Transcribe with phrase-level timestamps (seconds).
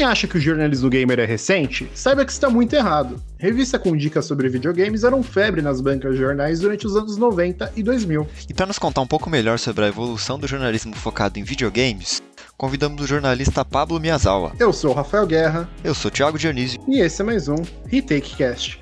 [0.00, 3.22] quem acha que o jornalismo gamer é recente, saiba que está muito errado.
[3.36, 7.70] Revista com dicas sobre videogames eram febre nas bancas de jornais durante os anos 90
[7.76, 8.26] e 2000.
[8.48, 12.22] E para nos contar um pouco melhor sobre a evolução do jornalismo focado em videogames,
[12.56, 14.52] convidamos o jornalista Pablo Miyazawa.
[14.58, 15.68] Eu sou o Rafael Guerra.
[15.84, 16.80] Eu sou o Thiago Dionísio.
[16.88, 17.56] E esse é mais um
[17.86, 18.80] Retake Cast.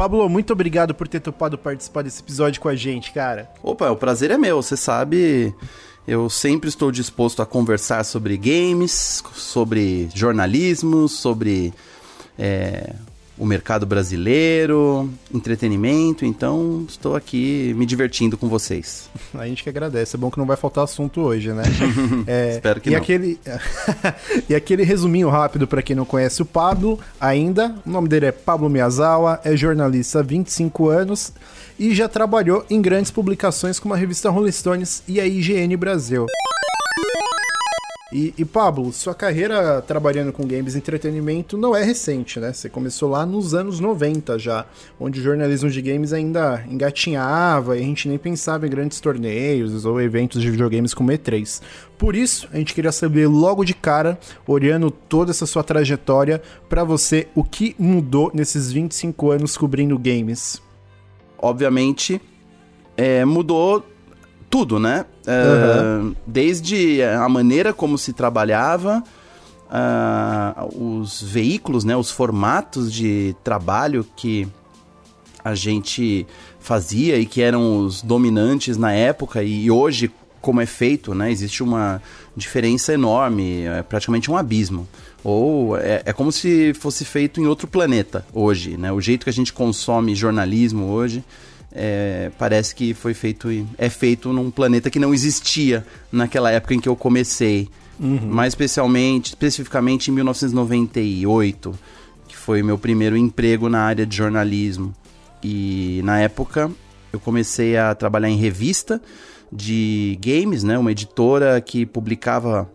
[0.00, 3.50] Pablo, muito obrigado por ter topado participar desse episódio com a gente, cara.
[3.62, 4.62] Opa, o prazer é meu.
[4.62, 5.54] Você sabe,
[6.08, 11.74] eu sempre estou disposto a conversar sobre games, sobre jornalismo, sobre
[12.38, 12.94] é,
[13.40, 19.08] o mercado brasileiro, entretenimento, então estou aqui me divertindo com vocês.
[19.32, 21.62] A gente que agradece, é bom que não vai faltar assunto hoje, né?
[22.26, 22.98] É, Espero que e não.
[22.98, 23.40] Aquele...
[24.48, 28.32] e aquele resuminho rápido para quem não conhece o Pablo ainda, o nome dele é
[28.32, 31.32] Pablo Miyazawa, é jornalista há 25 anos
[31.78, 36.26] e já trabalhou em grandes publicações como a revista Rolling Stones e a IGN Brasil.
[38.12, 42.52] E, e, Pablo, sua carreira trabalhando com games e entretenimento não é recente, né?
[42.52, 44.66] Você começou lá nos anos 90 já,
[44.98, 49.84] onde o jornalismo de games ainda engatinhava e a gente nem pensava em grandes torneios
[49.84, 51.62] ou eventos de videogames como E3.
[51.96, 56.82] Por isso, a gente queria saber logo de cara, olhando toda essa sua trajetória, para
[56.82, 60.60] você, o que mudou nesses 25 anos cobrindo games?
[61.38, 62.20] Obviamente,
[62.96, 63.86] é, mudou
[64.50, 65.06] tudo, né?
[65.26, 66.10] Uhum.
[66.10, 69.02] Uh, desde a maneira como se trabalhava,
[69.70, 71.96] uh, os veículos, né?
[71.96, 74.48] Os formatos de trabalho que
[75.42, 76.26] a gente
[76.58, 81.30] fazia e que eram os dominantes na época e hoje como é feito, né?
[81.30, 82.02] Existe uma
[82.36, 84.88] diferença enorme, é praticamente um abismo.
[85.22, 88.90] Ou é, é, como se fosse feito em outro planeta hoje, né?
[88.90, 91.22] O jeito que a gente consome jornalismo hoje
[91.72, 96.80] é, parece que foi feito é feito num planeta que não existia naquela época em
[96.80, 97.68] que eu comecei.
[97.98, 98.18] Uhum.
[98.22, 101.78] Mais especialmente, especificamente em 1998,
[102.26, 104.94] que foi meu primeiro emprego na área de jornalismo.
[105.42, 106.70] E na época
[107.12, 109.00] eu comecei a trabalhar em revista
[109.52, 110.78] de games, né?
[110.78, 112.70] Uma editora que publicava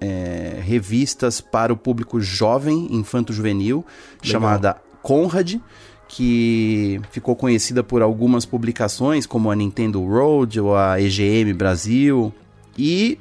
[0.00, 3.84] é, revistas para o público jovem, infanto-juvenil,
[4.22, 5.56] chamada Conrad
[6.14, 12.30] que ficou conhecida por algumas publicações, como a Nintendo Road ou a EGM Brasil,
[12.76, 13.18] e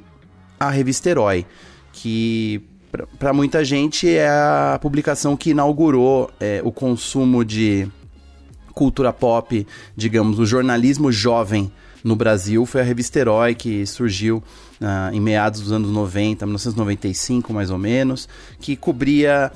[0.60, 1.46] a revista Herói,
[1.94, 2.62] que
[3.18, 7.88] para muita gente é a publicação que inaugurou é, o consumo de
[8.74, 9.66] cultura pop,
[9.96, 11.72] digamos, o jornalismo jovem
[12.04, 12.66] no Brasil.
[12.66, 14.44] Foi a revista Herói que surgiu
[14.82, 18.28] uh, em meados dos anos 90, 1995 mais ou menos,
[18.60, 19.50] que cobria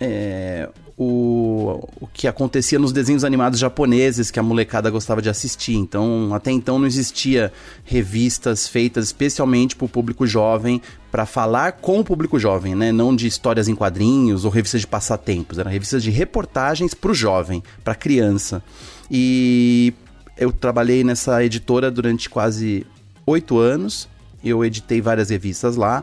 [0.00, 5.76] é, o, o que acontecia nos desenhos animados japoneses que a molecada gostava de assistir.
[5.76, 7.52] Então, até então não existia
[7.84, 10.82] revistas feitas especialmente para o público jovem
[11.12, 12.90] para falar com o público jovem, né?
[12.90, 17.14] Não de histórias em quadrinhos ou revistas de passatempos, eram revistas de reportagens para o
[17.14, 18.62] jovem, para criança.
[19.08, 19.94] E
[20.36, 22.84] eu trabalhei nessa editora durante quase
[23.24, 24.08] oito anos.
[24.42, 26.02] Eu editei várias revistas lá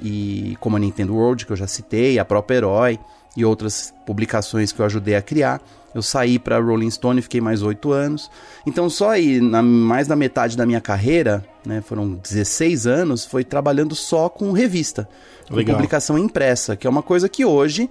[0.00, 2.98] e como a Nintendo World que eu já citei, a própria Herói
[3.36, 5.60] e outras publicações que eu ajudei a criar.
[5.94, 8.30] Eu saí para Rolling Stone, fiquei mais oito anos.
[8.66, 13.44] Então, só aí, na, mais da metade da minha carreira, né, foram 16 anos, foi
[13.44, 15.08] trabalhando só com revista,
[15.48, 15.76] com Legal.
[15.76, 17.88] publicação impressa, que é uma coisa que hoje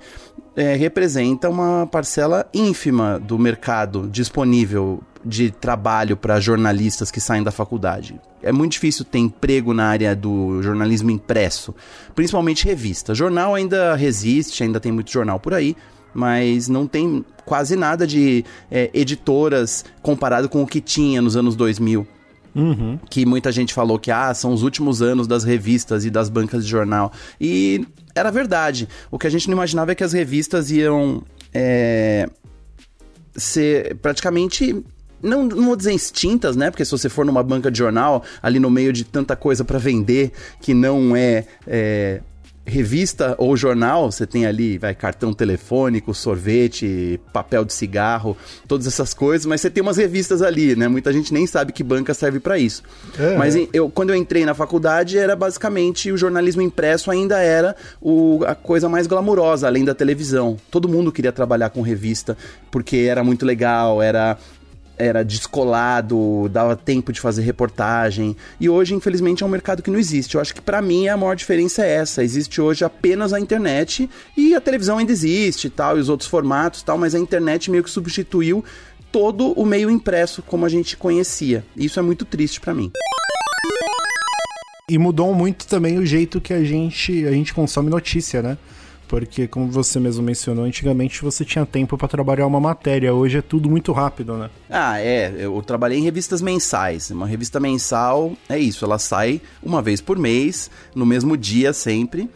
[0.55, 7.51] é, representa uma parcela ínfima do mercado disponível de trabalho para jornalistas que saem da
[7.51, 8.19] faculdade.
[8.41, 11.73] É muito difícil ter emprego na área do jornalismo impresso,
[12.13, 13.15] principalmente revista.
[13.15, 15.77] Jornal ainda resiste, ainda tem muito jornal por aí,
[16.13, 21.55] mas não tem quase nada de é, editoras comparado com o que tinha nos anos
[21.55, 22.07] 2000.
[22.55, 22.99] Uhum.
[23.09, 26.63] Que muita gente falou que ah, são os últimos anos das revistas e das bancas
[26.63, 27.11] de jornal.
[27.41, 28.87] E era verdade.
[29.09, 32.29] O que a gente não imaginava é que as revistas iam é,
[33.35, 34.83] ser praticamente
[35.21, 36.69] não, não vou dizer extintas, né?
[36.69, 39.79] Porque se você for numa banca de jornal, ali no meio de tanta coisa para
[39.79, 42.21] vender que não é, é
[42.65, 48.37] revista ou jornal, você tem ali, vai, cartão telefônico, sorvete, papel de cigarro,
[48.67, 50.87] todas essas coisas, mas você tem umas revistas ali, né?
[50.87, 52.81] Muita gente nem sabe que banca serve para isso.
[53.19, 57.75] É, mas eu, quando eu entrei na faculdade, era basicamente o jornalismo impresso ainda era
[58.01, 60.57] o, a coisa mais glamurosa, além da televisão.
[60.71, 62.37] Todo mundo queria trabalhar com revista,
[62.71, 64.37] porque era muito legal, era
[64.97, 68.35] era descolado, dava tempo de fazer reportagem.
[68.59, 70.35] E hoje, infelizmente, é um mercado que não existe.
[70.35, 72.23] Eu acho que para mim a maior diferença é essa.
[72.23, 76.83] Existe hoje apenas a internet e a televisão ainda existe, tal, e os outros formatos,
[76.83, 78.63] tal, mas a internet meio que substituiu
[79.11, 81.63] todo o meio impresso como a gente conhecia.
[81.75, 82.91] Isso é muito triste para mim.
[84.89, 88.57] E mudou muito também o jeito que a gente, a gente consome notícia, né?
[89.13, 93.41] Porque, como você mesmo mencionou, antigamente você tinha tempo para trabalhar uma matéria, hoje é
[93.43, 94.49] tudo muito rápido, né?
[94.67, 95.31] Ah, é.
[95.37, 97.11] Eu trabalhei em revistas mensais.
[97.11, 102.27] Uma revista mensal é isso, ela sai uma vez por mês, no mesmo dia sempre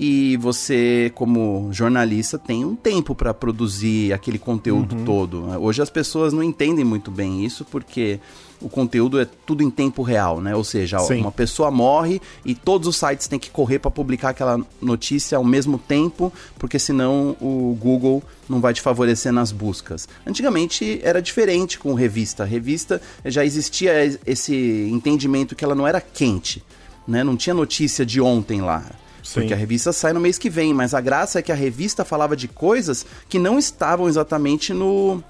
[0.00, 5.04] e você, como jornalista, tem um tempo para produzir aquele conteúdo uhum.
[5.04, 5.44] todo.
[5.60, 8.20] Hoje as pessoas não entendem muito bem isso porque
[8.60, 10.54] o conteúdo é tudo em tempo real, né?
[10.54, 11.20] Ou seja, Sim.
[11.20, 15.42] uma pessoa morre e todos os sites têm que correr para publicar aquela notícia ao
[15.42, 20.08] mesmo tempo, porque senão o Google não vai te favorecer nas buscas.
[20.24, 22.44] Antigamente era diferente com revista.
[22.44, 24.54] A revista já existia esse
[24.92, 26.62] entendimento que ela não era quente,
[27.06, 27.24] né?
[27.24, 28.84] Não tinha notícia de ontem lá.
[29.28, 29.40] Sim.
[29.40, 32.02] Porque a revista sai no mês que vem, mas a graça é que a revista
[32.02, 35.22] falava de coisas que não estavam exatamente no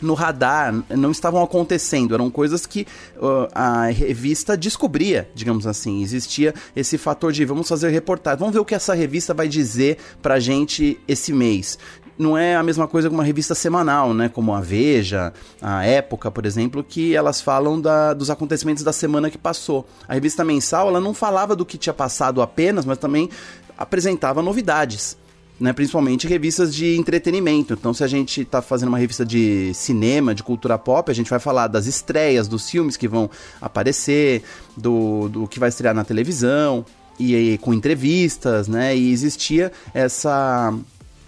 [0.00, 2.86] no radar, não estavam acontecendo, eram coisas que
[3.16, 6.02] uh, a revista descobria, digamos assim.
[6.02, 9.98] Existia esse fator de vamos fazer reportagem, vamos ver o que essa revista vai dizer
[10.22, 11.78] pra gente esse mês
[12.20, 14.28] não é a mesma coisa que uma revista semanal, né?
[14.28, 19.30] Como a Veja, a Época, por exemplo, que elas falam da, dos acontecimentos da semana
[19.30, 19.88] que passou.
[20.06, 23.30] A revista mensal, ela não falava do que tinha passado apenas, mas também
[23.76, 25.18] apresentava novidades.
[25.58, 27.74] Né, principalmente revistas de entretenimento.
[27.74, 31.28] Então, se a gente está fazendo uma revista de cinema, de cultura pop, a gente
[31.28, 33.28] vai falar das estreias, dos filmes que vão
[33.60, 34.42] aparecer,
[34.74, 36.82] do, do que vai estrear na televisão,
[37.18, 38.96] e, e com entrevistas, né?
[38.96, 40.74] E existia essa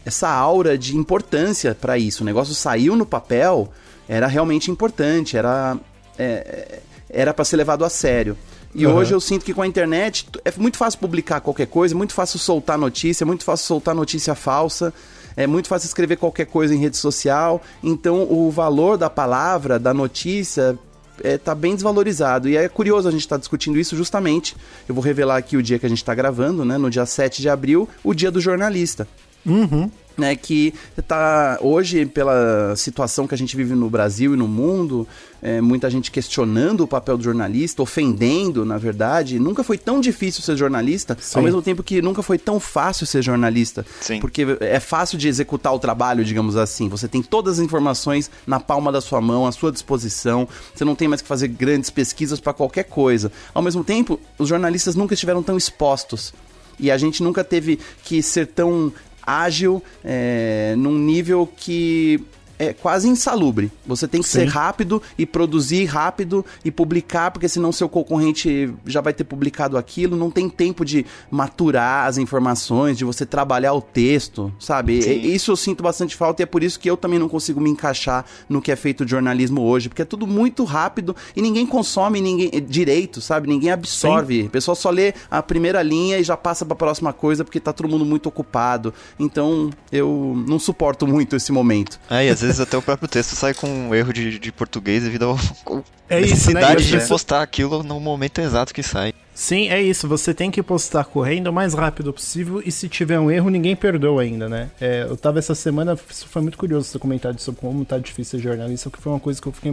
[0.05, 2.23] essa aura de importância para isso.
[2.23, 3.69] O negócio saiu no papel,
[4.09, 5.77] era realmente importante, era
[6.19, 8.37] é, era para ser levado a sério.
[8.75, 8.95] E uhum.
[8.95, 12.15] hoje eu sinto que com a internet é muito fácil publicar qualquer coisa, é muito
[12.15, 14.95] fácil soltar notícia, é muito fácil soltar notícia falsa,
[15.37, 17.61] é muito fácil escrever qualquer coisa em rede social.
[17.83, 20.79] Então o valor da palavra, da notícia,
[21.23, 22.49] é, tá bem desvalorizado.
[22.49, 24.57] E é curioso a gente estar tá discutindo isso justamente.
[24.89, 26.79] Eu vou revelar aqui o dia que a gente está gravando, né?
[26.79, 29.07] No dia 7 de abril, o dia do jornalista.
[29.45, 29.91] Uhum.
[30.15, 30.75] Né, que
[31.09, 35.09] tá hoje pela situação que a gente vive no Brasil e no mundo,
[35.41, 39.39] é, muita gente questionando o papel do jornalista, ofendendo, na verdade.
[39.39, 41.39] Nunca foi tão difícil ser jornalista, Sim.
[41.39, 43.87] ao mesmo tempo que nunca foi tão fácil ser jornalista.
[44.03, 44.21] Sim.
[44.21, 46.91] Porque é fácil de executar o trabalho, digamos assim.
[46.91, 50.47] Você tem todas as informações na palma da sua mão, à sua disposição.
[50.75, 53.33] Você não tem mais que fazer grandes pesquisas para qualquer coisa.
[53.55, 56.35] Ao mesmo tempo, os jornalistas nunca estiveram tão expostos
[56.79, 58.93] e a gente nunca teve que ser tão
[59.23, 62.25] ágil, é, num nível que
[62.59, 63.71] é quase insalubre.
[63.87, 64.41] Você tem que Sim.
[64.41, 69.77] ser rápido e produzir rápido e publicar, porque senão seu concorrente já vai ter publicado
[69.77, 70.17] aquilo.
[70.17, 74.99] Não tem tempo de maturar as informações, de você trabalhar o texto, sabe?
[74.99, 77.71] Isso eu sinto bastante falta e é por isso que eu também não consigo me
[77.71, 81.67] encaixar no que é feito de jornalismo hoje, porque é tudo muito rápido e ninguém
[81.67, 83.49] consome ninguém direito, sabe?
[83.49, 84.43] Ninguém absorve.
[84.43, 84.47] Sim.
[84.47, 87.61] O pessoal só lê a primeira linha e já passa para a próxima coisa porque
[87.61, 88.93] tá todo mundo muito ocupado.
[89.19, 91.99] Então eu não suporto muito esse momento.
[92.11, 95.31] É, vezes vezes até o próprio texto sai com um erro de, de português devido
[95.31, 96.99] à é necessidade né?
[96.99, 99.15] de postar aquilo no momento exato que sai.
[99.35, 100.07] Sim, é isso.
[100.09, 103.75] Você tem que postar correndo o mais rápido possível e se tiver um erro, ninguém
[103.75, 104.71] perdoa ainda, né?
[104.79, 108.39] É, eu tava essa semana, isso foi muito curioso esse comentário sobre como tá difícil
[108.39, 109.73] ser jornalista, que foi uma coisa que eu fiquei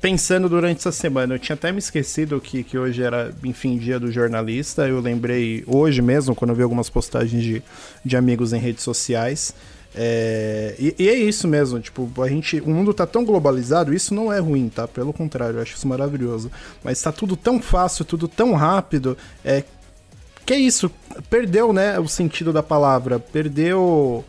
[0.00, 1.34] pensando durante essa semana.
[1.34, 4.86] Eu tinha até me esquecido que, que hoje era, enfim, dia do jornalista.
[4.86, 7.62] Eu lembrei hoje mesmo, quando eu vi algumas postagens de,
[8.04, 9.52] de amigos em redes sociais.
[9.98, 12.60] É, e, e, é isso mesmo, tipo, a gente.
[12.60, 14.86] O mundo tá tão globalizado, isso não é ruim, tá?
[14.86, 16.50] Pelo contrário, eu acho isso maravilhoso.
[16.84, 19.16] Mas tá tudo tão fácil, tudo tão rápido.
[19.42, 19.64] É,
[20.44, 20.90] que é isso,
[21.30, 24.24] perdeu, né, o sentido da palavra, perdeu.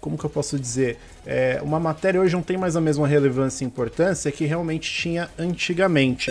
[0.00, 0.98] Como que eu posso dizer?
[1.24, 5.30] É, uma matéria hoje não tem mais a mesma relevância e importância que realmente tinha
[5.38, 6.30] antigamente.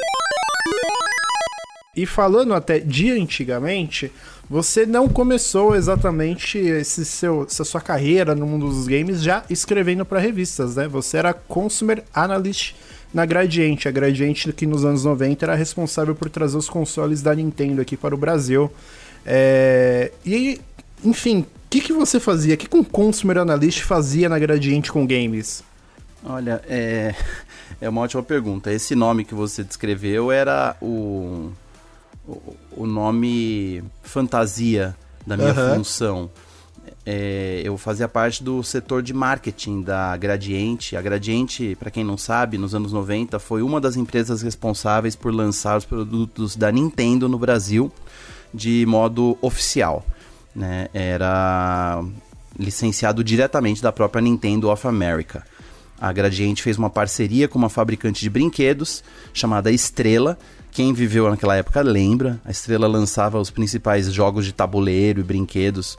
[1.95, 4.11] E falando até de antigamente,
[4.51, 10.03] você não começou exatamente esse seu, essa sua carreira no mundo dos games já escrevendo
[10.03, 10.89] para revistas, né?
[10.89, 12.73] Você era consumer analyst
[13.13, 17.33] na Gradiente, a Gradiente que nos anos 90 era responsável por trazer os consoles da
[17.33, 18.69] Nintendo aqui para o Brasil.
[19.25, 20.11] É...
[20.25, 20.59] E,
[21.01, 22.55] enfim, o que, que você fazia?
[22.55, 25.63] O que, que um consumer analyst fazia na Gradiente com games?
[26.25, 27.15] Olha, é...
[27.79, 28.69] é uma ótima pergunta.
[28.69, 31.51] Esse nome que você descreveu era o
[32.27, 35.75] o, nome fantasia da minha uhum.
[35.75, 36.29] função.
[37.05, 40.95] É, eu fazia parte do setor de marketing da Gradiente.
[40.95, 45.33] A Gradiente, para quem não sabe, nos anos 90 foi uma das empresas responsáveis por
[45.33, 47.91] lançar os produtos da Nintendo no Brasil
[48.53, 50.05] de modo oficial.
[50.55, 50.89] Né?
[50.93, 52.03] Era
[52.57, 55.43] licenciado diretamente da própria Nintendo of America.
[55.99, 60.37] A Gradiente fez uma parceria com uma fabricante de brinquedos chamada Estrela.
[60.71, 62.39] Quem viveu naquela época lembra.
[62.45, 65.97] A Estrela lançava os principais jogos de tabuleiro e brinquedos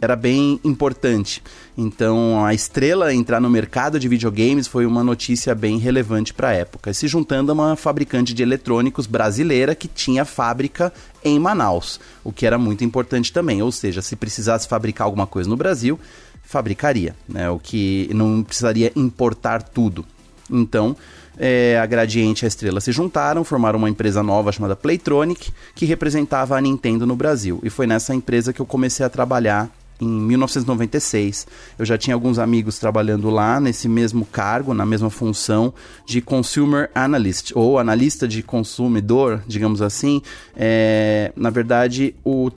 [0.00, 1.42] era bem importante.
[1.76, 6.52] Então, a estrela entrar no mercado de videogames foi uma notícia bem relevante para a
[6.52, 6.92] época.
[6.92, 10.92] Se juntando a uma fabricante de eletrônicos brasileira que tinha fábrica
[11.24, 13.62] em Manaus, o que era muito importante também.
[13.62, 15.98] Ou seja, se precisasse fabricar alguma coisa no Brasil,
[16.42, 17.48] fabricaria, né?
[17.50, 20.04] O que não precisaria importar tudo.
[20.50, 20.94] Então,
[21.38, 25.84] é, a Gradiente e a Estrela se juntaram, formaram uma empresa nova chamada Playtronic, que
[25.84, 27.60] representava a Nintendo no Brasil.
[27.62, 31.46] E foi nessa empresa que eu comecei a trabalhar em 1996.
[31.78, 35.72] Eu já tinha alguns amigos trabalhando lá nesse mesmo cargo, na mesma função
[36.06, 40.22] de Consumer Analyst, ou analista de consumidor, digamos assim.
[40.54, 42.50] É, na verdade, o,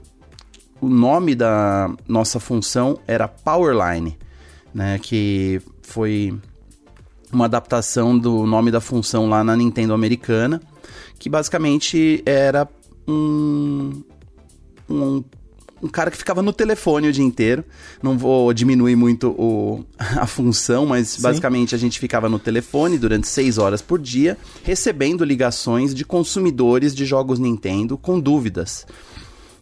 [0.80, 4.18] o nome da nossa função era Powerline,
[4.74, 6.38] né, que foi
[7.32, 10.60] uma adaptação do nome da função lá na Nintendo americana,
[11.18, 12.68] que basicamente era
[13.06, 14.02] um,
[14.88, 15.22] um
[15.82, 17.64] um cara que ficava no telefone o dia inteiro.
[18.02, 21.22] Não vou diminuir muito o, a função, mas Sim.
[21.22, 26.94] basicamente a gente ficava no telefone durante seis horas por dia, recebendo ligações de consumidores
[26.94, 28.86] de jogos Nintendo com dúvidas.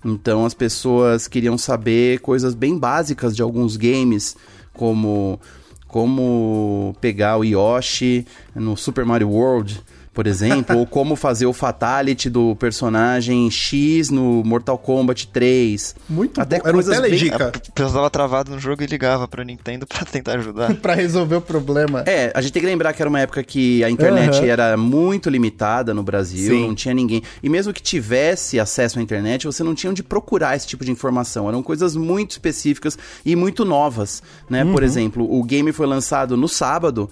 [0.05, 4.37] Então as pessoas queriam saber coisas bem básicas de alguns games,
[4.73, 5.41] como
[5.89, 9.83] como pegar o Yoshi no Super Mario World
[10.19, 15.95] por exemplo, ou como fazer o fatality do personagem X no Mortal Kombat 3.
[16.09, 16.65] Muito Até bom.
[16.65, 17.31] Era coisas um bem...
[17.31, 20.75] A pessoa tava travado no jogo e ligava pra Nintendo pra tentar ajudar.
[20.83, 22.03] pra resolver o problema.
[22.05, 24.47] É, a gente tem que lembrar que era uma época que a internet uhum.
[24.47, 26.67] era muito limitada no Brasil, Sim.
[26.67, 27.23] não tinha ninguém.
[27.41, 30.91] E mesmo que tivesse acesso à internet, você não tinha onde procurar esse tipo de
[30.91, 31.47] informação.
[31.47, 34.21] Eram coisas muito específicas e muito novas,
[34.51, 34.65] né?
[34.65, 34.73] Uhum.
[34.73, 37.09] Por exemplo, o game foi lançado no sábado,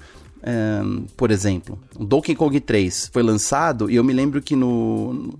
[0.46, 5.34] um, por exemplo, o Donkey Kong 3 foi lançado e eu me lembro que no,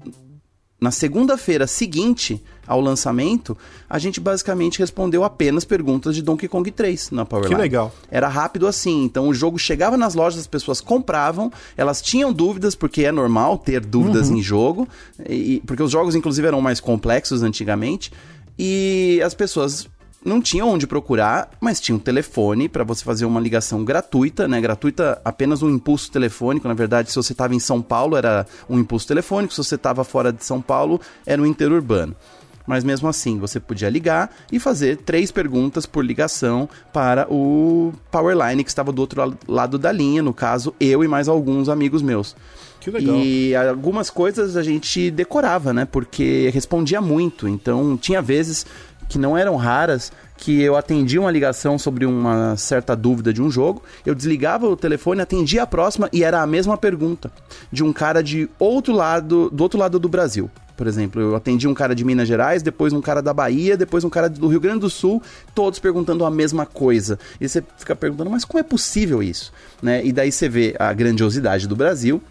[0.80, 3.56] na segunda-feira seguinte ao lançamento,
[3.88, 7.54] a gente basicamente respondeu apenas perguntas de Donkey Kong 3 na Powerline.
[7.54, 7.94] Que legal.
[8.10, 12.74] Era rápido assim, então o jogo chegava nas lojas, as pessoas compravam, elas tinham dúvidas,
[12.74, 14.38] porque é normal ter dúvidas uhum.
[14.38, 14.88] em jogo,
[15.28, 18.12] e, porque os jogos inclusive eram mais complexos antigamente,
[18.58, 19.88] e as pessoas
[20.26, 24.60] não tinha onde procurar, mas tinha um telefone para você fazer uma ligação gratuita, né?
[24.60, 26.66] Gratuita, apenas um impulso telefônico.
[26.66, 29.54] Na verdade, se você estava em São Paulo, era um impulso telefônico.
[29.54, 32.14] Se você estava fora de São Paulo, era um interurbano.
[32.66, 38.64] Mas mesmo assim, você podia ligar e fazer três perguntas por ligação para o Powerline
[38.64, 42.34] que estava do outro lado da linha, no caso, eu e mais alguns amigos meus.
[42.80, 43.16] Que legal.
[43.16, 45.84] E algumas coisas a gente decorava, né?
[45.84, 47.48] Porque respondia muito.
[47.48, 48.66] Então, tinha vezes
[49.08, 53.50] que não eram raras, que eu atendia uma ligação sobre uma certa dúvida de um
[53.50, 57.30] jogo, eu desligava o telefone, atendia a próxima e era a mesma pergunta
[57.72, 60.50] de um cara de outro lado, do outro lado do Brasil.
[60.76, 64.04] Por exemplo, eu atendi um cara de Minas Gerais, depois um cara da Bahia, depois
[64.04, 65.22] um cara do Rio Grande do Sul,
[65.54, 67.18] todos perguntando a mesma coisa.
[67.40, 69.52] E você fica perguntando, mas como é possível isso?
[69.82, 70.04] Né?
[70.04, 72.22] E daí você vê a grandiosidade do Brasil,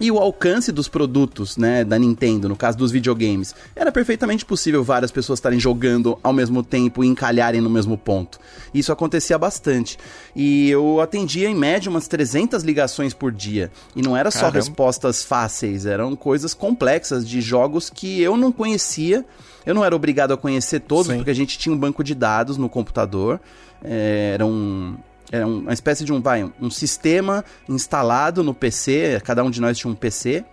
[0.00, 4.82] e o alcance dos produtos, né, da Nintendo, no caso dos videogames, era perfeitamente possível
[4.82, 8.40] várias pessoas estarem jogando ao mesmo tempo e encalharem no mesmo ponto.
[8.72, 9.98] Isso acontecia bastante.
[10.34, 13.70] E eu atendia em média umas 300 ligações por dia.
[13.94, 14.50] E não era Caramba.
[14.50, 19.24] só respostas fáceis, eram coisas complexas de jogos que eu não conhecia.
[19.64, 21.16] Eu não era obrigado a conhecer todos, Sim.
[21.16, 23.40] porque a gente tinha um banco de dados no computador.
[23.84, 24.98] É, eram
[25.32, 29.78] era uma espécie de um, vai, um sistema instalado no PC, cada um de nós
[29.78, 30.44] tinha um PC,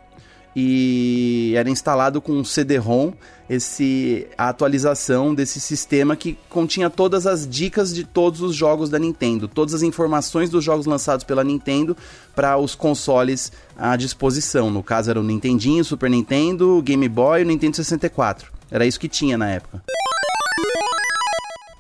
[0.56, 3.12] e era instalado com um CD-ROM
[3.50, 8.98] esse a atualização desse sistema que continha todas as dicas de todos os jogos da
[8.98, 11.96] Nintendo, todas as informações dos jogos lançados pela Nintendo
[12.36, 14.70] para os consoles à disposição.
[14.70, 18.52] No caso era o Nintendinho, Super Nintendo, Game Boy o Nintendo 64.
[18.72, 19.84] Era isso que tinha na época.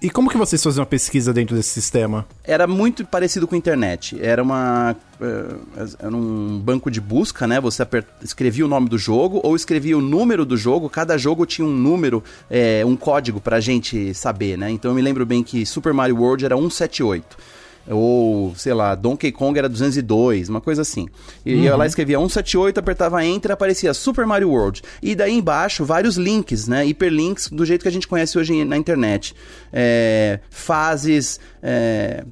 [0.01, 2.25] E como que vocês faziam uma pesquisa dentro desse sistema?
[2.43, 4.17] Era muito parecido com a internet.
[4.21, 5.55] Era uma eh,
[5.99, 7.59] era um banco de busca, né?
[7.59, 7.85] Você
[8.23, 10.89] escrevia o nome do jogo ou escrevia o número do jogo.
[10.89, 14.71] Cada jogo tinha um número, é, um código pra gente saber, né?
[14.71, 17.58] Então eu me lembro bem que Super Mario World era 178
[17.89, 21.07] ou, sei lá, Donkey Kong era 202, uma coisa assim.
[21.45, 21.61] E uhum.
[21.61, 24.81] ia lá, escrevia 178, apertava Enter, aparecia Super Mario World.
[25.01, 26.85] E daí embaixo, vários links, né?
[26.85, 29.35] Hiperlinks do jeito que a gente conhece hoje na internet.
[29.73, 32.23] É, fases, é,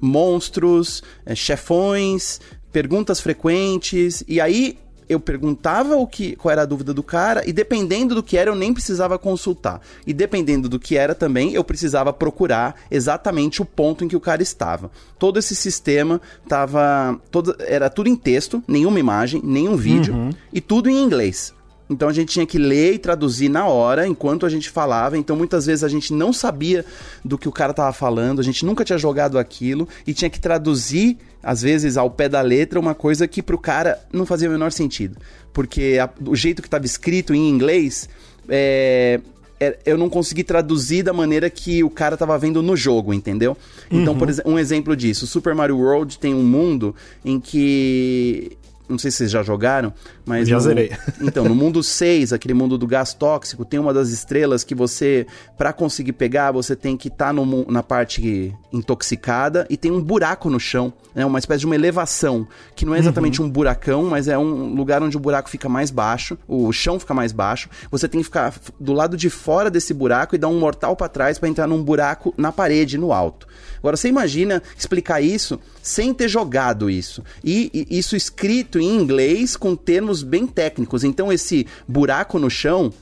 [0.00, 2.40] monstros, é, chefões,
[2.72, 4.22] perguntas frequentes.
[4.28, 4.78] E aí
[5.08, 8.50] eu perguntava o que, qual era a dúvida do cara, e dependendo do que era,
[8.50, 9.80] eu nem precisava consultar.
[10.06, 14.20] E dependendo do que era também, eu precisava procurar exatamente o ponto em que o
[14.20, 14.90] cara estava.
[15.18, 17.20] Todo esse sistema tava.
[17.30, 20.30] Todo, era tudo em texto, nenhuma imagem, nenhum vídeo, uhum.
[20.52, 21.54] e tudo em inglês.
[21.88, 25.16] Então a gente tinha que ler e traduzir na hora, enquanto a gente falava.
[25.16, 26.84] Então muitas vezes a gente não sabia
[27.24, 30.38] do que o cara estava falando, a gente nunca tinha jogado aquilo e tinha que
[30.38, 34.52] traduzir, às vezes, ao pé da letra, uma coisa que pro cara não fazia o
[34.52, 35.16] menor sentido.
[35.52, 38.08] Porque a, o jeito que estava escrito em inglês.
[38.48, 39.20] É,
[39.60, 43.56] é, eu não consegui traduzir da maneira que o cara estava vendo no jogo, entendeu?
[43.90, 44.18] Então, uhum.
[44.18, 48.56] por exemplo, um exemplo disso, Super Mario World tem um mundo em que
[48.88, 49.92] não sei se vocês já jogaram,
[50.24, 50.48] mas.
[50.48, 50.90] Já no, zerei.
[51.20, 55.26] Então, no mundo 6, aquele mundo do gás tóxico, tem uma das estrelas que você,
[55.56, 60.48] para conseguir pegar, você tem que estar tá na parte intoxicada e tem um buraco
[60.48, 61.24] no chão, né?
[61.26, 63.48] Uma espécie de uma elevação, que não é exatamente uhum.
[63.48, 67.12] um buracão, mas é um lugar onde o buraco fica mais baixo, o chão fica
[67.12, 67.68] mais baixo.
[67.90, 71.08] Você tem que ficar do lado de fora desse buraco e dar um mortal para
[71.08, 73.46] trás para entrar num buraco na parede, no alto.
[73.78, 77.24] Agora, você imagina explicar isso sem ter jogado isso.
[77.42, 81.02] E, e isso escrito em inglês com termos bem técnicos.
[81.02, 82.92] Então, esse buraco no chão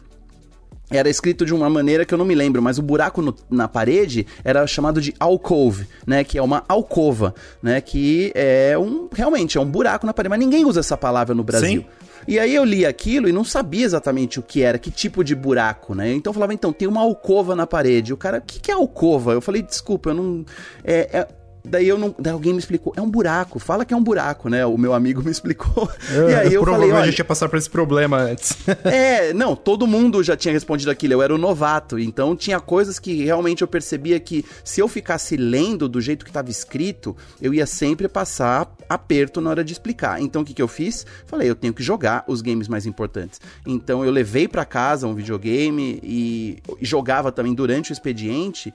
[0.89, 3.67] era escrito de uma maneira que eu não me lembro, mas o buraco no, na
[3.67, 9.59] parede era chamado de alcove, né, que é uma alcova, né, que é um realmente
[9.59, 11.81] é um buraco na parede, mas ninguém usa essa palavra no Brasil.
[11.81, 12.07] Sim.
[12.29, 15.35] E aí eu li aquilo e não sabia exatamente o que era, que tipo de
[15.35, 16.13] buraco, né?
[16.13, 18.13] Então eu falava, então, tem uma alcova na parede.
[18.13, 19.33] O cara, o que, que é alcova?
[19.33, 20.45] Eu falei, desculpa, eu não.
[20.85, 21.29] É, é,
[21.69, 22.15] Daí eu não.
[22.19, 24.65] Daí alguém me explicou, é um buraco, fala que é um buraco, né?
[24.65, 25.91] O meu amigo me explicou.
[26.11, 28.57] É, e aí eu falei, olha, a gente ia passar por esse problema antes.
[28.85, 32.99] é, não, todo mundo já tinha respondido aquilo, eu era o novato, então tinha coisas
[32.99, 37.53] que realmente eu percebia que se eu ficasse lendo do jeito que estava escrito, eu
[37.53, 40.21] ia sempre passar aperto na hora de explicar.
[40.21, 41.05] Então o que, que eu fiz?
[41.27, 43.41] Falei, eu tenho que jogar os games mais importantes.
[43.67, 48.73] Então eu levei para casa um videogame e jogava também durante o expediente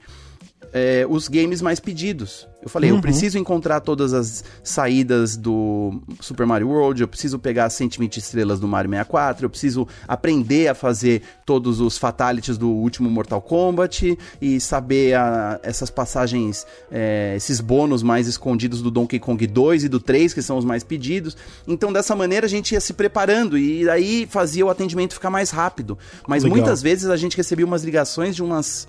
[0.72, 2.48] é, os games mais pedidos.
[2.62, 2.98] Eu falei, uhum.
[2.98, 8.18] eu preciso encontrar todas as saídas do Super Mario World, eu preciso pegar as 120
[8.18, 13.42] estrelas do Mario 64, eu preciso aprender a fazer todos os fatalities do último Mortal
[13.42, 19.84] Kombat e saber a, essas passagens, é, esses bônus mais escondidos do Donkey Kong 2
[19.84, 21.36] e do 3, que são os mais pedidos.
[21.66, 25.50] Então, dessa maneira, a gente ia se preparando e aí fazia o atendimento ficar mais
[25.50, 25.98] rápido.
[26.28, 26.58] Mas Legal.
[26.58, 28.86] muitas vezes a gente recebia umas ligações de umas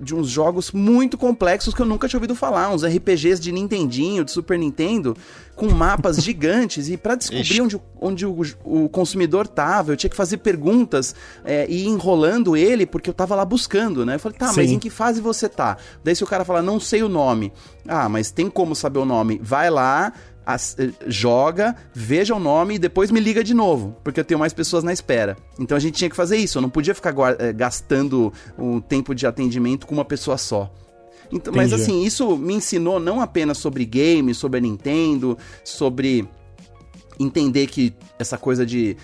[0.00, 4.24] de uns jogos muito complexos que eu nunca tinha ouvido falar, uns RPGs de Nintendinho,
[4.24, 5.16] de Super Nintendo,
[5.56, 7.62] com mapas gigantes, e para descobrir Ixi.
[7.62, 12.56] onde, onde o, o, consumidor tava, eu tinha que fazer perguntas é, e ir enrolando
[12.56, 14.16] ele, porque eu tava lá buscando, né?
[14.16, 14.56] Eu falei, tá, Sim.
[14.56, 15.76] mas em que fase você tá?
[16.04, 17.52] Daí se o cara falar, não sei o nome,
[17.86, 20.12] ah, mas tem como saber o nome, vai lá,
[20.48, 24.40] as, eh, joga, veja o nome e depois me liga de novo, porque eu tenho
[24.40, 25.36] mais pessoas na espera.
[25.58, 29.14] Então a gente tinha que fazer isso, eu não podia ficar eh, gastando o tempo
[29.14, 30.72] de atendimento com uma pessoa só.
[31.30, 36.26] Então, mas assim, isso me ensinou não apenas sobre games, sobre a Nintendo, sobre
[37.20, 38.96] entender que essa coisa de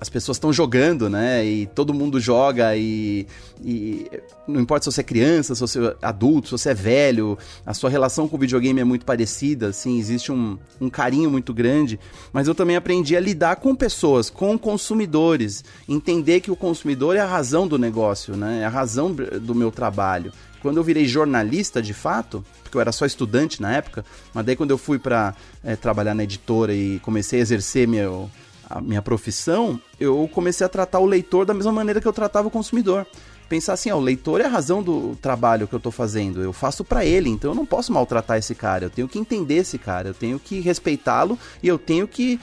[0.00, 1.44] as pessoas estão jogando, né?
[1.44, 3.26] E todo mundo joga e,
[3.64, 4.08] e,
[4.46, 7.74] não importa se você é criança, se você é adulto, se você é velho, a
[7.74, 11.98] sua relação com o videogame é muito parecida, assim, existe um, um carinho muito grande.
[12.32, 17.20] Mas eu também aprendi a lidar com pessoas, com consumidores, entender que o consumidor é
[17.20, 18.60] a razão do negócio, né?
[18.60, 20.32] É a razão do meu trabalho.
[20.60, 24.56] Quando eu virei jornalista, de fato, porque eu era só estudante na época, mas daí
[24.56, 28.30] quando eu fui para é, trabalhar na editora e comecei a exercer meu
[28.70, 32.48] a minha profissão, eu comecei a tratar o leitor da mesma maneira que eu tratava
[32.48, 33.06] o consumidor.
[33.48, 36.52] Pensar assim, ó, o leitor é a razão do trabalho que eu estou fazendo, eu
[36.52, 39.78] faço para ele, então eu não posso maltratar esse cara, eu tenho que entender esse
[39.78, 42.38] cara, eu tenho que respeitá-lo e eu tenho que,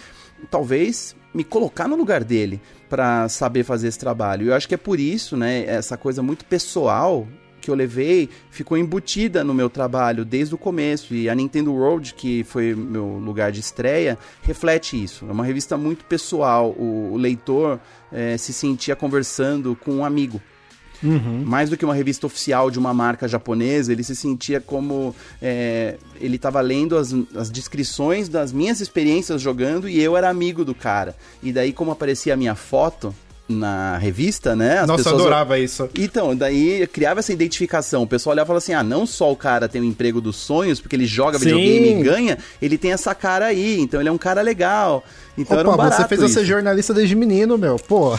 [0.50, 4.48] talvez, me colocar no lugar dele para saber fazer esse trabalho.
[4.48, 7.28] Eu acho que é por isso, né, essa coisa muito pessoal
[7.66, 11.16] que eu levei ficou embutida no meu trabalho desde o começo.
[11.16, 15.26] E a Nintendo World, que foi meu lugar de estreia, reflete isso.
[15.28, 16.70] É uma revista muito pessoal.
[16.78, 17.80] O, o leitor
[18.12, 20.40] é, se sentia conversando com um amigo.
[21.04, 21.44] Uhum.
[21.44, 25.16] Mais do que uma revista oficial de uma marca japonesa, ele se sentia como.
[25.42, 30.64] É, ele estava lendo as, as descrições das minhas experiências jogando e eu era amigo
[30.64, 31.16] do cara.
[31.42, 33.14] E daí, como aparecia a minha foto,
[33.48, 34.80] na revista, né?
[34.80, 35.22] As Nossa, pessoas...
[35.22, 35.90] eu adorava isso.
[35.98, 38.04] Então, daí criava essa identificação.
[38.04, 40.36] O pessoal olhava e falava assim: ah, não só o cara tem o emprego dos
[40.36, 41.46] sonhos, porque ele joga Sim.
[41.46, 45.04] videogame e ganha, ele tem essa cara aí, então ele é um cara legal.
[45.38, 46.34] Então Opa, era um barato você fez isso.
[46.34, 48.16] ser jornalista desde menino, meu, pô.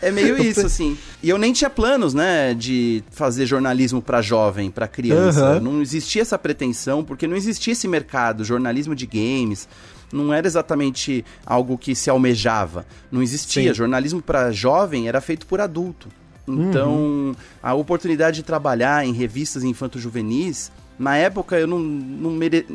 [0.00, 0.96] É, é meio isso, assim.
[1.22, 5.54] E eu nem tinha planos, né, de fazer jornalismo para jovem, para criança.
[5.54, 5.60] Uhum.
[5.60, 9.66] Não existia essa pretensão, porque não existia esse mercado, jornalismo de games.
[10.12, 12.86] Não era exatamente algo que se almejava.
[13.10, 13.72] Não existia.
[13.72, 13.74] Sim.
[13.74, 16.08] Jornalismo para jovem era feito por adulto.
[16.48, 17.34] Então, uhum.
[17.60, 22.66] a oportunidade de trabalhar em revistas infanto-juvenis na época eu não, não, mere...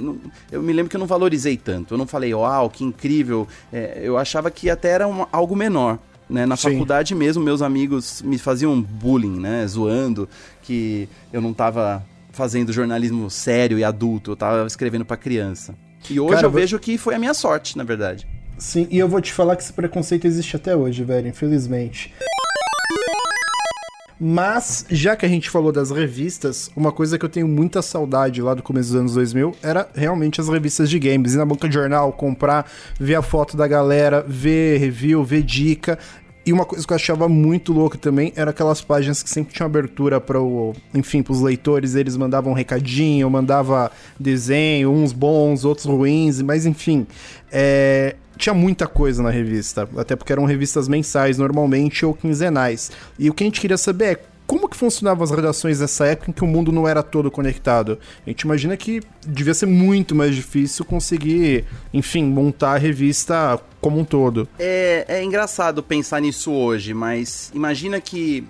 [0.51, 1.93] eu me lembro que eu não valorizei tanto.
[1.93, 3.47] Eu não falei, uau, que incrível.
[3.73, 5.97] É, eu achava que até era um, algo menor.
[6.29, 6.45] Né?
[6.45, 6.71] Na Sim.
[6.71, 9.65] faculdade mesmo, meus amigos me faziam bullying, né?
[9.67, 10.29] Zoando
[10.61, 15.75] que eu não estava fazendo jornalismo sério e adulto, eu estava escrevendo para criança.
[16.09, 18.27] E hoje Cara, eu vejo que foi a minha sorte, na verdade.
[18.57, 22.13] Sim, e eu vou te falar que esse preconceito existe até hoje, velho, infelizmente.
[24.23, 28.39] Mas, já que a gente falou das revistas, uma coisa que eu tenho muita saudade
[28.39, 31.33] lá do começo dos anos 2000 era realmente as revistas de games.
[31.33, 35.97] Ir na banca de jornal, comprar, ver a foto da galera, ver review, ver dica.
[36.45, 39.67] E uma coisa que eu achava muito louca também era aquelas páginas que sempre tinham
[39.67, 45.63] abertura para o, enfim, para os leitores, eles mandavam um recadinho, mandava desenho, uns bons,
[45.63, 47.06] outros ruins, mas enfim,
[47.51, 52.91] é, tinha muita coisa na revista, até porque eram revistas mensais normalmente ou quinzenais.
[53.19, 56.30] E o que a gente queria saber é como que funcionavam as redações nessa época
[56.30, 57.97] em que o mundo não era todo conectado?
[58.25, 63.99] A gente imagina que devia ser muito mais difícil conseguir, enfim, montar a revista como
[63.99, 64.47] um todo.
[64.60, 68.45] É, é engraçado pensar nisso hoje, mas imagina que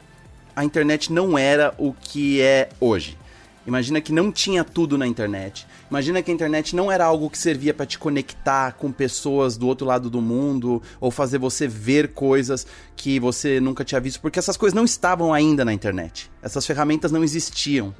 [0.55, 3.17] a internet não era o que é hoje.
[3.65, 5.67] Imagina que não tinha tudo na internet.
[5.89, 9.67] Imagina que a internet não era algo que servia para te conectar com pessoas do
[9.67, 14.39] outro lado do mundo ou fazer você ver coisas que você nunca tinha visto, porque
[14.39, 16.31] essas coisas não estavam ainda na internet.
[16.41, 17.93] Essas ferramentas não existiam.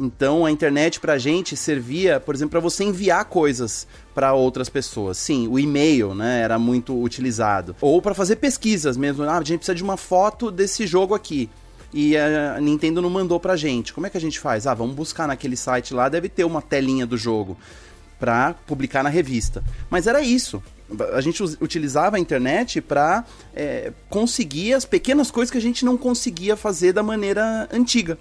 [0.00, 5.16] Então a internet pra gente servia, por exemplo, para você enviar coisas para outras pessoas.
[5.18, 7.76] Sim, o e-mail, né, era muito utilizado.
[7.80, 9.22] Ou para fazer pesquisas mesmo.
[9.22, 11.48] Ah, a gente precisa de uma foto desse jogo aqui
[11.96, 13.94] e a Nintendo não mandou pra gente.
[13.94, 14.66] Como é que a gente faz?
[14.66, 17.56] Ah, vamos buscar naquele site lá, deve ter uma telinha do jogo
[18.18, 19.62] para publicar na revista.
[19.88, 20.60] Mas era isso.
[21.12, 25.96] A gente utilizava a internet para é, conseguir as pequenas coisas que a gente não
[25.96, 28.18] conseguia fazer da maneira antiga,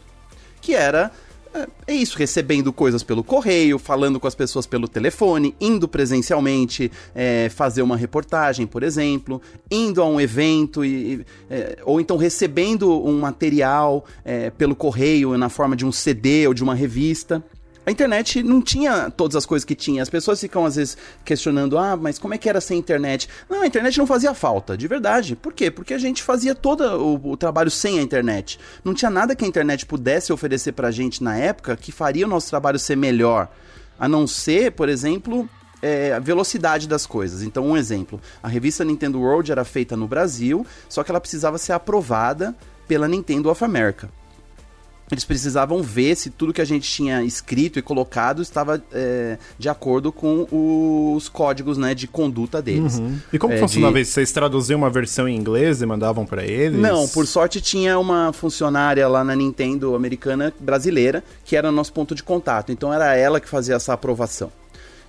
[0.62, 1.12] que era
[1.54, 6.92] é, é isso, recebendo coisas pelo correio, falando com as pessoas pelo telefone, indo presencialmente
[7.14, 12.92] é, fazer uma reportagem, por exemplo, indo a um evento, e, é, ou então recebendo
[13.06, 17.44] um material é, pelo correio na forma de um CD ou de uma revista.
[17.86, 20.02] A internet não tinha todas as coisas que tinha.
[20.02, 23.28] As pessoas ficam às vezes questionando: ah, mas como é que era sem internet?
[23.50, 25.36] Não, a internet não fazia falta, de verdade.
[25.36, 25.70] Por quê?
[25.70, 28.58] Porque a gente fazia todo o, o trabalho sem a internet.
[28.84, 32.30] Não tinha nada que a internet pudesse oferecer pra gente na época que faria o
[32.30, 33.50] nosso trabalho ser melhor.
[34.00, 35.48] A não ser, por exemplo,
[35.82, 37.44] é, a velocidade das coisas.
[37.44, 41.58] Então, um exemplo: a revista Nintendo World era feita no Brasil, só que ela precisava
[41.58, 42.56] ser aprovada
[42.88, 44.10] pela Nintendo of America
[45.12, 49.70] eles precisavam ver se tudo que a gente tinha escrito e colocado estava é, de
[49.70, 50.48] acordo com
[51.16, 52.98] os códigos né, de conduta deles.
[52.98, 53.20] Uhum.
[53.32, 54.02] E como é, funcionava de...
[54.02, 54.14] isso?
[54.14, 56.80] Vocês traduziam uma versão em inglês e mandavam para eles?
[56.80, 62.16] Não, por sorte tinha uma funcionária lá na Nintendo americana brasileira que era nosso ponto
[62.16, 62.72] de contato.
[62.72, 64.52] Então era ela que fazia essa aprovação.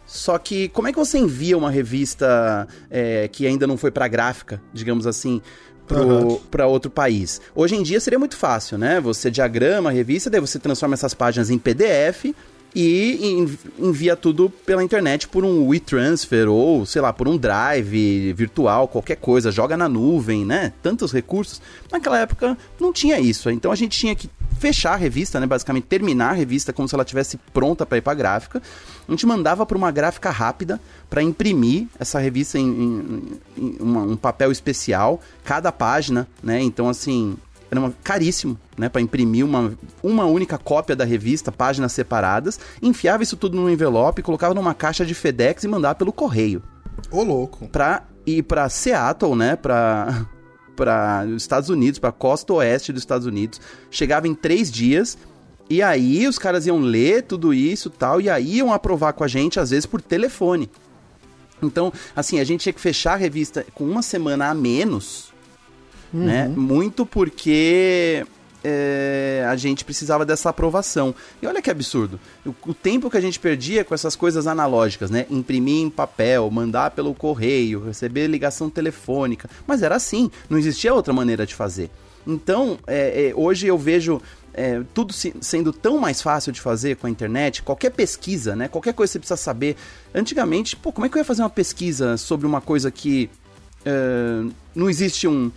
[0.07, 4.07] Só que como é que você envia uma revista é, que ainda não foi para
[4.07, 5.41] gráfica, digamos assim,
[5.87, 6.73] para uhum.
[6.73, 7.41] outro país.
[7.55, 9.01] Hoje em dia seria muito fácil, né?
[9.01, 12.35] Você diagrama a revista, daí você transforma essas páginas em PDF
[12.75, 13.47] e
[13.79, 19.17] envia tudo pela internet por um WeTransfer ou, sei lá, por um drive virtual, qualquer
[19.17, 20.73] coisa, joga na nuvem, né?
[20.83, 21.63] Tantos recursos.
[21.93, 24.29] Naquela época não tinha isso, então a gente tinha que
[24.65, 25.47] fechar a revista, né?
[25.47, 28.63] Basicamente terminar a revista como se ela tivesse pronta para ir para gráfica.
[29.07, 34.01] A gente mandava para uma gráfica rápida para imprimir essa revista em, em, em uma,
[34.01, 36.63] um papel especial, cada página, né?
[36.63, 37.37] Então assim,
[37.71, 43.23] era uma, caríssimo, né, para imprimir uma, uma única cópia da revista, páginas separadas, enfiava
[43.23, 46.63] isso tudo num envelope, colocava numa caixa de FedEx e mandava pelo correio.
[47.11, 47.69] Ô louco.
[47.69, 50.27] Pra ir para Seattle, né, para
[50.77, 53.61] para os Estados Unidos, para a costa oeste dos Estados Unidos.
[53.91, 55.17] Chegava em três dias.
[55.69, 59.29] E aí os caras iam ler tudo isso tal, e aí iam aprovar com a
[59.29, 60.69] gente, às vezes por telefone.
[61.63, 65.33] Então, assim, a gente tinha que fechar a revista com uma semana a menos,
[66.13, 66.25] uhum.
[66.25, 66.49] né?
[66.49, 68.27] Muito porque
[68.65, 71.15] é, a gente precisava dessa aprovação.
[71.43, 72.19] E olha que absurdo.
[72.45, 75.27] O, o, tempo que a gente perdia com essas coisas analógicas, né?
[75.31, 79.49] Imprimir em papel, mandar pelo correio, receber ligação telefônica.
[79.67, 81.91] Mas era assim, não existia outra maneira de fazer.
[82.27, 84.21] Então, é, é, hoje eu vejo
[84.55, 88.67] é, tudo se, sendo tão mais fácil de fazer com a internet, qualquer pesquisa, né?
[88.67, 89.77] Qualquer coisa que você precisa saber.
[90.15, 93.29] Antigamente, pô, como é que eu ia fazer uma pesquisa sobre uma coisa que
[94.75, 95.53] não existe um,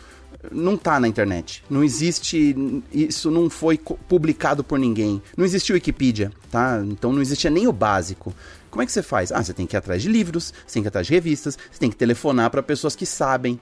[0.51, 1.63] não tá na internet.
[1.69, 2.55] Não existe.
[2.91, 5.21] Isso não foi publicado por ninguém.
[5.35, 6.81] Não existe Wikipedia, tá?
[6.85, 8.33] Então não existia nem o básico.
[8.69, 9.31] Como é que você faz?
[9.31, 11.57] Ah, você tem que ir atrás de livros, você tem que ir atrás de revistas,
[11.71, 13.59] você tem que telefonar para pessoas que sabem.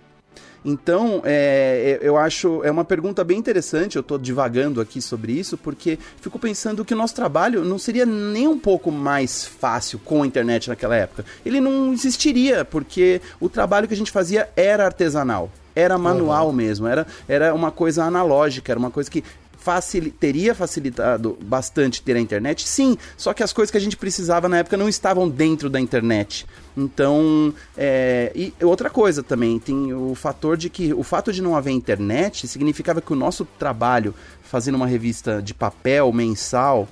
[0.68, 5.60] Então, é, eu acho, é uma pergunta bem interessante, eu estou divagando aqui sobre isso,
[5.60, 10.24] porque fico pensando que o nosso trabalho não seria nem um pouco mais fácil com
[10.24, 11.24] a internet naquela época.
[11.46, 16.54] Ele não existiria, porque o trabalho que a gente fazia era artesanal era manual uhum.
[16.54, 19.24] mesmo, era, era uma coisa analógica, era uma coisa que
[19.66, 23.98] facil, teria facilitado bastante ter a internet, sim, só que as coisas que a gente
[23.98, 26.46] precisava na época não estavam dentro da internet.
[26.78, 31.56] Então, é, e outra coisa também, tem o fator de que o fato de não
[31.56, 36.88] haver internet significava que o nosso trabalho fazendo uma revista de papel mensal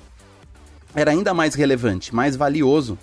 [0.95, 2.97] era ainda mais relevante, mais valioso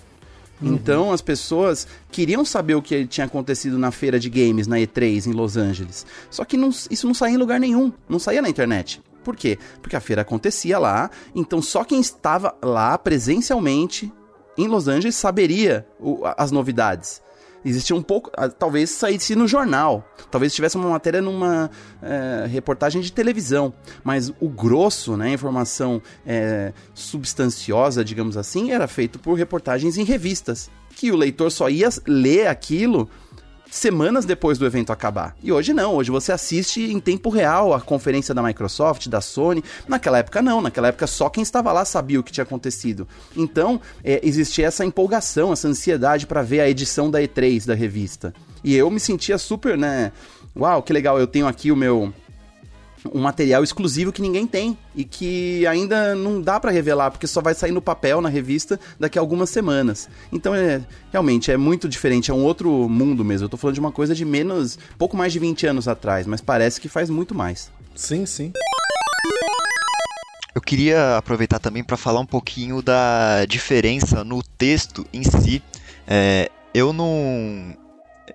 [0.61, 0.73] Uhum.
[0.73, 5.27] Então as pessoas queriam saber o que tinha acontecido na feira de games, na E3
[5.27, 6.05] em Los Angeles.
[6.29, 9.01] Só que não, isso não saía em lugar nenhum, não saía na internet.
[9.23, 9.57] Por quê?
[9.81, 14.11] Porque a feira acontecia lá, então só quem estava lá presencialmente
[14.57, 17.21] em Los Angeles saberia o, as novidades
[17.63, 18.31] existia um pouco.
[18.35, 20.07] Ah, talvez saísse no jornal.
[20.29, 21.69] Talvez tivesse uma matéria numa
[22.01, 23.73] é, reportagem de televisão.
[24.03, 30.69] Mas o grosso, né, informação é, substanciosa, digamos assim, era feito por reportagens em revistas.
[30.95, 33.09] Que o leitor só ia ler aquilo
[33.71, 35.35] semanas depois do evento acabar.
[35.41, 39.63] E hoje não, hoje você assiste em tempo real a conferência da Microsoft, da Sony.
[39.87, 43.07] Naquela época não, naquela época só quem estava lá sabia o que tinha acontecido.
[43.35, 48.33] Então, é, existia essa empolgação, essa ansiedade para ver a edição da E3 da revista.
[48.61, 50.11] E eu me sentia super, né?
[50.55, 52.13] Uau, que legal, eu tenho aqui o meu
[53.11, 57.41] um material exclusivo que ninguém tem e que ainda não dá para revelar porque só
[57.41, 60.09] vai sair no papel na revista daqui a algumas semanas.
[60.31, 63.45] Então é realmente é muito diferente, é um outro mundo mesmo.
[63.45, 66.41] Eu tô falando de uma coisa de menos, pouco mais de 20 anos atrás, mas
[66.41, 67.71] parece que faz muito mais.
[67.95, 68.51] Sim, sim.
[70.53, 75.63] Eu queria aproveitar também para falar um pouquinho da diferença no texto em si.
[76.05, 77.75] É, eu não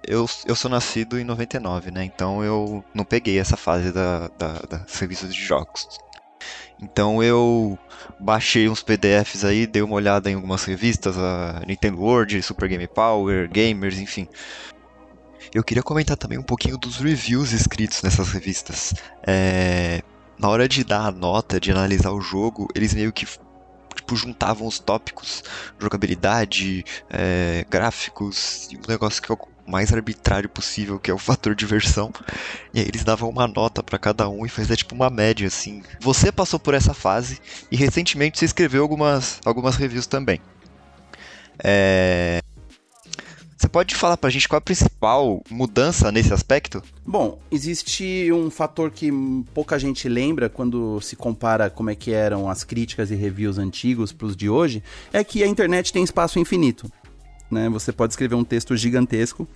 [0.06, 2.04] eu, eu sou nascido em 99, né?
[2.04, 5.88] Então eu não peguei essa fase da, da, da de jogos.
[6.80, 7.78] Então eu
[8.20, 12.86] baixei uns PDFs aí, dei uma olhada em algumas revistas, a Nintendo World, Super Game
[12.86, 14.28] Power, Gamers, enfim.
[15.52, 18.94] Eu queria comentar também um pouquinho dos reviews escritos nessas revistas.
[19.26, 20.02] É...
[20.38, 23.26] Na hora de dar a nota, de analisar o jogo, eles meio que
[23.94, 25.42] tipo, juntavam os tópicos,
[25.78, 27.64] jogabilidade, é...
[27.70, 32.12] gráficos, um negócio que eu mais arbitrário possível, que é o fator diversão.
[32.72, 35.82] E aí eles davam uma nota para cada um e fazia tipo uma média assim.
[36.00, 40.40] Você passou por essa fase e recentemente você escreveu algumas, algumas reviews também.
[41.58, 42.40] É...
[43.56, 46.82] Você pode falar pra gente qual a principal mudança nesse aspecto?
[47.04, 49.10] Bom, existe um fator que
[49.54, 54.12] pouca gente lembra quando se compara como é que eram as críticas e reviews antigos
[54.12, 56.90] para os de hoje, é que a internet tem espaço infinito
[57.50, 57.68] né?
[57.68, 59.48] Você pode escrever um texto gigantesco,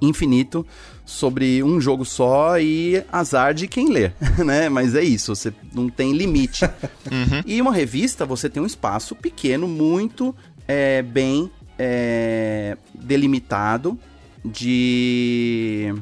[0.00, 0.66] infinito,
[1.04, 4.10] sobre um jogo só e azar de quem lê,
[4.44, 4.68] né?
[4.68, 6.64] Mas é isso, você não tem limite.
[7.10, 7.42] uhum.
[7.46, 10.34] E uma revista, você tem um espaço pequeno, muito
[10.66, 13.98] é, bem é, delimitado
[14.44, 15.94] de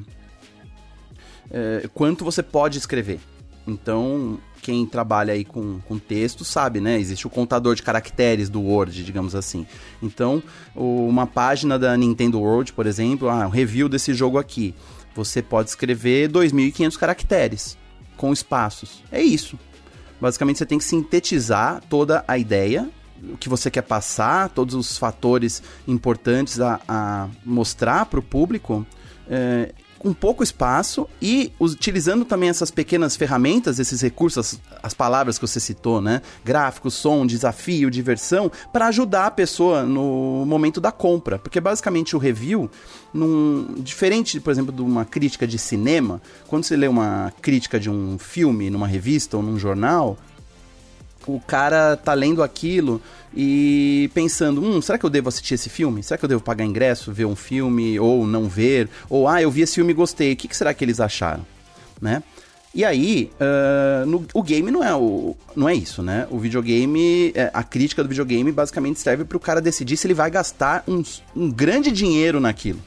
[1.50, 3.20] é, quanto você pode escrever.
[3.66, 6.98] Então, quem trabalha aí com, com texto sabe, né?
[6.98, 9.66] Existe o contador de caracteres do Word, digamos assim.
[10.02, 10.42] Então,
[10.74, 14.74] uma página da Nintendo World, por exemplo, ah, um review desse jogo aqui.
[15.14, 17.78] Você pode escrever 2.500 caracteres
[18.16, 19.02] com espaços.
[19.10, 19.58] É isso.
[20.20, 22.88] Basicamente, você tem que sintetizar toda a ideia,
[23.22, 28.86] o que você quer passar, todos os fatores importantes a, a mostrar para o público.
[29.28, 35.38] É, com pouco espaço e utilizando também essas pequenas ferramentas, esses recursos, as, as palavras
[35.38, 36.22] que você citou, né?
[36.42, 41.38] Gráfico, som, desafio, diversão, para ajudar a pessoa no momento da compra.
[41.38, 42.70] Porque basicamente o review,
[43.12, 47.90] num, diferente, por exemplo, de uma crítica de cinema, quando você lê uma crítica de
[47.90, 50.16] um filme numa revista ou num jornal,
[51.26, 53.00] o cara tá lendo aquilo
[53.34, 56.02] e pensando, hum, será que eu devo assistir esse filme?
[56.02, 58.88] Será que eu devo pagar ingresso, ver um filme ou não ver?
[59.08, 61.46] Ou, ah, eu vi esse filme e gostei, o que, que será que eles acharam?
[62.00, 62.22] Né?
[62.72, 66.28] E aí, uh, no, o game não é, o, não é isso, né?
[66.30, 70.14] O videogame, é, a crítica do videogame basicamente serve para o cara decidir se ele
[70.14, 71.02] vai gastar um,
[71.34, 72.78] um grande dinheiro naquilo.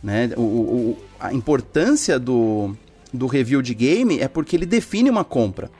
[0.00, 0.30] Né?
[0.36, 2.74] O, o, a importância do,
[3.12, 5.70] do review de game é porque ele define uma compra.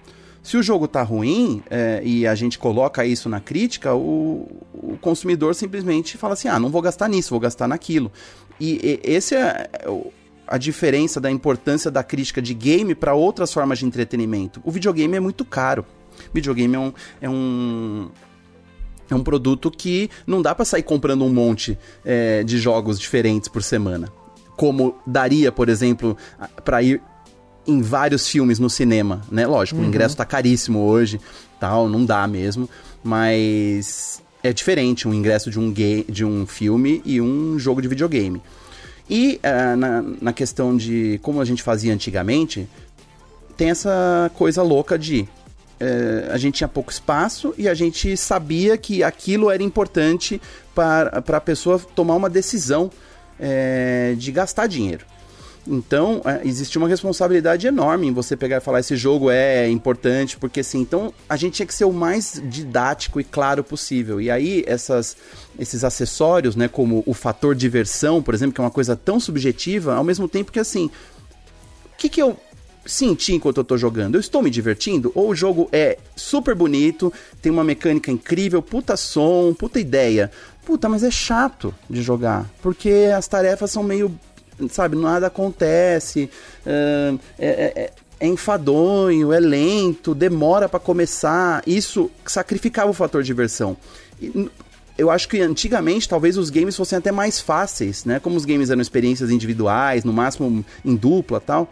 [0.42, 4.96] Se o jogo tá ruim é, e a gente coloca isso na crítica, o, o,
[5.00, 8.10] consumidor simplesmente fala assim: ah, não vou gastar nisso, vou gastar naquilo.
[8.58, 10.10] E, e esse é, é
[10.46, 14.60] a diferença da importância da crítica de game para outras formas de entretenimento.
[14.64, 15.84] O videogame é muito caro.
[16.34, 18.10] Videogame é um, é um
[19.10, 23.48] é um produto que não dá para sair comprando um monte é, de jogos diferentes
[23.48, 24.08] por semana.
[24.56, 26.16] Como daria, por exemplo,
[26.64, 27.02] para ir
[27.66, 29.46] em vários filmes no cinema, né?
[29.46, 29.86] Lógico, uhum.
[29.86, 31.20] o ingresso tá caríssimo hoje,
[31.58, 32.68] tal, não dá mesmo,
[33.02, 37.88] mas é diferente um ingresso de um, game, de um filme e um jogo de
[37.88, 38.42] videogame.
[39.08, 42.68] E uh, na, na questão de como a gente fazia antigamente,
[43.56, 45.28] tem essa coisa louca de
[45.80, 50.40] é, a gente tinha pouco espaço e a gente sabia que aquilo era importante
[50.74, 52.90] para, para a pessoa tomar uma decisão
[53.38, 55.06] é, de gastar dinheiro.
[55.66, 60.36] Então, é, existe uma responsabilidade enorme em você pegar e falar esse jogo é importante,
[60.36, 64.20] porque assim, então a gente tinha que ser o mais didático e claro possível.
[64.20, 65.16] E aí, essas,
[65.58, 69.94] esses acessórios, né, como o fator diversão, por exemplo, que é uma coisa tão subjetiva,
[69.94, 72.38] ao mesmo tempo que assim, o que, que eu
[72.86, 74.14] sentir enquanto eu tô jogando?
[74.14, 75.12] Eu estou me divertindo?
[75.14, 80.30] Ou o jogo é super bonito, tem uma mecânica incrível, puta som, puta ideia?
[80.64, 84.16] Puta, mas é chato de jogar, porque as tarefas são meio,
[84.68, 86.28] sabe, nada acontece,
[86.66, 91.62] é, é, é enfadonho, é lento, demora para começar.
[91.66, 93.76] Isso sacrificava o fator diversão.
[94.98, 98.20] eu acho que antigamente talvez os games fossem até mais fáceis, né?
[98.20, 101.68] Como os games eram experiências individuais, no máximo em dupla tal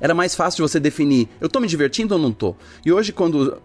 [0.00, 2.54] era mais fácil de você definir, eu tô me divertindo ou não tô?
[2.84, 3.60] E hoje, quando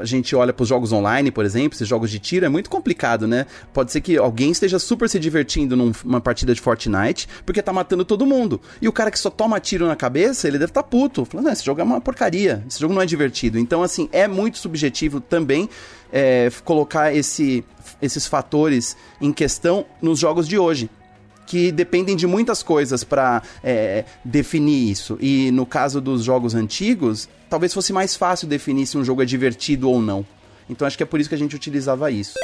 [0.00, 2.70] a gente olha para os jogos online, por exemplo, esses jogos de tiro, é muito
[2.70, 3.46] complicado, né?
[3.72, 8.04] Pode ser que alguém esteja super se divertindo numa partida de Fortnite, porque tá matando
[8.04, 8.60] todo mundo.
[8.80, 11.24] E o cara que só toma tiro na cabeça, ele deve estar tá puto.
[11.24, 13.58] Falando, esse jogo é uma porcaria, esse jogo não é divertido.
[13.58, 15.68] Então, assim, é muito subjetivo também
[16.12, 17.64] é, colocar esse,
[18.00, 20.90] esses fatores em questão nos jogos de hoje
[21.48, 25.16] que dependem de muitas coisas para é, definir isso.
[25.18, 29.24] E no caso dos jogos antigos, talvez fosse mais fácil definir se um jogo é
[29.24, 30.24] divertido ou não.
[30.68, 32.34] Então acho que é por isso que a gente utilizava isso.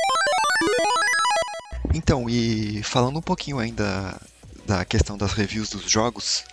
[1.92, 4.20] Então, e falando um pouquinho ainda
[4.66, 6.44] da questão das reviews dos jogos,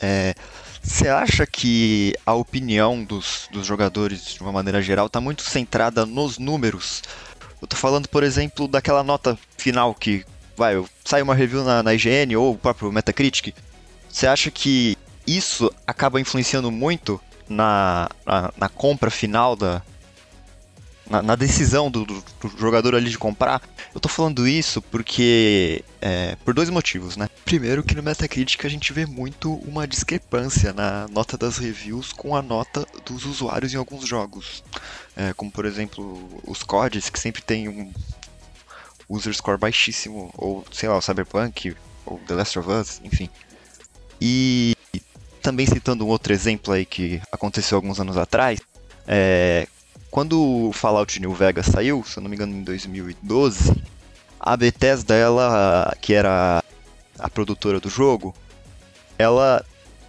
[0.00, 0.34] é,
[0.82, 6.04] você acha que a opinião dos, dos jogadores, de uma maneira geral, está muito centrada
[6.04, 7.02] nos números?
[7.60, 10.24] Eu tô falando, por exemplo, daquela nota final que
[10.56, 10.74] vai,
[11.04, 13.54] sai uma review na, na IGN ou o próprio Metacritic,
[14.08, 14.96] você acha que
[15.26, 19.82] isso acaba influenciando muito na, na, na compra final da.
[21.08, 23.62] Na, na decisão do, do, do, jogador ali de comprar?
[23.94, 25.82] Eu tô falando isso porque.
[26.00, 27.28] É, por dois motivos, né?
[27.44, 32.36] Primeiro, que no Metacritic a gente vê muito uma discrepância na nota das reviews com
[32.36, 34.62] a nota dos usuários em alguns jogos.
[35.16, 37.90] É, como, por exemplo, os CODs, que sempre tem um,
[39.08, 43.30] user score baixíssimo, ou sei lá, o Cyberpunk, ou The Last of Us, enfim.
[44.20, 44.76] E
[45.48, 48.60] também citando um outro exemplo aí que aconteceu alguns anos atrás,
[49.06, 49.66] é,
[50.10, 53.74] quando o Fallout New Vegas saiu, se eu não me engano em 2012,
[54.38, 56.62] a Bethesda, ela, que era
[57.18, 58.34] a produtora do jogo,
[59.18, 59.64] ela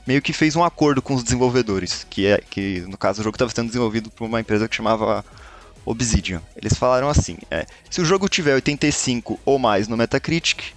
[0.06, 3.36] meio que fez um acordo com os desenvolvedores, que é que no caso o jogo
[3.36, 5.24] estava sendo desenvolvido por uma empresa que chamava
[5.86, 6.42] Obsidian.
[6.58, 10.74] Eles falaram assim: é, se o jogo tiver 85 ou mais no Metacritic,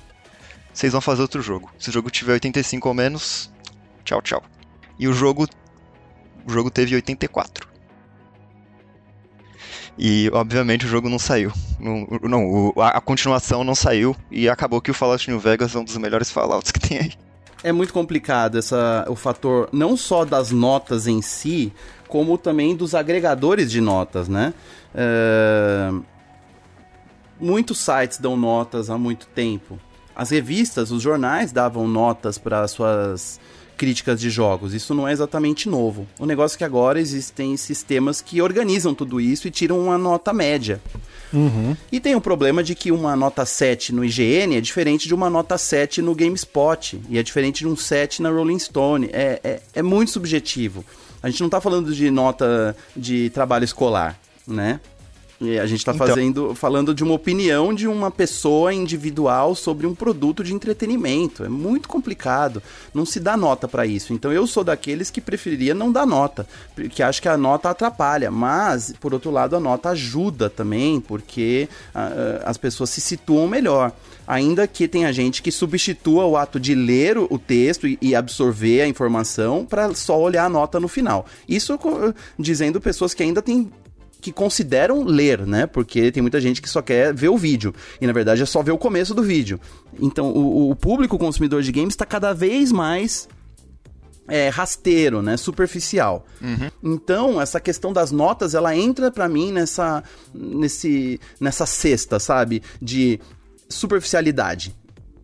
[0.72, 1.68] vocês vão fazer outro jogo.
[1.81, 3.51] Se o jogo tiver 85 ou menos,
[4.05, 4.43] tchau, tchau.
[4.99, 5.49] E o jogo,
[6.47, 7.73] o jogo teve 84.
[9.99, 11.53] E obviamente o jogo não saiu.
[11.79, 15.79] Não, não a, a, continuação não saiu e acabou que o Fallout New Vegas é
[15.79, 17.12] um dos melhores Fallouts que tem aí.
[17.62, 21.73] É muito complicado essa, o fator não só das notas em si,
[22.09, 24.53] como também dos agregadores de notas, né?
[24.95, 26.05] Uh,
[27.38, 29.79] muitos sites dão notas há muito tempo.
[30.15, 33.38] As revistas, os jornais davam notas para suas
[33.83, 34.75] críticas de jogos.
[34.75, 36.07] Isso não é exatamente novo.
[36.16, 40.33] O negócio é que agora existem sistemas que organizam tudo isso e tiram uma nota
[40.33, 40.81] média.
[41.33, 41.77] Uhum.
[41.90, 45.29] E tem o problema de que uma nota 7 no IGN é diferente de uma
[45.29, 47.03] nota 7 no GameSpot.
[47.11, 49.11] E é diferente de um 7 na Rolling Stone.
[49.12, 50.85] É, é, é muito subjetivo.
[51.21, 54.16] A gente não está falando de nota de trabalho escolar,
[54.47, 54.79] né?
[55.42, 56.07] E a gente está então...
[56.07, 61.44] fazendo, falando de uma opinião de uma pessoa individual sobre um produto de entretenimento.
[61.44, 62.62] É muito complicado.
[62.94, 64.12] Não se dá nota para isso.
[64.12, 68.30] Então eu sou daqueles que preferiria não dar nota, porque acho que a nota atrapalha.
[68.30, 73.93] Mas, por outro lado, a nota ajuda também, porque uh, as pessoas se situam melhor
[74.24, 78.88] ainda que tenha gente que substitua o ato de ler o texto e absorver a
[78.88, 81.26] informação para só olhar a nota no final.
[81.49, 81.78] Isso
[82.38, 83.70] dizendo pessoas que ainda têm
[84.23, 85.66] que consideram ler, né?
[85.66, 87.75] Porque tem muita gente que só quer ver o vídeo.
[88.01, 89.61] E na verdade é só ver o começo do vídeo.
[90.01, 93.29] Então o, o público consumidor de games está cada vez mais
[94.29, 96.25] é, rasteiro, né, superficial.
[96.41, 96.95] Uhum.
[96.95, 103.18] Então, essa questão das notas, ela entra para mim nessa, nesse, nessa cesta, sabe, de
[103.68, 104.75] superficialidade.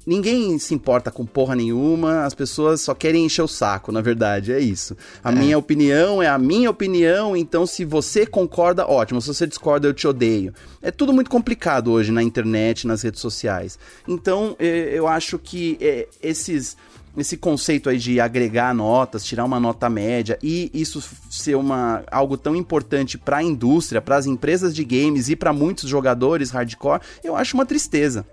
[0.09, 4.54] Ninguém se importa com porra nenhuma, as pessoas só querem encher o saco, na verdade,
[4.54, 4.96] é isso.
[5.22, 5.34] A é.
[5.34, 9.20] minha opinião é a minha opinião, então se você concorda, ótimo.
[9.20, 10.54] Se você discorda, eu te odeio.
[10.80, 13.78] É tudo muito complicado hoje na internet, nas redes sociais.
[14.09, 16.74] Então, é, eu acho que é, esses
[17.14, 22.38] esse conceito aí de agregar notas, tirar uma nota média e isso ser uma, algo
[22.38, 27.02] tão importante para a indústria, para as empresas de games e para muitos jogadores hardcore,
[27.22, 28.24] eu acho uma tristeza.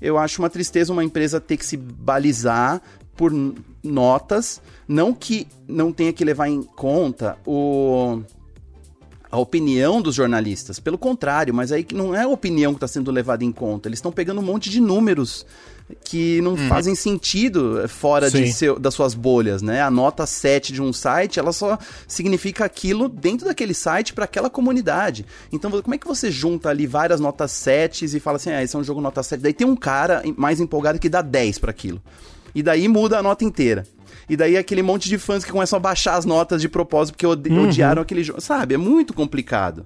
[0.00, 2.80] Eu acho uma tristeza uma empresa ter que se balizar
[3.16, 3.32] por
[3.82, 8.22] notas, não que não tenha que levar em conta o
[9.34, 10.78] a opinião dos jornalistas.
[10.78, 13.88] Pelo contrário, mas aí não é a opinião que está sendo levada em conta.
[13.88, 15.44] Eles estão pegando um monte de números
[16.04, 16.68] que não uhum.
[16.68, 19.82] fazem sentido fora de seu, das suas bolhas, né?
[19.82, 21.76] A nota 7 de um site, ela só
[22.06, 25.26] significa aquilo dentro daquele site para aquela comunidade.
[25.52, 28.76] Então, como é que você junta ali várias notas 7 e fala assim, ah, esse
[28.76, 29.42] é um jogo nota 7.
[29.42, 32.00] Daí tem um cara mais empolgado que dá 10 para aquilo.
[32.54, 33.84] E daí muda a nota inteira.
[34.28, 37.26] E daí aquele monte de fãs que começam a baixar as notas de propósito porque
[37.26, 37.68] odi uhum.
[37.68, 38.40] odiaram aquele jogo.
[38.40, 38.74] Sabe?
[38.74, 39.84] É muito complicado.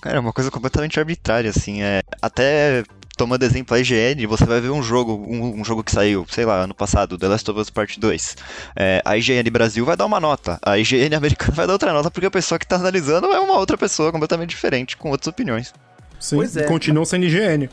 [0.00, 1.82] Cara, é uma coisa completamente arbitrária, assim.
[1.82, 2.84] É, até
[3.16, 6.44] tomando exemplo a IGN, você vai ver um jogo, um, um, jogo que saiu, sei
[6.44, 8.36] lá, ano passado, The Last of Us Part 2.
[8.76, 12.12] É, a IGN Brasil vai dar uma nota, a IGN americana vai dar outra nota,
[12.12, 15.74] porque a pessoa que está analisando é uma outra pessoa completamente diferente, com outras opiniões.
[16.20, 16.62] Sim, pois é.
[16.64, 17.68] continuam sendo IGN.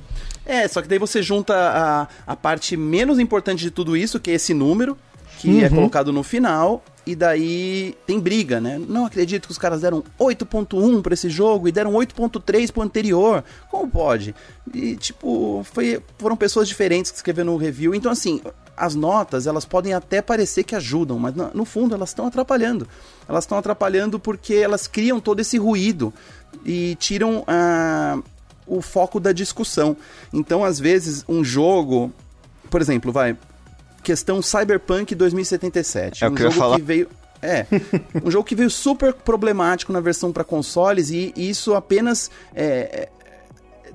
[0.46, 4.32] É, só que daí você junta a, a parte menos importante de tudo isso, que
[4.32, 4.98] é esse número,
[5.40, 5.66] que é uhum.
[5.66, 8.80] é colocado no final, e daí tem briga, né?
[8.88, 13.44] Não acredito que os caras deram 8.1 para esse jogo e deram 8.3 pro anterior.
[13.70, 14.34] Como pode?
[14.74, 17.94] E tipo, foi, foram pessoas diferentes que escreveram o review.
[17.94, 18.42] Então assim,
[18.76, 22.88] as notas, elas podem até parecer que ajudam, mas no, fundo elas estão atrapalhando.
[23.30, 26.12] Elas estão atrapalhando porque elas criam todo esse ruído
[26.66, 28.18] e tiram ah,
[28.68, 29.96] o foco da discussão.
[30.34, 32.12] Então, às vezes, um jogo,
[32.70, 33.38] por exemplo, vai,
[34.04, 36.24] questão Cyberpunk 2077.
[36.24, 37.10] É um o que jogo que veio
[37.42, 37.66] é,
[38.24, 43.10] um jogo que veio super problemático na versão para consoles e, isso apenas é,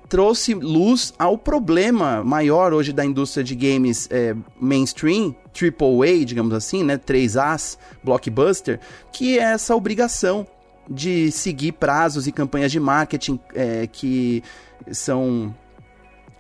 [0.09, 6.83] trouxe luz ao problema maior hoje da indústria de games é, mainstream, AAA, digamos assim,
[6.83, 8.81] né, 3As, blockbuster,
[9.13, 10.47] que é essa obrigação
[10.91, 14.43] de seguir prazos e campanhas de marketing é, que
[14.91, 15.55] são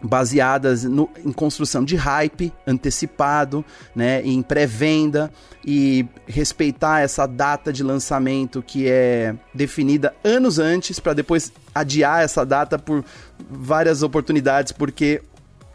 [0.02, 5.30] baseadas no, em construção de hype antecipado, né, em pré-venda
[5.64, 12.46] e respeitar essa data de lançamento que é definida anos antes para depois adiar essa
[12.46, 13.04] data por
[13.50, 15.22] várias oportunidades porque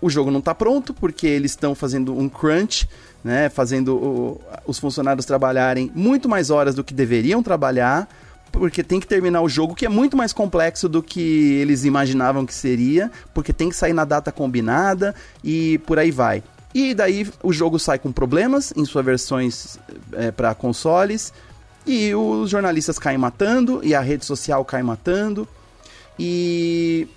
[0.02, 2.88] o jogo não está pronto, porque eles estão fazendo um crunch,
[3.24, 8.08] né, fazendo o, os funcionários trabalharem muito mais horas do que deveriam trabalhar
[8.52, 12.46] porque tem que terminar o jogo, que é muito mais complexo do que eles imaginavam
[12.46, 16.44] que seria, porque tem que sair na data combinada e por aí vai.
[16.74, 19.78] E daí o jogo sai com problemas em suas versões
[20.14, 21.34] é, para consoles,
[21.86, 25.48] e os jornalistas caem matando, e a rede social cai matando,
[26.18, 27.08] e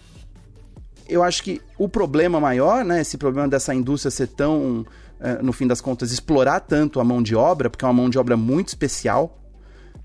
[1.09, 4.85] eu acho que o problema maior, né, esse problema dessa indústria ser tão,
[5.19, 8.11] é, no fim das contas, explorar tanto a mão de obra, porque é uma mão
[8.11, 9.39] de obra muito especial,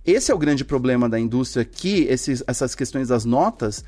[0.05, 3.83] esse é o grande problema da indústria, que esses, essas questões das notas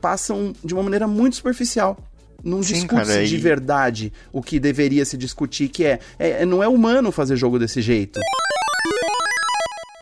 [0.00, 1.98] passam de uma maneira muito superficial.
[2.42, 7.10] Não discute de verdade o que deveria se discutir, que é, é não é humano
[7.10, 8.20] fazer jogo desse jeito.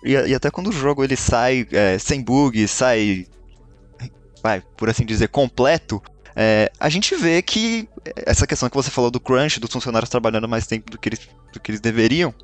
[0.04, 3.26] E, e até quando o jogo ele sai é, sem bug, sai,
[4.42, 6.02] vai, por assim dizer, completo,
[6.34, 10.46] é, a gente vê que essa questão que você falou do crunch, dos funcionários trabalhando
[10.46, 12.34] mais tempo do que eles, do que eles deveriam,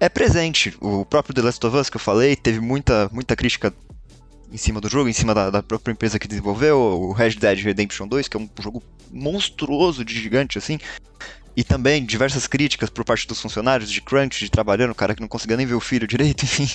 [0.00, 0.76] é presente.
[0.80, 3.72] O próprio The Last of Us que eu falei teve muita, muita crítica
[4.52, 7.58] em cima do jogo, em cima da, da, própria empresa que desenvolveu, o Red Dead
[7.58, 10.78] Redemption 2, que é um jogo monstruoso de gigante assim.
[11.56, 15.28] E também diversas críticas por parte dos funcionários de crunch, de trabalhando, cara que não
[15.28, 16.68] conseguia nem ver o filho direito, enfim.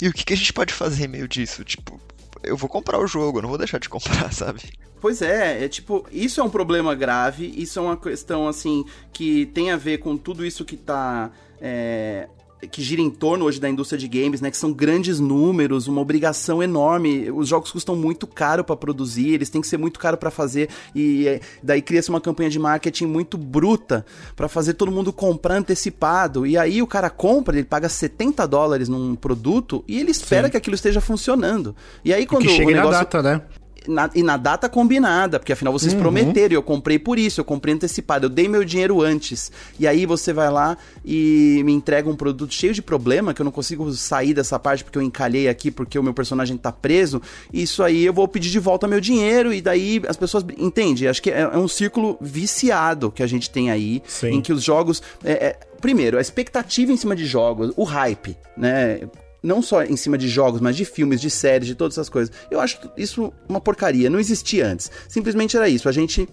[0.00, 1.64] E o que, que a gente pode fazer meio disso?
[1.64, 2.00] Tipo,
[2.42, 4.60] eu vou comprar o jogo, não vou deixar de comprar, sabe?
[5.00, 9.46] Pois é, é tipo, isso é um problema grave, isso é uma questão, assim, que
[9.46, 11.30] tem a ver com tudo isso que tá
[11.62, 12.28] é,
[12.70, 14.50] que gira em torno hoje da indústria de games, né?
[14.50, 17.30] Que são grandes números, uma obrigação enorme.
[17.30, 20.68] Os jogos custam muito caro para produzir, eles têm que ser muito caro para fazer
[20.94, 24.04] e é, daí cria-se uma campanha de marketing muito bruta
[24.36, 26.46] para fazer todo mundo comprar antecipado.
[26.46, 30.52] E aí o cara compra, ele paga 70 dólares num produto e ele espera Sim.
[30.52, 31.74] que aquilo esteja funcionando.
[32.04, 32.92] E aí quando e que chegue o negócio...
[32.92, 33.42] na data, né?
[33.88, 36.00] Na, e na data combinada, porque afinal vocês uhum.
[36.00, 39.50] prometeram, eu comprei por isso, eu comprei antecipado, eu dei meu dinheiro antes.
[39.78, 43.44] E aí você vai lá e me entrega um produto cheio de problema, que eu
[43.44, 47.20] não consigo sair dessa parte porque eu encalhei aqui, porque o meu personagem tá preso.
[47.52, 50.44] Isso aí eu vou pedir de volta meu dinheiro, e daí as pessoas.
[50.58, 51.08] Entende?
[51.08, 54.34] Acho que é, é um círculo viciado que a gente tem aí, Sim.
[54.34, 55.02] em que os jogos.
[55.24, 59.00] É, é, primeiro, a expectativa em cima de jogos, o hype, né?
[59.42, 62.32] Não só em cima de jogos, mas de filmes, de séries, de todas essas coisas.
[62.50, 64.90] Eu acho isso uma porcaria, não existia antes.
[65.08, 65.88] Simplesmente era isso.
[65.88, 66.28] A gente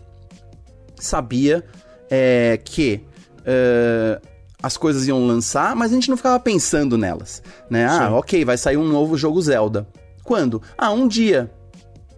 [0.95, 1.63] sabia
[2.09, 3.01] é, que
[3.45, 4.21] é,
[4.61, 7.41] as coisas iam lançar, mas a gente não ficava pensando nelas.
[7.69, 7.85] Né?
[7.85, 9.87] Ah, ok, vai sair um novo jogo Zelda.
[10.23, 10.61] Quando?
[10.77, 11.51] Ah, um dia.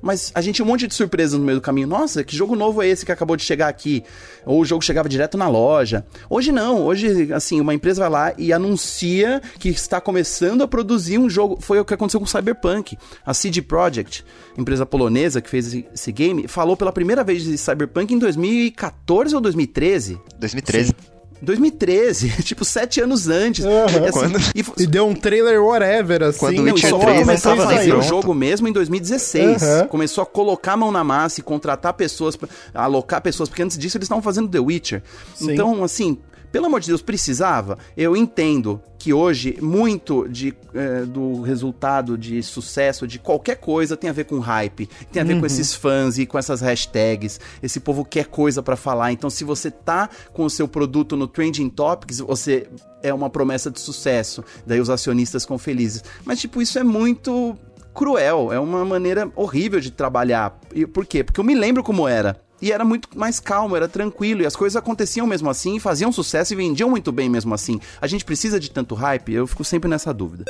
[0.01, 1.87] Mas a gente tinha um monte de surpresas no meio do caminho.
[1.87, 4.03] Nossa, que jogo novo é esse que acabou de chegar aqui?
[4.45, 6.05] Ou o jogo chegava direto na loja.
[6.29, 11.17] Hoje não, hoje, assim, uma empresa vai lá e anuncia que está começando a produzir
[11.17, 11.57] um jogo.
[11.61, 12.97] Foi o que aconteceu com o Cyberpunk.
[13.25, 14.25] A CD Projekt,
[14.57, 19.41] empresa polonesa que fez esse game, falou pela primeira vez de Cyberpunk em 2014 ou
[19.41, 20.19] 2013?
[20.39, 20.87] 2013.
[20.87, 21.10] Sim.
[21.41, 23.65] 2013, tipo, sete anos antes.
[23.65, 24.05] Uhum.
[24.05, 24.39] Assim, Quando...
[24.55, 26.39] e, e, deu um trailer whatever, assim.
[26.39, 29.61] Quando o só foi começar a fazer o jogo mesmo em 2016.
[29.61, 29.87] Uhum.
[29.87, 32.37] Começou a colocar a mão na massa e contratar pessoas,
[32.73, 35.01] alocar pessoas, porque antes disso eles estavam fazendo The Witcher.
[35.35, 35.51] Sim.
[35.51, 36.17] Então, assim,
[36.51, 37.77] pelo amor de Deus, precisava?
[37.95, 44.09] Eu entendo que hoje muito de, é, do resultado de sucesso de qualquer coisa tem
[44.09, 45.39] a ver com hype, tem a ver uhum.
[45.39, 47.39] com esses fãs e com essas hashtags.
[47.63, 49.11] Esse povo quer coisa para falar.
[49.11, 52.67] Então, se você tá com o seu produto no Trending Topics, você
[53.01, 54.43] é uma promessa de sucesso.
[54.65, 56.03] Daí os acionistas ficam felizes.
[56.23, 57.57] Mas, tipo, isso é muito
[57.93, 60.59] cruel, é uma maneira horrível de trabalhar.
[60.73, 61.23] E por quê?
[61.23, 62.39] Porque eu me lembro como era.
[62.61, 66.53] E era muito mais calmo, era tranquilo, e as coisas aconteciam mesmo assim, faziam sucesso
[66.53, 67.79] e vendiam muito bem mesmo assim.
[67.99, 69.33] A gente precisa de tanto hype?
[69.33, 70.45] Eu fico sempre nessa dúvida.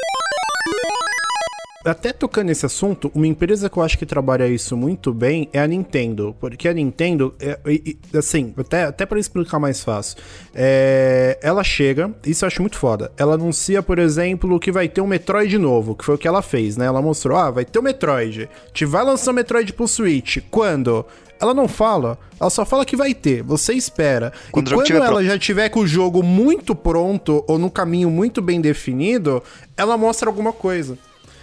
[1.84, 5.60] Até tocando nesse assunto, uma empresa que eu acho que trabalha isso muito bem é
[5.60, 6.36] a Nintendo.
[6.40, 10.18] Porque a Nintendo, é, é, assim, até, até para explicar mais fácil,
[10.54, 13.12] é, ela chega, isso eu acho muito foda.
[13.18, 16.44] Ela anuncia, por exemplo, que vai ter um Metroid novo, que foi o que ela
[16.44, 16.86] fez, né?
[16.86, 18.48] Ela mostrou, ah, vai ter o um Metroid.
[18.72, 20.38] Te vai lançar o um Metroid pro Switch.
[20.52, 21.04] Quando?
[21.42, 24.32] Ela não fala, ela só fala que vai ter, você espera.
[24.52, 25.24] Quando e quando ela pronto.
[25.24, 29.42] já tiver com o jogo muito pronto ou no caminho muito bem definido,
[29.76, 30.98] ela mostra alguma coisa.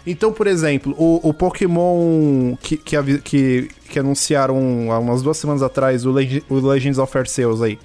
[0.07, 5.62] Então, por exemplo, o, o Pokémon que, que, que, que, anunciaram há umas duas semanas
[5.62, 7.78] atrás, o, Leg o Legends of Arceus aí.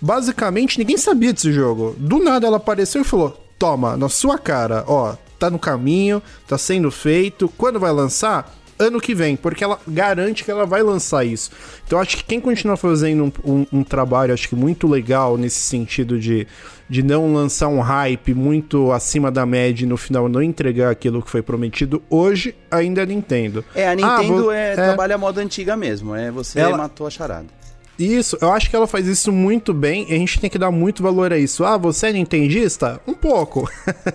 [0.00, 1.96] Basicamente, ninguém sabia desse jogo.
[1.98, 6.58] Do nada ela apareceu e falou: Toma, na sua cara, ó, tá no caminho, tá
[6.58, 7.48] sendo feito.
[7.56, 8.54] Quando vai lançar?
[8.78, 11.50] Ano que vem, porque ela garante que ela vai lançar isso.
[11.86, 15.60] Então acho que quem continua fazendo um, um, um, trabalho, acho que muito legal nesse
[15.60, 16.46] sentido de,
[16.88, 21.22] de não lançar um hype muito acima da média e no final não entregar aquilo
[21.22, 23.64] que foi prometido, hoje ainda é Nintendo.
[23.74, 26.76] É, a Nintendo ah, vou, é, é, trabalha a moda antiga mesmo, é você ela,
[26.76, 27.63] matou a charada.
[27.98, 30.70] Isso, eu acho que ela faz isso muito bem e a gente tem que dar
[30.70, 31.64] muito valor a isso.
[31.64, 33.00] Ah, você é nintendista?
[33.06, 33.70] Um pouco.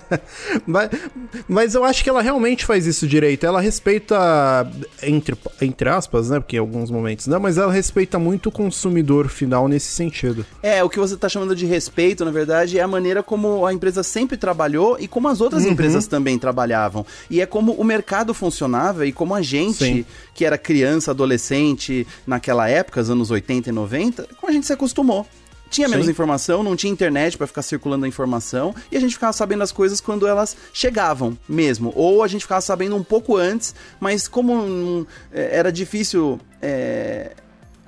[0.67, 0.89] mas,
[1.47, 3.45] mas eu acho que ela realmente faz isso direito.
[3.45, 4.69] Ela respeita,
[5.01, 6.39] entre, entre aspas, né?
[6.39, 10.45] Porque em alguns momentos não, mas ela respeita muito o consumidor final nesse sentido.
[10.61, 13.73] É, o que você está chamando de respeito, na verdade, é a maneira como a
[13.73, 15.71] empresa sempre trabalhou e como as outras uhum.
[15.71, 17.05] empresas também trabalhavam.
[17.29, 20.05] E é como o mercado funcionava e como a gente, Sim.
[20.39, 24.65] Que era criança, adolescente, naquela época, os anos 80 80 e 90, como a gente
[24.65, 25.27] se acostumou.
[25.69, 26.11] Tinha menos Sim.
[26.11, 29.71] informação, não tinha internet para ficar circulando a informação, e a gente ficava sabendo as
[29.71, 31.91] coisas quando elas chegavam mesmo.
[31.95, 36.39] Ou a gente ficava sabendo um pouco antes, mas como hum, era difícil.
[36.61, 37.33] É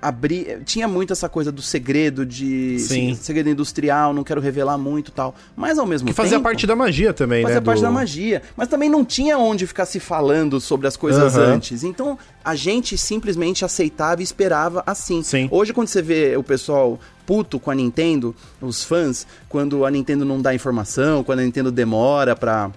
[0.01, 0.61] abrir.
[0.65, 2.79] Tinha muito essa coisa do segredo, de.
[2.79, 3.13] Sim.
[3.15, 5.35] Segredo industrial, não quero revelar muito tal.
[5.55, 6.21] Mas ao mesmo que tempo.
[6.21, 7.61] Que fazia parte da magia também, fazia né?
[7.61, 7.83] Fazia parte do...
[7.83, 8.41] da magia.
[8.57, 11.43] Mas também não tinha onde ficar se falando sobre as coisas uhum.
[11.43, 11.83] antes.
[11.83, 15.21] Então a gente simplesmente aceitava e esperava assim.
[15.21, 15.47] Sim.
[15.51, 20.25] Hoje, quando você vê o pessoal puto com a Nintendo, os fãs, quando a Nintendo
[20.25, 22.71] não dá informação, quando a Nintendo demora pra.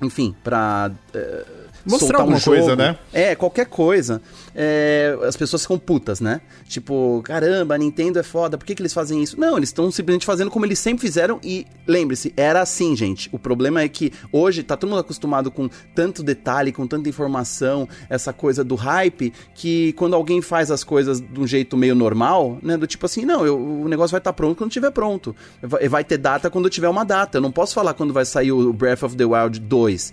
[0.00, 0.90] Enfim, pra.
[1.14, 2.56] Uh, Mostrar soltar um alguma jogo.
[2.56, 2.98] coisa, né?
[3.12, 4.20] É, qualquer coisa.
[4.60, 6.40] É, as pessoas ficam putas, né?
[6.66, 9.38] Tipo, caramba, a Nintendo é foda, por que, que eles fazem isso?
[9.38, 13.28] Não, eles estão simplesmente fazendo como eles sempre fizeram e lembre-se, era assim, gente.
[13.30, 17.88] O problema é que hoje tá todo mundo acostumado com tanto detalhe, com tanta informação,
[18.10, 22.58] essa coisa do hype, que quando alguém faz as coisas de um jeito meio normal,
[22.60, 22.76] né?
[22.76, 25.36] Do tipo assim, não, eu, o negócio vai estar tá pronto quando estiver pronto.
[25.62, 27.38] Vai, vai, ter data quando tiver uma data.
[27.38, 30.12] Eu não posso falar quando vai sair o Breath of the Wild 2.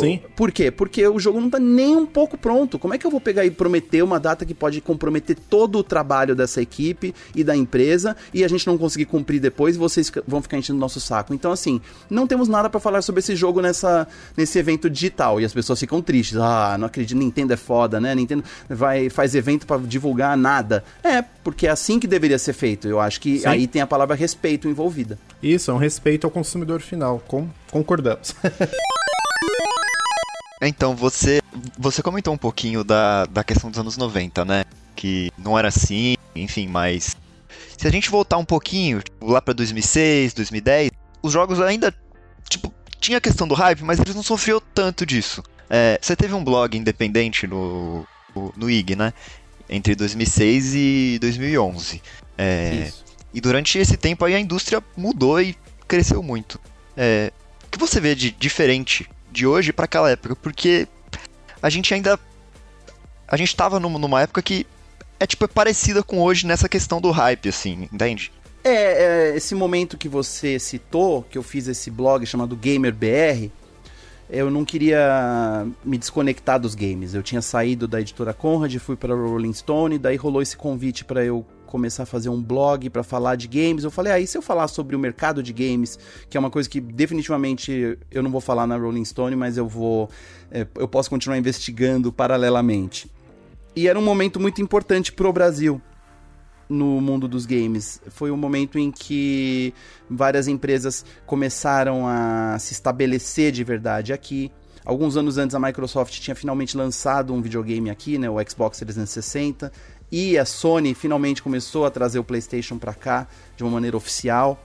[0.00, 0.22] Sim.
[0.34, 0.70] Por quê?
[0.70, 2.78] Porque o jogo não tá nem um pouco pronto.
[2.78, 5.82] Como é que eu vou pegar e prometer uma data que pode comprometer todo o
[5.82, 10.42] trabalho dessa equipe e da empresa e a gente não conseguir cumprir depois vocês vão
[10.42, 11.32] ficar enchendo o nosso saco?
[11.34, 14.06] Então, assim, não temos nada para falar sobre esse jogo nessa,
[14.36, 16.38] nesse evento digital e as pessoas ficam tristes.
[16.38, 18.14] Ah, não acredito, Nintendo é foda, né?
[18.14, 20.84] Nintendo vai, faz evento para divulgar nada.
[21.02, 22.88] É, porque é assim que deveria ser feito.
[22.88, 23.48] Eu acho que Sim.
[23.48, 25.18] aí tem a palavra respeito envolvida.
[25.42, 27.22] Isso, é um respeito ao consumidor final.
[27.26, 28.34] Com, concordamos.
[30.68, 31.40] Então, você,
[31.78, 34.64] você comentou um pouquinho da, da questão dos anos 90, né?
[34.94, 37.16] Que não era assim, enfim, mas.
[37.76, 40.90] Se a gente voltar um pouquinho, tipo, lá pra 2006, 2010,
[41.22, 41.94] os jogos ainda.
[42.48, 45.42] Tipo, tinha a questão do hype, mas eles não sofriam tanto disso.
[45.68, 48.06] É, você teve um blog independente no,
[48.56, 49.12] no IG, né?
[49.68, 52.02] Entre 2006 e 2011.
[52.36, 52.92] É,
[53.32, 55.56] e durante esse tempo aí a indústria mudou e
[55.88, 56.60] cresceu muito.
[56.96, 57.32] É,
[57.66, 60.86] o que você vê de diferente de hoje para aquela época, porque
[61.60, 62.18] a gente ainda
[63.26, 64.66] a gente tava numa época que
[65.18, 68.32] é tipo é parecida com hoje nessa questão do hype assim, entende?
[68.62, 68.70] É,
[69.32, 73.50] é, esse momento que você citou, que eu fiz esse blog chamado Gamer BR,
[74.28, 77.14] eu não queria me desconectar dos games.
[77.14, 81.24] Eu tinha saído da editora Conrad, fui para Rolling Stone, daí rolou esse convite para
[81.24, 83.82] eu começar a fazer um blog para falar de games.
[83.82, 85.98] Eu falei, aí ah, se eu falar sobre o mercado de games,
[86.30, 89.66] que é uma coisa que definitivamente eu não vou falar na Rolling Stone, mas eu
[89.66, 90.08] vou,
[90.50, 93.10] é, eu posso continuar investigando paralelamente.
[93.74, 95.82] E era um momento muito importante para o Brasil
[96.68, 98.00] no mundo dos games.
[98.08, 99.74] Foi um momento em que
[100.08, 104.50] várias empresas começaram a se estabelecer de verdade aqui.
[104.84, 109.72] Alguns anos antes a Microsoft tinha finalmente lançado um videogame aqui, né, o Xbox 360.
[110.12, 114.62] E a Sony finalmente começou a trazer o PlayStation para cá de uma maneira oficial.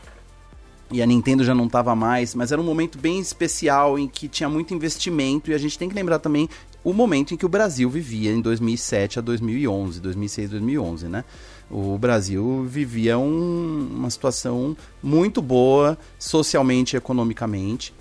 [0.91, 4.28] E a Nintendo já não estava mais, mas era um momento bem especial em que
[4.28, 6.50] tinha muito investimento e a gente tem que lembrar também
[6.84, 11.24] o momento em que o Brasil vivia em 2007 a 2011, 2006, 2011, né?
[11.70, 17.93] O Brasil vivia um, uma situação muito boa socialmente e economicamente.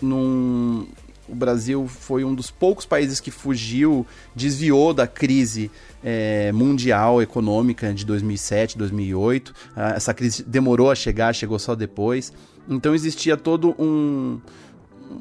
[0.00, 0.86] Num,
[1.28, 5.70] o Brasil foi um dos poucos países que fugiu, desviou da crise
[6.02, 9.52] é, mundial econômica de 2007, 2008.
[9.74, 12.32] Ah, essa crise demorou a chegar, chegou só depois.
[12.68, 14.40] Então existia todo um,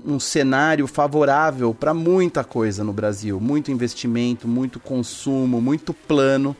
[0.06, 6.56] um cenário favorável para muita coisa no Brasil, muito investimento, muito consumo, muito plano.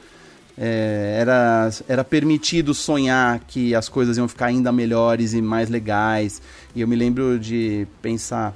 [0.58, 6.42] É, era, era permitido sonhar que as coisas iam ficar ainda melhores e mais legais.
[6.74, 8.54] E eu me lembro de pensar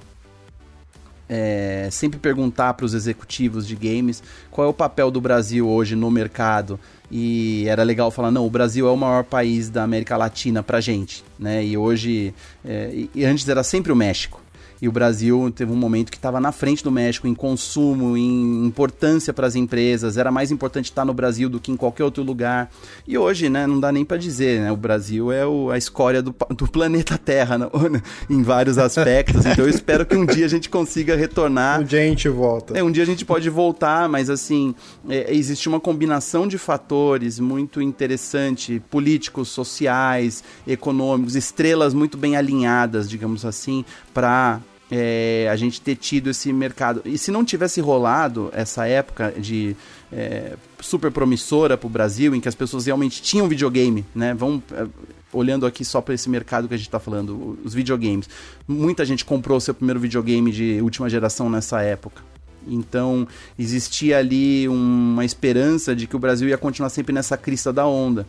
[1.30, 5.96] é, sempre perguntar para os executivos de games qual é o papel do Brasil hoje
[5.96, 6.80] no mercado.
[7.12, 10.82] E era legal falar, não, o Brasil é o maior país da América Latina pra
[10.82, 11.64] gente, né?
[11.64, 12.34] E hoje,
[12.66, 14.42] é, e antes era sempre o México.
[14.82, 18.66] E o Brasil teve um momento que estava na frente do México em consumo, em
[18.66, 20.18] importância para as empresas.
[20.18, 22.72] Era mais importante estar no Brasil do que em qualquer outro lugar.
[23.06, 24.72] E hoje, né, não dá nem para dizer, né?
[24.72, 27.70] O Brasil é o, a escória do, do planeta Terra né,
[28.30, 29.46] em vários aspectos.
[29.46, 31.82] Então eu espero que um dia a gente consiga retornar.
[31.82, 32.78] Um dia a gente volta.
[32.78, 34.74] É, um dia a gente pode voltar, mas assim,
[35.10, 43.10] é, existe uma combinação de fatores muito interessante, políticos, sociais, econômicos, estrelas muito bem alinhadas,
[43.10, 44.62] digamos assim, para
[44.92, 47.02] é, a gente ter tido esse mercado.
[47.06, 49.76] E se não tivesse rolado essa época de
[50.12, 54.34] é, super promissora para o Brasil, em que as pessoas realmente tinham videogame, né?
[54.34, 54.88] Vão é,
[55.32, 58.28] olhando aqui só para esse mercado que a gente está falando, os videogames.
[58.68, 62.24] Muita gente comprou seu primeiro videogame de última geração nessa época.
[62.68, 63.28] Então
[63.58, 68.28] existia ali uma esperança de que o Brasil ia continuar sempre nessa crista da onda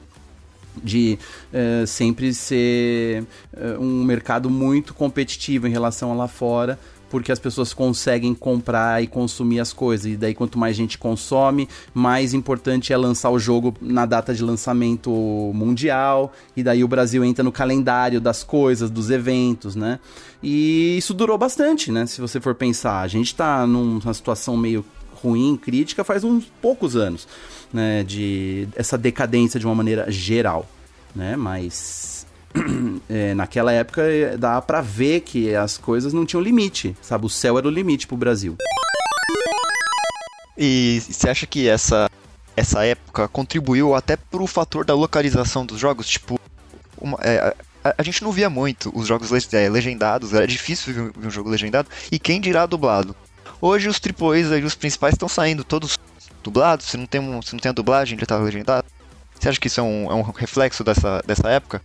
[0.83, 1.19] de
[1.53, 6.79] uh, sempre ser uh, um mercado muito competitivo em relação a lá fora,
[7.11, 10.07] porque as pessoas conseguem comprar e consumir as coisas.
[10.07, 14.43] E daí, quanto mais gente consome, mais importante é lançar o jogo na data de
[14.43, 15.11] lançamento
[15.53, 16.33] mundial.
[16.57, 19.99] E daí o Brasil entra no calendário das coisas, dos eventos, né?
[20.43, 22.07] E isso durou bastante, né?
[22.07, 24.85] Se você for pensar, a gente está numa situação meio
[25.23, 27.27] ruim, crítica, faz uns poucos anos
[27.73, 30.69] né, de essa decadência de uma maneira geral,
[31.15, 31.37] né?
[31.37, 32.27] Mas
[33.09, 37.27] é, naquela época é, dá para ver que as coisas não tinham limite, sabe?
[37.27, 38.57] O céu era o limite pro Brasil.
[40.57, 42.11] E você acha que essa,
[42.57, 46.07] essa época contribuiu até pro fator da localização dos jogos?
[46.07, 46.39] Tipo,
[47.01, 51.31] uma, é, a, a, gente não via muito os jogos legendados, era difícil ver um
[51.31, 53.17] jogo legendado, e quem dirá dublado?
[53.61, 55.99] Hoje os AAAs, os principais, estão saindo todos
[56.43, 58.87] dublados, se não tem, um, se não tem a dublagem, ele tá legendado.
[59.39, 61.83] Você acha que isso é um, é um reflexo dessa, dessa época?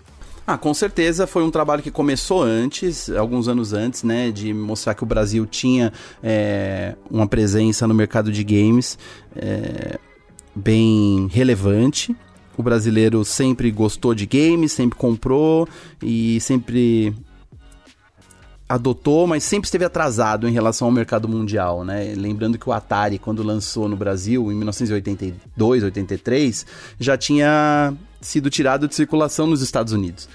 [0.48, 4.94] Ah, com certeza foi um trabalho que começou antes, alguns anos antes, né, de mostrar
[4.94, 8.98] que o Brasil tinha é, uma presença no mercado de games
[9.36, 9.98] é,
[10.56, 12.16] bem relevante.
[12.56, 15.68] O brasileiro sempre gostou de games, sempre comprou
[16.02, 17.14] e sempre
[18.68, 22.14] adotou, mas sempre esteve atrasado em relação ao mercado mundial, né?
[22.18, 26.66] Lembrando que o Atari, quando lançou no Brasil em 1982, 83,
[27.00, 30.28] já tinha sido tirado de circulação nos Estados Unidos.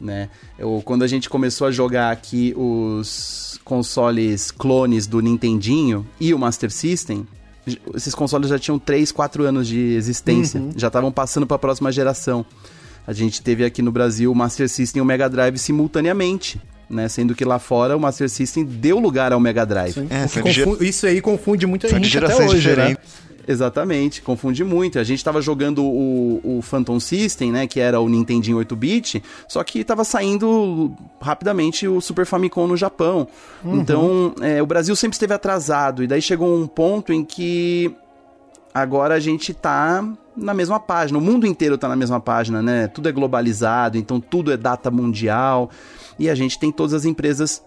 [0.00, 0.28] Né?
[0.58, 6.38] Eu, quando a gente começou a jogar aqui os consoles clones do Nintendinho e o
[6.38, 7.26] Master System,
[7.94, 10.70] esses consoles já tinham 3, 4 anos de existência, uhum.
[10.76, 12.44] já estavam passando para a próxima geração.
[13.06, 16.60] A gente teve aqui no Brasil o Master System e o Mega Drive simultaneamente.
[16.88, 20.06] Né, sendo que lá fora o Master System deu lugar ao Mega Drive.
[20.08, 22.96] É, Isso aí confunde muita gente até hoje, né?
[23.48, 24.98] Exatamente, confunde muito.
[24.98, 29.62] A gente tava jogando o, o Phantom System, né, que era o Nintendinho 8-bit, só
[29.62, 33.28] que tava saindo rapidamente o Super Famicom no Japão.
[33.64, 33.76] Uhum.
[33.76, 37.94] Então, é, o Brasil sempre esteve atrasado, e daí chegou um ponto em que
[38.74, 40.04] agora a gente tá
[40.36, 42.88] na mesma página, o mundo inteiro tá na mesma página, né?
[42.88, 45.70] Tudo é globalizado, então tudo é data mundial,
[46.18, 47.62] e a gente tem todas as empresas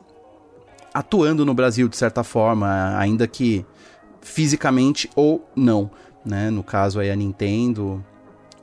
[0.94, 3.66] atuando no Brasil de certa forma, ainda que
[4.22, 5.90] fisicamente ou não.
[6.26, 6.50] Né?
[6.50, 8.04] No caso aí a Nintendo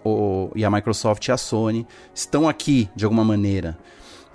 [0.04, 3.78] ou, e a Microsoft e a Sony estão aqui de alguma maneira.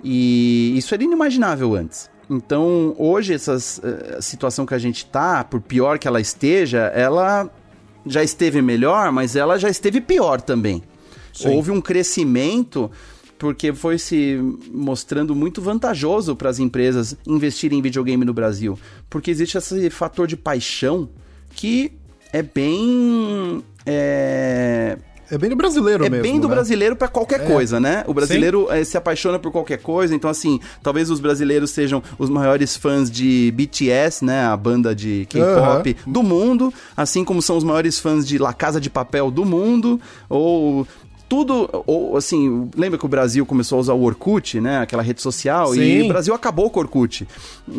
[0.02, 2.10] E isso era inimaginável antes.
[2.28, 7.50] Então, hoje, essa uh, situação que a gente tá, por pior que ela esteja, ela
[8.06, 10.82] já esteve melhor, mas ela já esteve pior também.
[11.32, 11.48] Sim.
[11.48, 12.90] Houve um crescimento
[13.42, 14.38] porque foi se
[14.72, 18.78] mostrando muito vantajoso para as empresas investirem em videogame no Brasil,
[19.10, 21.08] porque existe esse fator de paixão
[21.50, 21.90] que
[22.32, 24.96] é bem é...
[25.28, 26.26] É bem do brasileiro é mesmo.
[26.26, 26.54] É bem do né?
[26.54, 27.46] brasileiro para qualquer é.
[27.46, 28.04] coisa, né?
[28.06, 30.14] O brasileiro é, se apaixona por qualquer coisa.
[30.14, 34.44] Então, assim, talvez os brasileiros sejam os maiores fãs de BTS, né?
[34.44, 36.72] A banda de K-pop do mundo.
[36.94, 39.98] Assim como são os maiores fãs de La Casa de Papel do mundo.
[40.28, 40.86] Ou
[41.32, 45.22] tudo, ou assim, lembra que o Brasil começou a usar o Orkut, né, aquela rede
[45.22, 45.80] social, Sim.
[45.80, 47.26] e o Brasil acabou com o Orkut.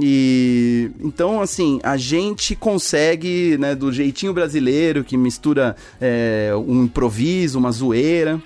[0.02, 7.60] E então, assim, a gente consegue, né, do jeitinho brasileiro que mistura é, um improviso,
[7.60, 8.42] uma zoeira,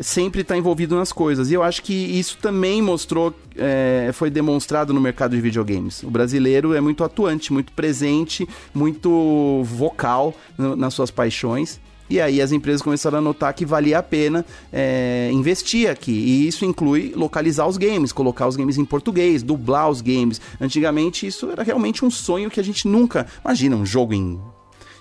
[0.00, 1.48] sempre está envolvido nas coisas.
[1.48, 6.02] E eu acho que isso também mostrou, é, foi demonstrado no mercado de videogames.
[6.02, 11.80] O brasileiro é muito atuante, muito presente, muito vocal nas suas paixões.
[12.12, 16.12] E aí as empresas começaram a notar que valia a pena é, investir aqui.
[16.12, 20.38] E isso inclui localizar os games, colocar os games em português, dublar os games.
[20.60, 23.26] Antigamente isso era realmente um sonho que a gente nunca.
[23.42, 24.38] Imagina um jogo em.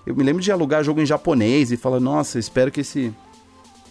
[0.05, 3.13] Eu me lembro de alugar jogo em japonês e falar, nossa, espero que esse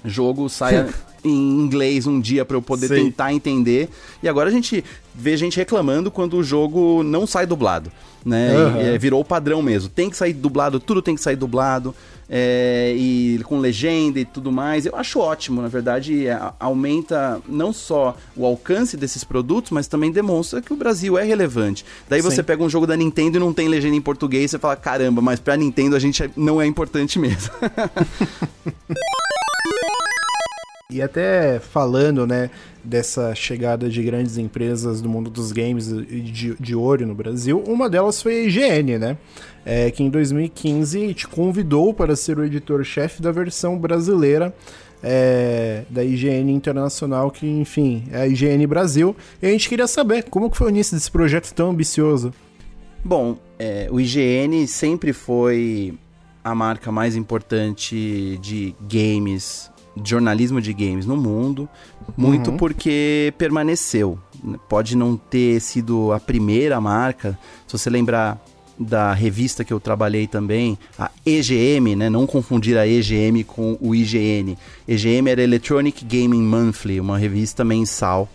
[0.02, 0.88] jogo saia
[1.22, 3.04] em inglês um dia para eu poder Sim.
[3.04, 3.90] tentar entender.
[4.22, 4.82] E agora a gente
[5.14, 7.92] vê gente reclamando quando o jogo não sai dublado,
[8.24, 8.56] né?
[8.56, 8.80] Uhum.
[8.80, 9.90] E, é, virou o padrão mesmo.
[9.90, 11.94] Tem que sair dublado, tudo tem que sair dublado
[12.30, 14.86] é, e com legenda e tudo mais.
[14.86, 20.12] Eu acho ótimo, na verdade, é, aumenta não só o alcance desses produtos, mas também
[20.12, 21.84] demonstra que o Brasil é relevante.
[22.08, 22.30] Daí Sim.
[22.30, 25.20] você pega um jogo da Nintendo e não tem legenda em português, você fala, caramba,
[25.20, 27.50] mas pra Nintendo a gente não é importante mesmo.
[30.90, 32.50] E até falando, né,
[32.82, 37.88] dessa chegada de grandes empresas do mundo dos games de, de ouro no Brasil, uma
[37.88, 39.16] delas foi a IGN, né?
[39.64, 44.54] É, que em 2015 te convidou para ser o editor-chefe da versão brasileira
[45.02, 49.16] é, da IGN Internacional, que, enfim, é a IGN Brasil.
[49.40, 52.32] E a gente queria saber como que foi o início desse projeto tão ambicioso.
[53.04, 55.94] Bom, é, o IGN sempre foi
[56.42, 59.69] a marca mais importante de games
[60.04, 61.68] jornalismo de games no mundo,
[62.16, 62.56] muito uhum.
[62.56, 64.18] porque permaneceu.
[64.68, 68.40] Pode não ter sido a primeira marca, se você lembrar
[68.78, 72.08] da revista que eu trabalhei também, a EGM, né?
[72.08, 74.56] Não confundir a EGM com o IGN.
[74.88, 78.26] EGM era Electronic Gaming Monthly, uma revista mensal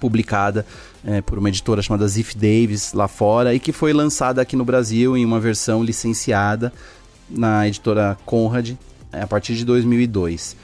[0.00, 0.64] publicada
[1.04, 4.64] é, por uma editora chamada Ziff Davis lá fora e que foi lançada aqui no
[4.64, 6.72] Brasil em uma versão licenciada
[7.28, 8.76] na editora Conrad
[9.12, 10.56] a partir de 2002.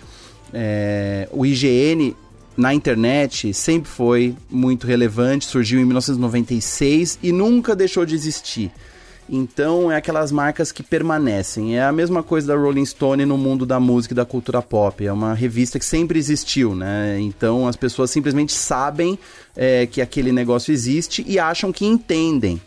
[0.52, 2.14] É, o IGN
[2.56, 8.70] na internet sempre foi muito relevante, surgiu em 1996 e nunca deixou de existir.
[9.28, 11.76] Então é aquelas marcas que permanecem.
[11.78, 15.04] É a mesma coisa da Rolling Stone no mundo da música e da cultura pop.
[15.04, 17.18] É uma revista que sempre existiu, né?
[17.20, 19.18] Então as pessoas simplesmente sabem
[19.56, 22.60] é, que aquele negócio existe e acham que entendem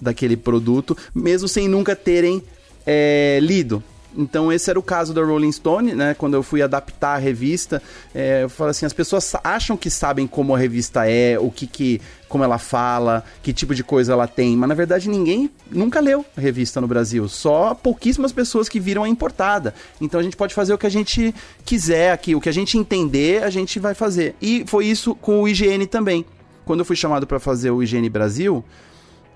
[0.00, 2.42] daquele produto, mesmo sem nunca terem
[2.86, 3.82] é, lido.
[4.16, 6.14] Então esse era o caso da Rolling Stone, né?
[6.14, 7.82] Quando eu fui adaptar a revista,
[8.14, 11.66] é, eu falo assim, as pessoas acham que sabem como a revista é, o que
[11.66, 16.00] que, como ela fala, que tipo de coisa ela tem, mas na verdade ninguém nunca
[16.00, 19.74] leu revista no Brasil, só pouquíssimas pessoas que viram a importada.
[20.00, 21.34] Então a gente pode fazer o que a gente
[21.64, 24.34] quiser aqui, o que a gente entender, a gente vai fazer.
[24.40, 26.24] E foi isso com o IGN também.
[26.64, 28.64] Quando eu fui chamado para fazer o IGN Brasil,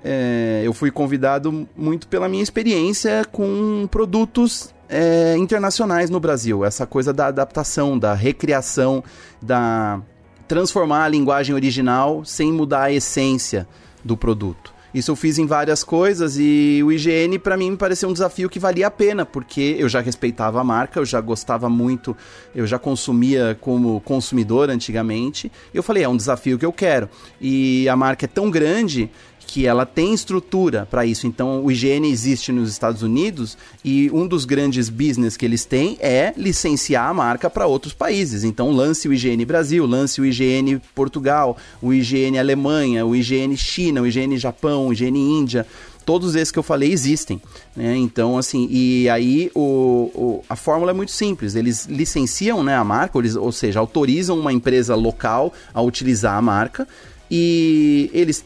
[0.04, 6.64] é, eu fui convidado muito pela minha experiência com produtos é, internacionais no Brasil.
[6.64, 9.02] Essa coisa da adaptação, da recriação,
[9.40, 10.00] da
[10.46, 13.66] transformar a linguagem original sem mudar a essência
[14.04, 14.72] do produto.
[14.94, 18.50] Isso eu fiz em várias coisas e o IGN para mim me pareceu um desafio
[18.50, 22.14] que valia a pena, porque eu já respeitava a marca, eu já gostava muito,
[22.54, 25.50] eu já consumia como consumidor antigamente.
[25.72, 27.08] Eu falei, é um desafio que eu quero.
[27.40, 29.10] E a marca é tão grande
[29.52, 31.26] que ela tem estrutura para isso.
[31.26, 35.98] Então, o IGN existe nos Estados Unidos e um dos grandes business que eles têm
[36.00, 38.44] é licenciar a marca para outros países.
[38.44, 44.00] Então, lance o IGN Brasil, lance o IGN Portugal, o IGN Alemanha, o IGN China,
[44.00, 45.66] o IGN Japão, o IGN Índia
[46.06, 47.40] todos esses que eu falei existem.
[47.76, 47.94] Né?
[47.96, 51.54] Então, assim, e aí o, o, a fórmula é muito simples.
[51.54, 56.42] Eles licenciam né, a marca, eles, ou seja, autorizam uma empresa local a utilizar a
[56.42, 56.88] marca
[57.30, 58.44] e eles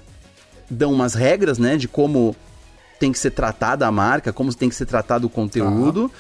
[0.71, 2.35] dão umas regras, né, de como
[2.99, 6.11] tem que ser tratada a marca, como tem que ser tratado o conteúdo.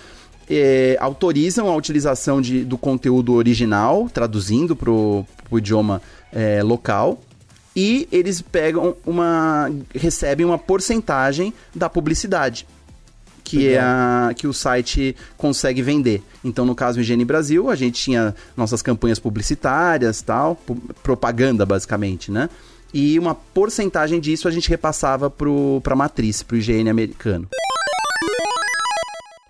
[0.49, 6.01] É, autorizam a utilização de, do conteúdo original, traduzindo para o idioma
[6.33, 7.21] é, local.
[7.75, 9.71] E eles pegam uma.
[9.95, 12.67] recebem uma porcentagem da publicidade
[13.47, 16.21] que é a, que o site consegue vender.
[16.45, 20.61] Então, no caso do Higiene Brasil, a gente tinha nossas campanhas publicitárias, tal,
[21.01, 22.51] propaganda basicamente, né?
[22.93, 27.49] E uma porcentagem disso a gente repassava para a matriz, para o IGN americano.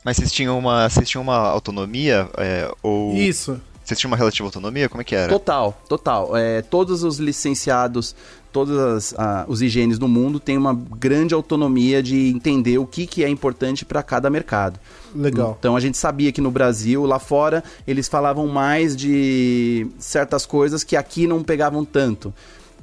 [0.05, 2.29] Mas vocês tinham uma, vocês tinham uma autonomia?
[2.37, 3.15] É, ou...
[3.15, 3.61] Isso.
[3.87, 4.89] Vocês tinham uma relativa autonomia?
[4.89, 5.29] Como é que era?
[5.29, 6.37] Total, total.
[6.37, 8.17] É, todos os licenciados,
[8.53, 9.15] todos
[9.47, 13.85] os higienes do mundo têm uma grande autonomia de entender o que, que é importante
[13.85, 14.81] para cada mercado.
[15.15, 15.57] Legal.
[15.59, 20.83] Então a gente sabia que no Brasil, lá fora, eles falavam mais de certas coisas
[20.83, 22.35] que aqui não pegavam tanto.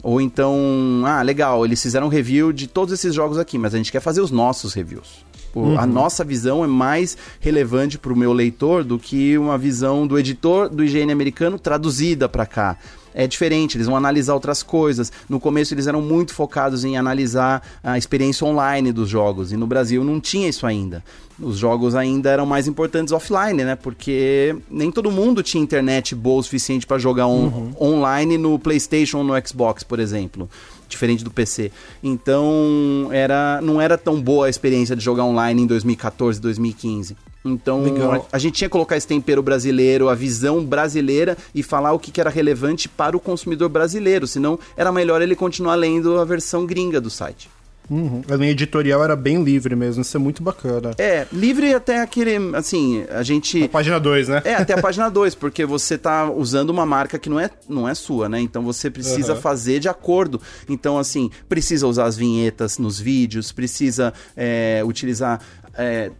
[0.04, 3.92] Ou então, ah, legal, eles fizeram review de todos esses jogos aqui, mas a gente
[3.92, 5.26] quer fazer os nossos reviews.
[5.56, 5.80] Uhum.
[5.80, 10.20] A nossa visão é mais relevante para o meu leitor do que uma visão do
[10.20, 12.78] editor do IGN americano traduzida para cá
[13.14, 15.12] é diferente, eles vão analisar outras coisas.
[15.30, 19.68] No começo eles eram muito focados em analisar a experiência online dos jogos, e no
[19.68, 21.04] Brasil não tinha isso ainda.
[21.40, 23.76] Os jogos ainda eram mais importantes offline, né?
[23.76, 27.72] Porque nem todo mundo tinha internet boa o suficiente para jogar on uhum.
[27.82, 30.48] online no PlayStation ou no Xbox, por exemplo
[30.94, 31.72] diferente do PC.
[32.04, 37.18] Então, era não era tão boa a experiência de jogar online em 2014, 2015.
[37.46, 41.92] Então, a, a, gente tinha que colocar esse tempero brasileiro, a visão brasileira e falar
[41.92, 44.26] o que, que era relevante para o consumidor brasileiro.
[44.26, 47.50] Senão, era melhor ele continuar lendo a versão gringa do site.
[47.90, 48.22] Uhum.
[48.30, 50.92] A linha editorial era bem livre mesmo, isso é muito bacana.
[50.98, 53.64] É, livre até aquele, assim, a gente...
[53.64, 54.42] A página 2, né?
[54.46, 57.88] É, até a página 2, porque você tá usando uma marca que não é, não
[57.88, 58.40] é sua, né?
[58.40, 59.42] Então você precisa uhum.
[59.42, 60.42] fazer de acordo.
[60.70, 65.42] Então, assim, precisa usar as vinhetas nos vídeos, precisa é, utilizar...
[65.76, 66.12] É,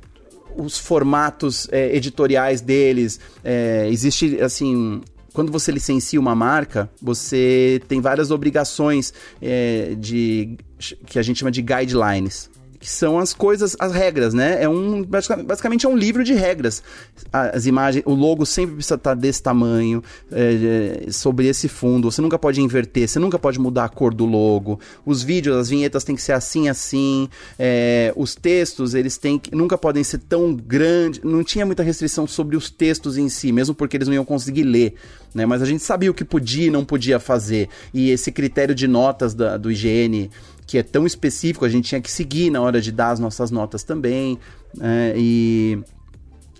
[0.58, 3.20] os formatos é, editoriais deles.
[3.44, 5.02] É, existe, assim,
[5.34, 10.58] quando você licencia uma marca, você tem várias obrigações é, de
[11.06, 12.53] que a gente chama de guidelines
[12.84, 14.62] que são as coisas, as regras, né?
[14.62, 16.84] É um basicamente é um livro de regras.
[17.32, 22.12] As imagens, o logo sempre precisa estar desse tamanho, é, é, sobre esse fundo.
[22.12, 24.82] Você nunca pode inverter, você nunca pode mudar a cor do logo.
[25.06, 27.30] Os vídeos, as vinhetas têm que ser assim, assim.
[27.58, 31.22] É, os textos, eles têm que, nunca podem ser tão grandes.
[31.24, 34.64] Não tinha muita restrição sobre os textos em si, mesmo porque eles não iam conseguir
[34.64, 34.96] ler.
[35.34, 35.46] Né?
[35.46, 37.70] Mas a gente sabia o que podia e não podia fazer.
[37.94, 40.30] E esse critério de notas da, do IGN
[40.74, 43.52] que é tão específico, a gente tinha que seguir na hora de dar as nossas
[43.52, 44.40] notas também.
[44.82, 45.80] É, e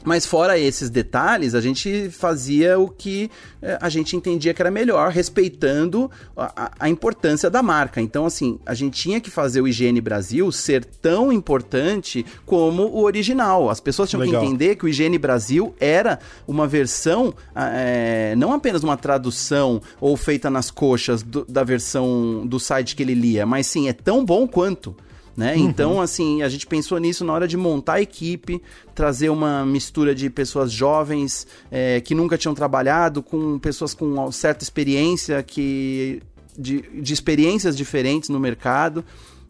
[0.04, 3.30] mas fora esses detalhes, a gente fazia o que
[3.62, 8.02] é, a gente entendia que era melhor, respeitando a, a, importância da marca.
[8.02, 13.04] Então, assim, a gente tinha que fazer o Higiene Brasil ser tão importante como o
[13.04, 13.70] original.
[13.70, 14.42] As pessoas tinham Legal.
[14.42, 20.18] que entender que o Higiene Brasil era uma versão, é, não apenas uma tradução ou
[20.18, 24.26] feita nas coxas do, da versão do site que ele lia, mas sim, é tão
[24.26, 24.96] bom quanto.
[25.36, 25.56] Né?
[25.56, 25.68] Uhum.
[25.68, 28.62] Então, assim, a gente pensou nisso na hora de montar a equipe,
[28.94, 34.64] trazer uma mistura de pessoas jovens é, que nunca tinham trabalhado, com pessoas com certa
[34.64, 36.22] experiência, que
[36.58, 39.04] de, de experiências diferentes no mercado.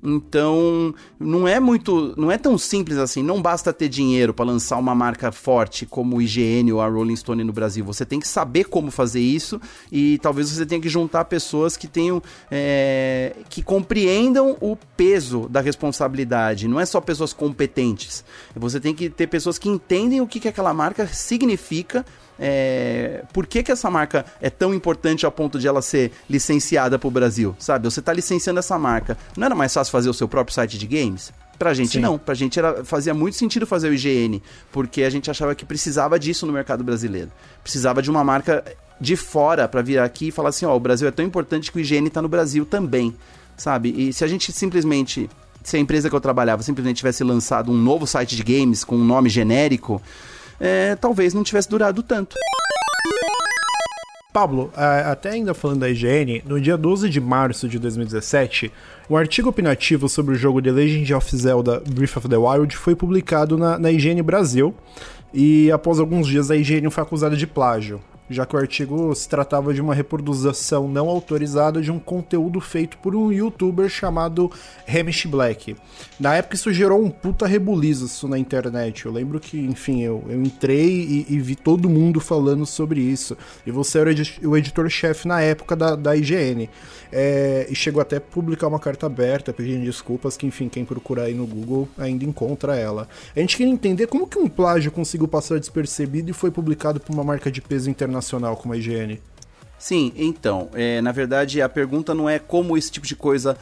[0.03, 3.23] Então, não é muito, não é tão simples assim.
[3.23, 7.15] Não basta ter dinheiro para lançar uma marca forte como o IGN ou a Rolling
[7.15, 7.85] Stone no Brasil.
[7.85, 11.87] Você tem que saber como fazer isso e talvez você tenha que juntar pessoas que
[11.87, 16.67] tenham, é, que compreendam o peso da responsabilidade.
[16.67, 18.25] Não é só pessoas competentes.
[18.55, 22.05] Você tem que ter pessoas que entendem o que, que aquela marca significa
[22.39, 26.97] é, por que, que essa marca é tão importante ao ponto de ela ser licenciada
[26.97, 27.89] para o Brasil, sabe?
[27.89, 29.17] Você está licenciando essa marca.
[29.37, 31.31] Não era mais fácil fazer o seu próprio site de games?
[31.57, 31.99] Pra gente Sim.
[31.99, 35.63] não, pra gente era, fazia muito sentido fazer o IGN, porque a gente achava que
[35.63, 37.31] precisava disso no mercado brasileiro.
[37.61, 38.63] Precisava de uma marca
[38.99, 41.77] de fora para vir aqui e falar assim, ó, o Brasil é tão importante que
[41.77, 43.15] o IGN está no Brasil também,
[43.55, 43.93] sabe?
[43.95, 45.29] E se a gente simplesmente,
[45.63, 48.95] se a empresa que eu trabalhava simplesmente tivesse lançado um novo site de games com
[48.95, 50.01] um nome genérico,
[50.63, 52.37] é, talvez não tivesse durado tanto.
[54.31, 58.71] Pablo, até ainda falando da IGN, no dia 12 de março de 2017,
[59.07, 62.95] um artigo opinativo sobre o jogo The Legend of Zelda Breath of the Wild foi
[62.95, 64.73] publicado na, na IGN Brasil,
[65.31, 68.01] e após alguns dias a IGN foi acusada de plágio
[68.33, 72.97] já que o artigo se tratava de uma reprodução não autorizada de um conteúdo feito
[72.97, 74.51] por um youtuber chamado
[74.87, 75.75] Hamish Black.
[76.19, 79.05] Na época isso gerou um puta rebuliço na internet.
[79.05, 83.37] Eu lembro que, enfim, eu, eu entrei e, e vi todo mundo falando sobre isso.
[83.65, 84.09] E você era
[84.43, 86.69] o editor-chefe na época da, da IGN.
[87.15, 91.25] É, e chegou até a publicar uma carta aberta pedindo desculpas, que enfim, quem procurar
[91.25, 93.07] aí no Google ainda encontra ela.
[93.35, 97.13] A gente queria entender como que um plágio conseguiu passar despercebido e foi publicado por
[97.13, 99.21] uma marca de peso internacional como a IGN.
[99.77, 103.55] Sim, então, é, na verdade a pergunta não é como esse tipo de coisa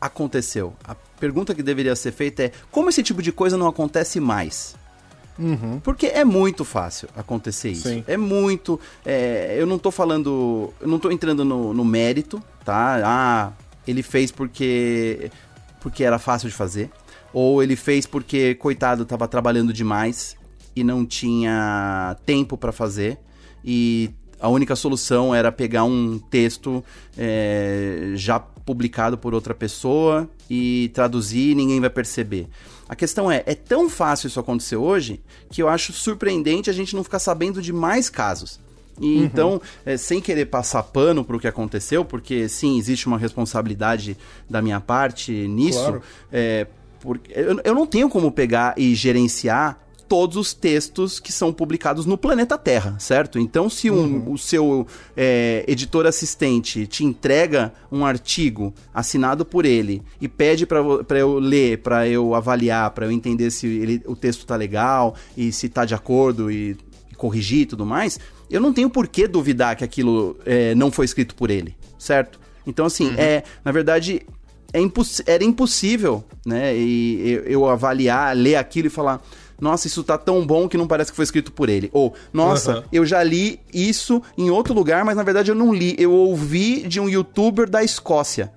[0.00, 0.74] aconteceu.
[0.82, 4.74] A pergunta que deveria ser feita é como esse tipo de coisa não acontece mais.
[5.38, 5.80] Uhum.
[5.80, 7.88] Porque é muito fácil acontecer isso.
[7.88, 8.04] Sim.
[8.06, 8.78] É muito.
[9.04, 10.72] É, eu não tô falando.
[10.80, 13.00] Eu não tô entrando no, no mérito, tá?
[13.04, 13.52] Ah,
[13.86, 15.30] ele fez porque.
[15.80, 16.90] Porque era fácil de fazer.
[17.32, 20.36] Ou ele fez porque, coitado, tava trabalhando demais
[20.76, 23.18] e não tinha tempo para fazer.
[23.64, 26.84] E a única solução era pegar um texto
[27.16, 32.48] é, já publicado por outra pessoa e traduzir e ninguém vai perceber.
[32.92, 35.18] A questão é, é tão fácil isso acontecer hoje
[35.50, 38.60] que eu acho surpreendente a gente não ficar sabendo de mais casos.
[39.00, 39.24] E, uhum.
[39.24, 44.14] Então, é, sem querer passar pano para o que aconteceu, porque sim, existe uma responsabilidade
[44.46, 46.02] da minha parte nisso, claro.
[46.30, 46.66] é,
[47.00, 52.04] porque eu, eu não tenho como pegar e gerenciar todos os textos que são publicados
[52.06, 53.38] no planeta Terra, certo?
[53.38, 54.32] Então, se um, uhum.
[54.32, 54.86] o seu
[55.16, 61.78] é, editor assistente te entrega um artigo assinado por ele e pede para eu ler,
[61.78, 65.84] para eu avaliar, para eu entender se ele, o texto tá legal e se tá
[65.84, 66.76] de acordo e,
[67.10, 68.18] e corrigir e tudo mais,
[68.50, 72.38] eu não tenho por que duvidar que aquilo é, não foi escrito por ele, certo?
[72.66, 73.14] Então, assim, uhum.
[73.16, 74.22] é, na verdade,
[74.72, 76.74] é imposs era impossível, né?
[76.76, 79.22] E eu, eu avaliar, ler aquilo e falar
[79.62, 81.88] nossa, isso tá tão bom que não parece que foi escrito por ele.
[81.92, 82.82] Ou, nossa, uhum.
[82.90, 85.94] eu já li isso em outro lugar, mas na verdade eu não li.
[85.96, 88.52] Eu ouvi de um youtuber da Escócia.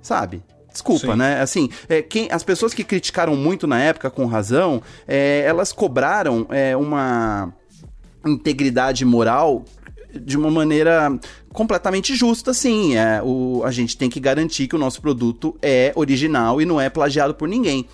[0.00, 0.42] Sabe?
[0.72, 1.18] Desculpa, Sim.
[1.18, 1.38] né?
[1.42, 6.46] Assim, é, quem, as pessoas que criticaram muito na época, com razão, é, elas cobraram
[6.48, 7.52] é, uma
[8.24, 9.66] integridade moral
[10.18, 11.12] de uma maneira
[11.52, 12.96] completamente justa, sim.
[12.96, 16.80] É, o, a gente tem que garantir que o nosso produto é original e não
[16.80, 17.86] é plagiado por ninguém.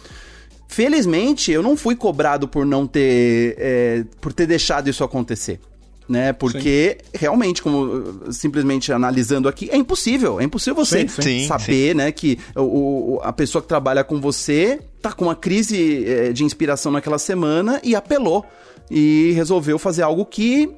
[0.69, 3.57] Felizmente, eu não fui cobrado por não ter.
[3.59, 5.59] É, por ter deixado isso acontecer.
[6.07, 6.33] Né?
[6.33, 7.11] Porque sim.
[7.19, 10.41] realmente, como simplesmente analisando aqui, é impossível.
[10.41, 11.47] É impossível você sim, sim.
[11.47, 16.33] saber, né, que o, a pessoa que trabalha com você tá com uma crise é,
[16.33, 18.45] de inspiração naquela semana e apelou.
[18.91, 20.71] E resolveu fazer algo que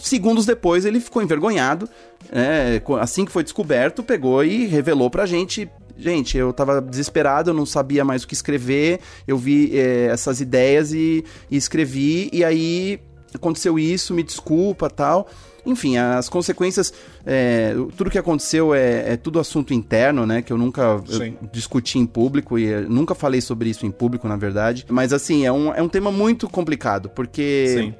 [0.00, 1.88] segundos depois ele ficou envergonhado.
[2.30, 2.82] Né?
[3.00, 5.68] Assim que foi descoberto, pegou e revelou pra gente
[6.02, 10.40] gente, eu tava desesperado, eu não sabia mais o que escrever, eu vi é, essas
[10.40, 13.00] ideias e, e escrevi, e aí
[13.32, 15.28] aconteceu isso, me desculpa tal.
[15.64, 16.92] Enfim, as consequências,
[17.24, 20.42] é, tudo que aconteceu é, é, tudo assunto interno, né?
[20.42, 24.36] Que eu nunca eu discuti em público e nunca falei sobre isso em público, na
[24.36, 24.84] verdade.
[24.88, 27.94] Mas assim, é um, é um tema muito complicado, porque Sim.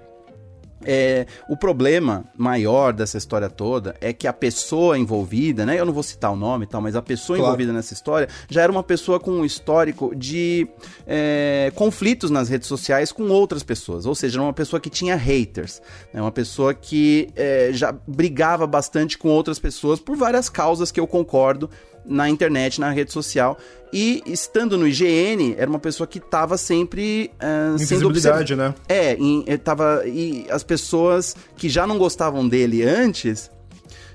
[0.84, 5.78] É, o problema maior dessa história toda é que a pessoa envolvida, né?
[5.78, 7.50] Eu não vou citar o nome e tal, mas a pessoa claro.
[7.50, 10.66] envolvida nessa história já era uma pessoa com um histórico de
[11.06, 14.06] é, conflitos nas redes sociais com outras pessoas.
[14.06, 15.80] Ou seja, era uma pessoa que tinha haters.
[16.12, 16.20] Né?
[16.20, 21.06] Uma pessoa que é, já brigava bastante com outras pessoas por várias causas que eu
[21.06, 21.70] concordo
[22.04, 23.58] na internet, na rede social.
[23.92, 28.56] E estando no IGN, era uma pessoa que estava sempre uh, sendo observada.
[28.56, 28.74] né?
[28.88, 33.50] É, em, tava, e as pessoas que já não gostavam dele antes,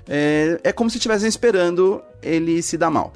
[0.08, 3.12] é, é como se estivessem esperando ele se dar mal.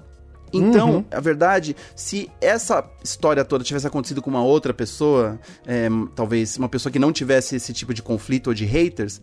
[0.52, 1.04] Então, uhum.
[1.10, 6.68] a verdade, se essa história toda tivesse acontecido com uma outra pessoa, é, talvez uma
[6.68, 9.20] pessoa que não tivesse esse tipo de conflito ou de haters,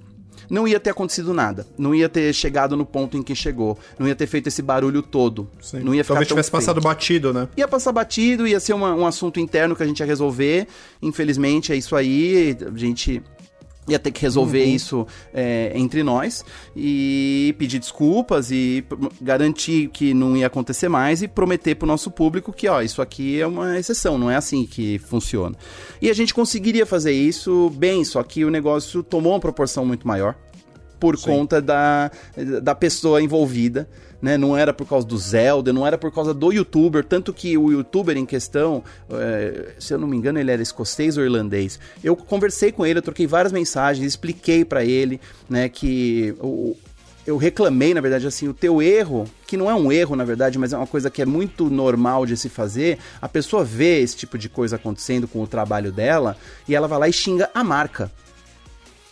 [0.49, 1.65] não ia ter acontecido nada.
[1.77, 3.77] Não ia ter chegado no ponto em que chegou.
[3.97, 5.49] Não ia ter feito esse barulho todo.
[5.61, 5.79] Sim.
[5.79, 6.61] Não ia ficar Talvez tivesse feio.
[6.61, 7.47] passado batido, né?
[7.57, 10.67] Ia passar batido, ia ser uma, um assunto interno que a gente ia resolver.
[11.01, 12.57] Infelizmente, é isso aí.
[12.61, 13.21] A gente
[13.89, 14.75] ia ter que resolver uhum.
[14.75, 18.83] isso é, entre nós e pedir desculpas e
[19.21, 23.01] garantir que não ia acontecer mais e prometer para o nosso público que, ó, isso
[23.01, 25.55] aqui é uma exceção, não é assim que funciona.
[26.01, 30.07] E a gente conseguiria fazer isso bem, só que o negócio tomou uma proporção muito
[30.07, 30.35] maior
[30.99, 31.25] por Sim.
[31.25, 32.11] conta da,
[32.61, 33.89] da pessoa envolvida
[34.21, 34.37] né?
[34.37, 37.71] Não era por causa do Zelda, não era por causa do youtuber, tanto que o
[37.71, 41.79] youtuber em questão, é, se eu não me engano, ele era escocês ou irlandês.
[42.03, 46.75] Eu conversei com ele, eu troquei várias mensagens, expliquei para ele, né, que o,
[47.25, 50.57] eu reclamei, na verdade, assim, o teu erro, que não é um erro, na verdade,
[50.57, 54.15] mas é uma coisa que é muito normal de se fazer, a pessoa vê esse
[54.15, 56.35] tipo de coisa acontecendo com o trabalho dela
[56.67, 58.11] e ela vai lá e xinga a marca.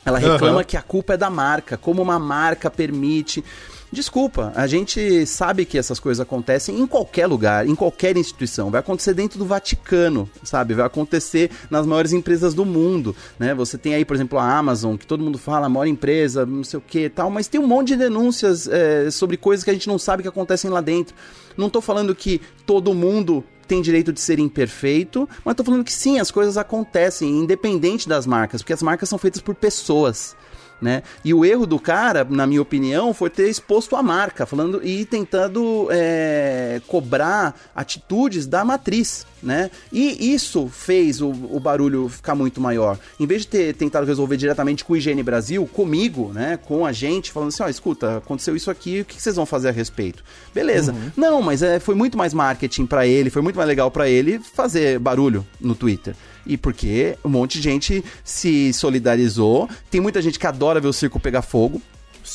[0.04, 0.64] Ela reclama uhum.
[0.64, 3.44] que a culpa é da marca, como uma marca permite.
[3.90, 8.70] Desculpa, a gente sabe que essas coisas acontecem em qualquer lugar, em qualquer instituição.
[8.70, 10.74] Vai acontecer dentro do Vaticano, sabe?
[10.74, 13.56] Vai acontecer nas maiores empresas do mundo, né?
[13.56, 16.66] Você tem aí, por exemplo, a Amazon, que todo mundo fala, a maior empresa, não
[16.66, 19.74] sei o que tal, mas tem um monte de denúncias é, sobre coisas que a
[19.74, 21.16] gente não sabe que acontecem lá dentro.
[21.56, 25.94] Não tô falando que todo mundo tem direito de ser imperfeito, mas tô falando que
[25.94, 30.36] sim, as coisas acontecem, independente das marcas, porque as marcas são feitas por pessoas
[30.82, 31.04] né?
[31.24, 35.06] E o erro do cara, na minha opinião, foi ter exposto a marca, falando e
[35.06, 39.70] tentando é, cobrar atitudes da matriz, né?
[39.92, 42.98] E isso fez o, o, barulho ficar muito maior.
[43.20, 46.58] Em vez de ter tentado resolver diretamente com o Higiene Brasil, comigo, né?
[46.66, 49.46] Com a gente, falando assim, ó, oh, escuta, aconteceu isso aqui, o que vocês vão
[49.46, 50.24] fazer a respeito?
[50.54, 50.92] Beleza.
[50.92, 51.12] Uhum.
[51.16, 54.40] Não, mas é, foi muito mais marketing para ele, foi muito mais legal para ele
[54.40, 56.16] fazer barulho no Twitter.
[56.48, 59.70] E porque um monte de gente se solidarizou.
[59.92, 61.82] Tem muita gente que adora ver o circo pegar fogo.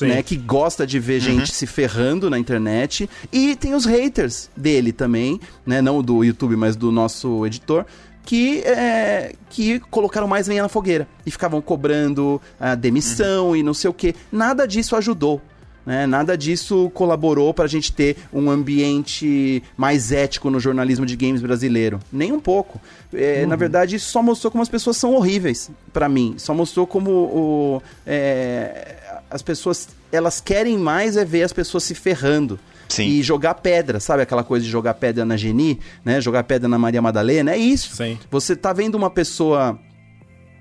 [0.00, 1.20] Né, que gosta de ver uhum.
[1.20, 3.08] gente se ferrando na internet.
[3.30, 5.82] E tem os haters dele também, né?
[5.82, 7.84] Não do YouTube, mas do nosso editor.
[8.24, 13.56] Que, é, que colocaram mais lenha na fogueira e ficavam cobrando a demissão uhum.
[13.56, 14.14] e não sei o que.
[14.30, 15.42] Nada disso ajudou.
[15.84, 16.06] Né?
[16.06, 21.42] Nada disso colaborou para a gente ter um ambiente mais ético no jornalismo de games
[21.42, 21.98] brasileiro.
[22.12, 22.80] Nem um pouco.
[23.12, 23.48] É, uhum.
[23.48, 26.34] Na verdade, isso só mostrou como as pessoas são horríveis para mim.
[26.38, 28.96] Só mostrou como o, é,
[29.30, 32.58] as pessoas elas querem mais é ver as pessoas se ferrando.
[32.88, 33.06] Sim.
[33.06, 36.20] E jogar pedra, sabe aquela coisa de jogar pedra na Geni, né?
[36.20, 37.96] Jogar pedra na Maria Madalena, é isso.
[37.96, 38.18] Sim.
[38.30, 39.78] Você tá vendo uma pessoa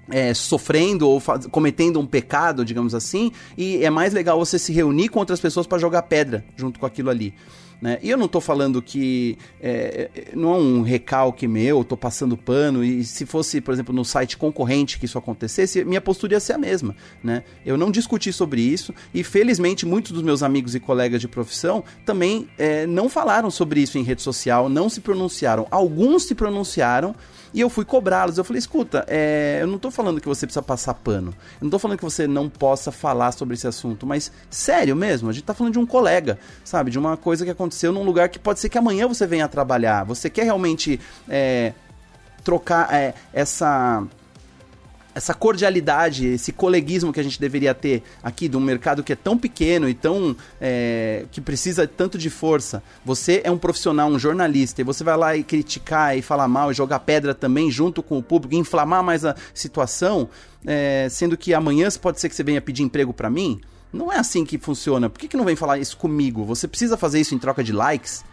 [0.09, 1.21] é, sofrendo ou
[1.51, 5.67] cometendo um pecado, digamos assim, e é mais legal você se reunir com outras pessoas
[5.67, 7.33] para jogar pedra junto com aquilo ali.
[7.81, 7.97] Né?
[8.03, 12.37] E eu não estou falando que é, é, não é um recalque meu, estou passando
[12.37, 16.39] pano, e se fosse, por exemplo, no site concorrente que isso acontecesse, minha postura ia
[16.39, 16.95] ser a mesma.
[17.23, 17.43] Né?
[17.65, 21.83] Eu não discuti sobre isso, e felizmente muitos dos meus amigos e colegas de profissão
[22.05, 25.65] também é, não falaram sobre isso em rede social, não se pronunciaram.
[25.71, 27.15] Alguns se pronunciaram,
[27.53, 28.37] e eu fui cobrá-los.
[28.37, 31.33] Eu falei: escuta, é, eu não tô falando que você precisa passar pano.
[31.59, 35.29] Eu não tô falando que você não possa falar sobre esse assunto, mas sério mesmo,
[35.29, 36.91] a gente tá falando de um colega, sabe?
[36.91, 40.03] De uma coisa que aconteceu num lugar que pode ser que amanhã você venha trabalhar.
[40.05, 40.99] Você quer realmente
[41.29, 41.73] é,
[42.43, 44.03] trocar é, essa
[45.14, 49.16] essa cordialidade, esse coleguismo que a gente deveria ter aqui de um mercado que é
[49.16, 52.82] tão pequeno e tão é, que precisa tanto de força.
[53.03, 56.72] Você é um profissional, um jornalista, e você vai lá e criticar e falar mal
[56.72, 60.30] e jogar pedra também junto com o público, inflamar mais a situação,
[60.66, 63.59] é, sendo que amanhã pode ser que você venha pedir emprego para mim.
[63.91, 65.09] Não é assim que funciona.
[65.09, 66.45] Por que, que não vem falar isso comigo?
[66.45, 68.24] Você precisa fazer isso em troca de likes?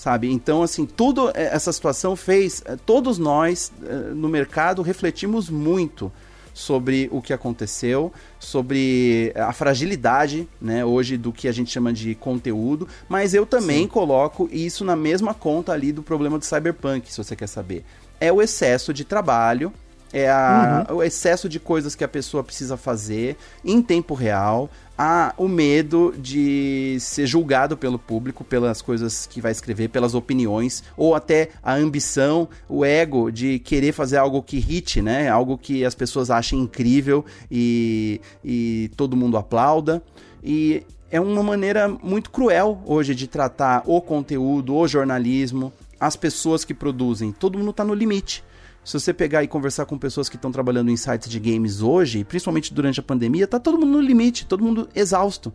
[0.00, 0.32] Sabe?
[0.32, 6.10] Então, assim, tudo é, essa situação fez, é, todos nós é, no mercado refletimos muito
[6.54, 12.14] sobre o que aconteceu, sobre a fragilidade, né, hoje do que a gente chama de
[12.14, 13.88] conteúdo, mas eu também Sim.
[13.88, 17.84] coloco isso na mesma conta ali do problema do cyberpunk, se você quer saber.
[18.18, 19.70] É o excesso de trabalho,
[20.12, 20.96] é a, uhum.
[20.96, 24.70] o excesso de coisas que a pessoa precisa fazer em tempo real,
[25.02, 30.84] há o medo de ser julgado pelo público pelas coisas que vai escrever, pelas opiniões,
[30.94, 35.26] ou até a ambição, o ego de querer fazer algo que hit, né?
[35.30, 40.02] Algo que as pessoas achem incrível e, e todo mundo aplauda.
[40.44, 46.62] E é uma maneira muito cruel hoje de tratar o conteúdo, o jornalismo, as pessoas
[46.62, 47.32] que produzem.
[47.32, 48.44] Todo mundo está no limite.
[48.84, 52.24] Se você pegar e conversar com pessoas que estão trabalhando em sites de games hoje,
[52.24, 55.52] principalmente durante a pandemia, tá todo mundo no limite, todo mundo exausto.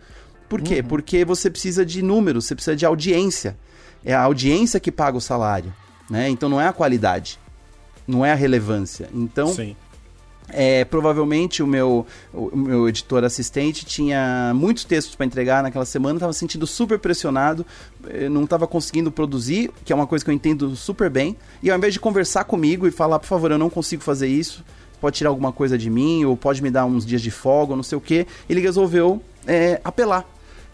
[0.47, 0.79] Por quê?
[0.79, 0.87] Uhum.
[0.87, 3.57] Porque você precisa de números, você precisa de audiência.
[4.03, 5.73] É a audiência que paga o salário,
[6.09, 6.29] né?
[6.29, 7.39] Então não é a qualidade,
[8.07, 9.09] não é a relevância.
[9.11, 9.75] Então, Sim.
[10.49, 16.17] É, provavelmente o meu, o meu editor assistente tinha muitos textos para entregar naquela semana,
[16.17, 17.65] estava sentindo super pressionado,
[18.07, 21.35] eh, não estava conseguindo produzir, que é uma coisa que eu entendo super bem.
[21.63, 24.63] E ao invés de conversar comigo e falar, por favor, eu não consigo fazer isso,
[25.01, 27.77] pode tirar alguma coisa de mim, ou pode me dar uns dias de folga, ou
[27.77, 30.25] não sei o que, ele resolveu é, apelar.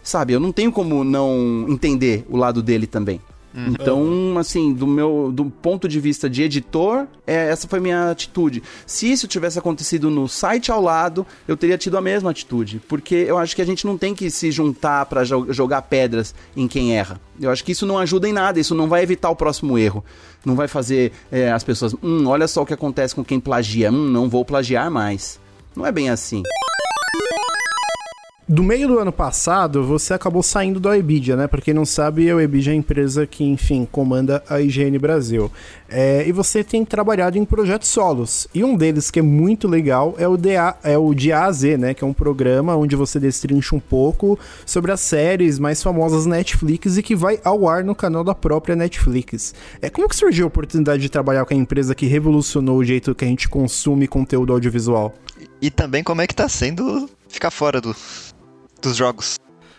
[0.02, 3.20] Sabe, eu não tenho como não entender o lado dele também.
[3.54, 3.68] Uhum.
[3.68, 8.62] Então, assim, do meu do ponto de vista de editor, é, essa foi minha atitude.
[8.86, 13.14] Se isso tivesse acontecido no site ao lado, eu teria tido a mesma atitude, porque
[13.14, 16.66] eu acho que a gente não tem que se juntar para jo jogar pedras em
[16.66, 17.20] quem erra.
[17.40, 20.04] Eu acho que isso não ajuda em nada, isso não vai evitar o próximo erro.
[20.44, 23.90] Não vai fazer é, as pessoas, hum, olha só o que acontece com quem plagia,
[23.90, 25.38] hum, não vou plagiar mais.
[25.76, 26.42] Não é bem assim
[28.52, 31.46] do meio do ano passado, você acabou saindo da Webidia, né?
[31.46, 35.50] Pra quem não sabe, a Webidia é a empresa que, enfim, comanda a IGN Brasil.
[35.88, 38.46] É, e você tem trabalhado em projetos solos.
[38.54, 41.52] E um deles que é muito legal é o, DA, é o de A a
[41.52, 41.94] Z, né?
[41.94, 46.98] Que é um programa onde você destrincha um pouco sobre as séries mais famosas Netflix
[46.98, 49.54] e que vai ao ar no canal da própria Netflix.
[49.80, 53.14] É, como que surgiu a oportunidade de trabalhar com a empresa que revolucionou o jeito
[53.14, 55.14] que a gente consome conteúdo audiovisual?
[55.62, 57.96] E também como é que tá sendo ficar fora do,
[58.88, 59.38] dos jogos?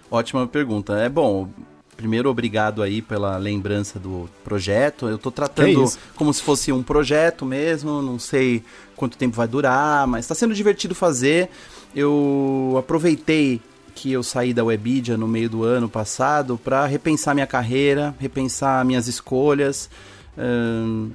[0.10, 0.94] Ótima pergunta.
[0.98, 1.50] É bom,
[1.96, 5.08] primeiro obrigado aí pela lembrança do projeto.
[5.08, 8.64] Eu tô tratando como se fosse um projeto mesmo, não sei
[8.96, 11.50] quanto tempo vai durar, mas está sendo divertido fazer.
[11.96, 13.62] Eu aproveitei
[13.96, 18.84] que eu saí da Webidia no meio do ano passado para repensar minha carreira, repensar
[18.84, 19.90] minhas escolhas.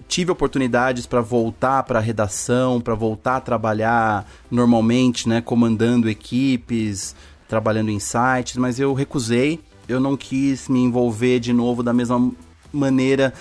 [0.06, 7.16] tive oportunidades para voltar para a redação, para voltar a trabalhar normalmente, né, comandando equipes,
[7.48, 9.60] trabalhando em sites, mas eu recusei.
[9.88, 12.30] Eu não quis me envolver de novo da mesma
[12.72, 13.32] maneira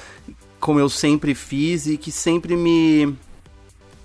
[0.60, 3.14] como eu sempre fiz e que sempre me,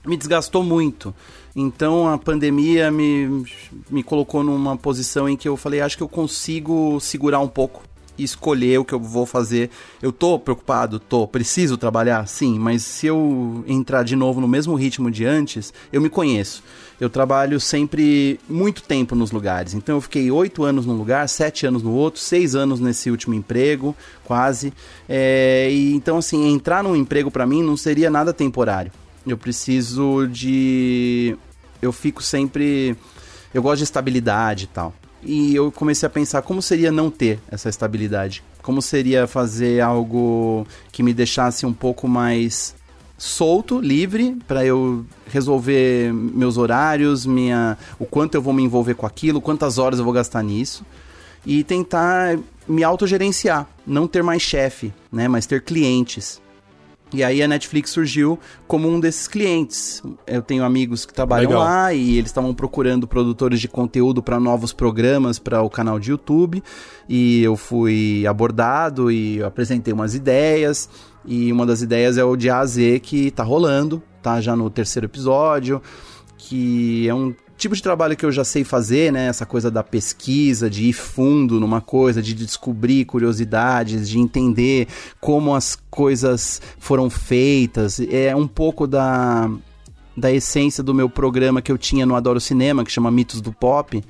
[0.04, 1.14] me desgastou muito.
[1.54, 3.44] Então a pandemia me,
[3.90, 7.82] me colocou numa posição em que eu falei, acho que eu consigo segurar um pouco
[8.16, 9.70] e escolher o que eu vou fazer.
[10.00, 14.74] Eu tô preocupado, tô, preciso trabalhar, sim, mas se eu entrar de novo no mesmo
[14.74, 16.62] ritmo de antes, eu me conheço.
[17.02, 19.74] Eu trabalho sempre muito tempo nos lugares.
[19.74, 23.34] Então eu fiquei oito anos num lugar, sete anos no outro, seis anos nesse último
[23.34, 23.92] emprego,
[24.22, 24.72] quase.
[25.08, 28.92] É, e então assim, entrar num emprego para mim não seria nada temporário.
[29.26, 31.36] Eu preciso de,
[31.82, 32.96] eu fico sempre,
[33.52, 37.40] eu gosto de estabilidade e tal e eu comecei a pensar como seria não ter
[37.48, 38.44] essa estabilidade.
[38.62, 42.74] Como seria fazer algo que me deixasse um pouco mais
[43.22, 49.06] solto, livre, para eu resolver meus horários, minha, o quanto eu vou me envolver com
[49.06, 50.84] aquilo, quantas horas eu vou gastar nisso
[51.46, 52.36] e tentar
[52.66, 56.42] me autogerenciar, não ter mais chefe, né, mas ter clientes.
[57.12, 60.02] E aí a Netflix surgiu como um desses clientes.
[60.26, 61.64] Eu tenho amigos que trabalham Legal.
[61.64, 66.10] lá e eles estavam procurando produtores de conteúdo para novos programas para o canal de
[66.10, 66.62] YouTube.
[67.06, 70.88] E eu fui abordado e apresentei umas ideias.
[71.24, 74.56] E uma das ideias é o de A a Z que tá rolando, tá já
[74.56, 75.80] no terceiro episódio,
[76.36, 79.28] que é um tipo de trabalho que eu já sei fazer, né?
[79.28, 84.88] Essa coisa da pesquisa, de ir fundo numa coisa, de descobrir curiosidades, de entender
[85.20, 88.00] como as coisas foram feitas.
[88.00, 89.48] É um pouco da,
[90.16, 93.52] da essência do meu programa que eu tinha no Adoro Cinema, que chama Mitos do
[93.52, 94.02] Pop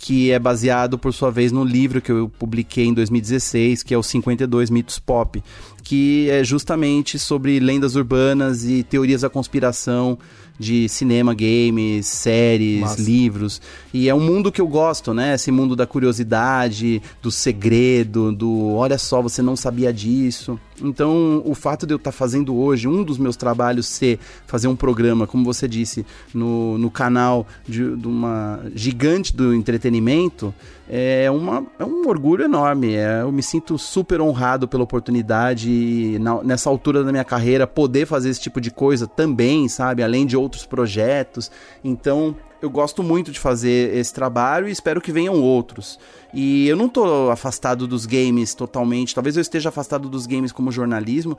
[0.00, 3.98] que é baseado, por sua vez, no livro que eu publiquei em 2016, que é
[3.98, 5.42] o 52 Mitos Pop,
[5.88, 10.18] que é justamente sobre lendas urbanas e teorias da conspiração
[10.58, 13.00] de cinema, games, séries, Massa.
[13.00, 13.62] livros.
[13.94, 15.34] E é um mundo que eu gosto, né?
[15.34, 20.60] Esse mundo da curiosidade, do segredo, do olha só, você não sabia disso.
[20.82, 24.68] Então, o fato de eu estar tá fazendo hoje, um dos meus trabalhos ser fazer
[24.68, 30.54] um programa, como você disse, no, no canal de, de uma gigante do entretenimento,
[30.88, 32.94] é, uma, é um orgulho enorme.
[32.94, 37.66] É, eu me sinto super honrado pela oportunidade e na, nessa altura da minha carreira
[37.66, 40.02] poder fazer esse tipo de coisa também, sabe?
[40.02, 41.50] Além de outros projetos.
[41.84, 45.98] Então, eu gosto muito de fazer esse trabalho e espero que venham outros.
[46.32, 50.70] E eu não tô afastado dos games totalmente, talvez eu esteja afastado dos games como
[50.70, 51.38] jornalismo,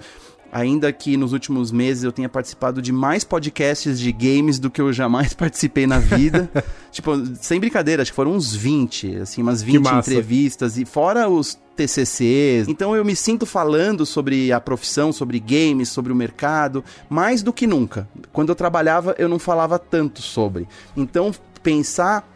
[0.52, 4.82] ainda que nos últimos meses eu tenha participado de mais podcasts de games do que
[4.82, 6.50] eu jamais participei na vida.
[6.92, 11.58] tipo, sem brincadeira, acho que foram uns 20, assim, umas 20 entrevistas e fora os
[11.80, 12.68] TCCs.
[12.68, 17.54] Então eu me sinto falando sobre a profissão, sobre games, sobre o mercado, mais do
[17.54, 18.10] que nunca.
[18.34, 20.68] Quando eu trabalhava, eu não falava tanto sobre.
[20.98, 21.32] Então,
[21.64, 22.30] pensar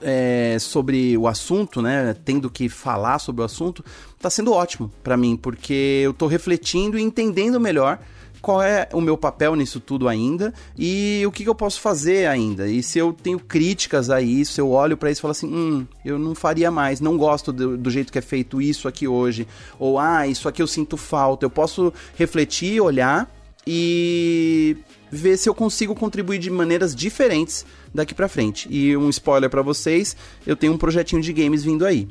[0.00, 3.84] é, sobre o assunto, né, tendo que falar sobre o assunto,
[4.16, 7.98] está sendo ótimo para mim, porque eu estou refletindo e entendendo melhor
[8.40, 12.26] qual é o meu papel nisso tudo ainda e o que, que, eu posso fazer
[12.26, 12.68] ainda.
[12.68, 15.86] E se eu tenho críticas a isso, eu olho para isso e falo assim: hum,
[16.04, 19.46] eu não faria mais, não gosto do, do, jeito que é feito isso aqui hoje,
[19.78, 21.44] ou ah, isso aqui eu sinto falta.
[21.44, 23.30] Eu posso refletir, olhar
[23.66, 24.76] e
[25.10, 28.68] ver se eu consigo contribuir de maneiras diferentes daqui para frente.
[28.70, 32.08] E um spoiler para vocês, eu tenho um projetinho de games vindo aí.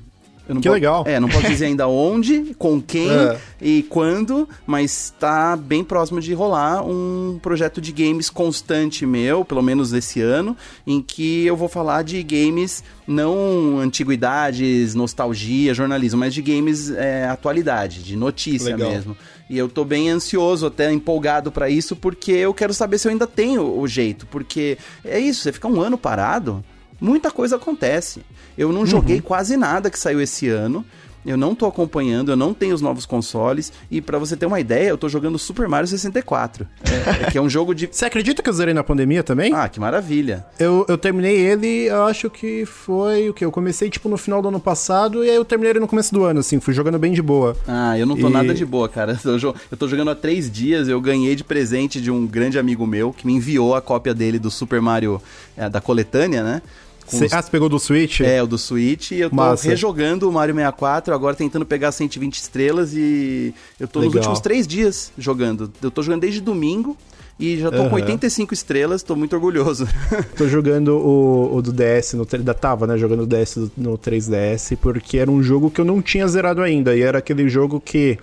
[0.55, 1.03] Que posso, legal.
[1.05, 3.39] É, não posso dizer ainda onde, com quem é.
[3.61, 9.61] e quando, mas tá bem próximo de rolar um projeto de games constante meu, pelo
[9.61, 16.33] menos esse ano, em que eu vou falar de games não antiguidades, nostalgia, jornalismo, mas
[16.33, 18.91] de games é, atualidade, de notícia legal.
[18.91, 19.17] mesmo.
[19.49, 23.11] E eu tô bem ansioso, até empolgado para isso, porque eu quero saber se eu
[23.11, 24.27] ainda tenho o jeito.
[24.27, 26.63] Porque é isso, você fica um ano parado,
[26.99, 28.21] muita coisa acontece.
[28.57, 28.85] Eu não uhum.
[28.85, 30.85] joguei quase nada que saiu esse ano.
[31.25, 33.73] Eu não tô acompanhando, eu não tenho os novos consoles.
[33.91, 36.65] E para você ter uma ideia, eu tô jogando Super Mario 64.
[36.83, 37.89] É, é, que é um jogo de.
[37.91, 39.53] Você acredita que eu zerei na pandemia também?
[39.53, 40.45] Ah, que maravilha.
[40.57, 43.43] Eu, eu terminei ele, eu acho que foi o que?
[43.43, 46.13] Eu comecei tipo no final do ano passado e aí eu terminei ele no começo
[46.13, 47.55] do ano, assim, fui jogando bem de boa.
[47.67, 48.31] Ah, eu não tô e...
[48.31, 49.19] nada de boa, cara.
[49.29, 52.85] Eu, eu tô jogando há três dias, eu ganhei de presente de um grande amigo
[52.87, 55.21] meu que me enviou a cópia dele do Super Mario
[55.55, 56.61] é, da coletânea, né?
[57.09, 57.33] Cê, os...
[57.33, 58.21] Ah, você pegou do Switch?
[58.21, 59.11] É, o do Switch.
[59.11, 59.67] E eu tô Massa.
[59.67, 64.13] rejogando o Mario 64, agora tentando pegar 120 estrelas e eu tô Legal.
[64.13, 65.71] nos últimos três dias jogando.
[65.81, 66.95] Eu tô jogando desde domingo.
[67.39, 67.89] E já tô uhum.
[67.89, 69.87] com 85 estrelas, tô muito orgulhoso.
[70.35, 72.97] tô jogando o, o do DS, no, da tava, né?
[72.97, 76.97] Jogando o DS no 3DS, porque era um jogo que eu não tinha zerado ainda.
[76.97, 78.19] E era aquele jogo que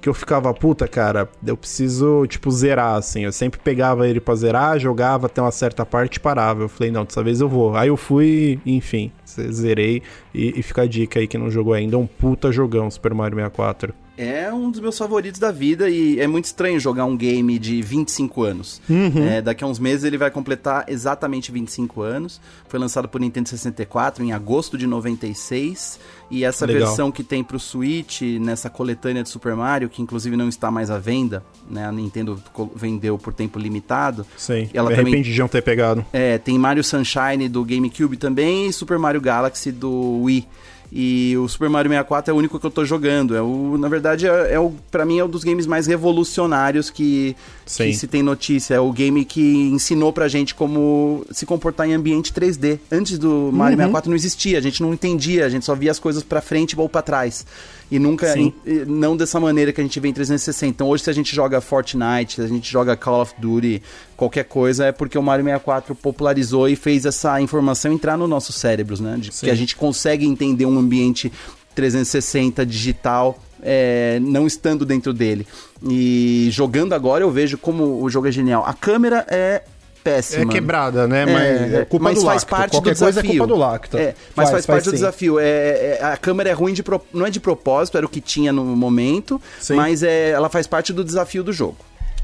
[0.00, 3.24] que eu ficava, puta, cara, eu preciso, tipo, zerar, assim.
[3.24, 6.62] Eu sempre pegava ele pra zerar, jogava até uma certa parte e parava.
[6.62, 7.76] Eu falei, não, dessa vez eu vou.
[7.76, 10.02] Aí eu fui, enfim, zerei.
[10.34, 13.36] E, e fica a dica aí que não jogou ainda, um puta jogão Super Mario
[13.36, 17.58] 64 é um dos meus favoritos da vida e é muito estranho jogar um game
[17.58, 18.82] de 25 anos.
[18.88, 19.26] Uhum.
[19.26, 22.38] É, daqui a uns meses ele vai completar exatamente 25 anos.
[22.68, 25.98] Foi lançado por Nintendo 64 em agosto de 96.
[26.30, 26.86] E essa Legal.
[26.86, 30.90] versão que tem pro Switch, nessa coletânea de Super Mario, que inclusive não está mais
[30.90, 31.86] à venda, né?
[31.86, 32.40] A Nintendo
[32.76, 34.26] vendeu por tempo limitado.
[34.36, 36.04] Sim, ela me também, de não ter pegado.
[36.12, 40.46] É, tem Mario Sunshine do GameCube também e Super Mario Galaxy do Wii.
[40.92, 43.36] E o Super Mario 64 é o único que eu tô jogando.
[43.36, 46.90] É o, na verdade, é, é o, pra mim é um dos games mais revolucionários
[46.90, 48.74] que, que, se tem notícia.
[48.74, 52.80] É o game que ensinou pra gente como se comportar em ambiente 3D.
[52.90, 53.84] Antes do Mario uhum.
[53.84, 56.74] 64 não existia, a gente não entendia, a gente só via as coisas pra frente
[56.78, 57.46] ou pra trás.
[57.90, 58.54] E nunca, em,
[58.86, 60.70] não dessa maneira que a gente vê em 360.
[60.70, 63.82] Então hoje se a gente joga Fortnite, se a gente joga Call of Duty,
[64.20, 68.54] qualquer coisa, é porque o Mario 64 popularizou e fez essa informação entrar nos nossos
[68.54, 69.16] cérebros, né?
[69.18, 69.46] De Sim.
[69.46, 71.32] que a gente consegue entender um ambiente
[71.74, 75.46] 360 digital é, não estando dentro dele.
[75.82, 78.62] E jogando agora eu vejo como o jogo é genial.
[78.66, 79.62] A câmera é
[80.04, 80.42] péssima.
[80.42, 81.24] É quebrada, né?
[81.24, 83.14] Mas, é, é culpa mas do faz parte Qualquer do desafio.
[83.14, 83.96] Coisa é culpa do lacto.
[83.96, 85.38] É, mas faz, faz parte faz do desafio.
[85.38, 87.00] É, é, a câmera é ruim de pro...
[87.10, 89.76] não é de propósito, era o que tinha no momento, sim.
[89.76, 91.78] mas é, ela faz parte do desafio do jogo.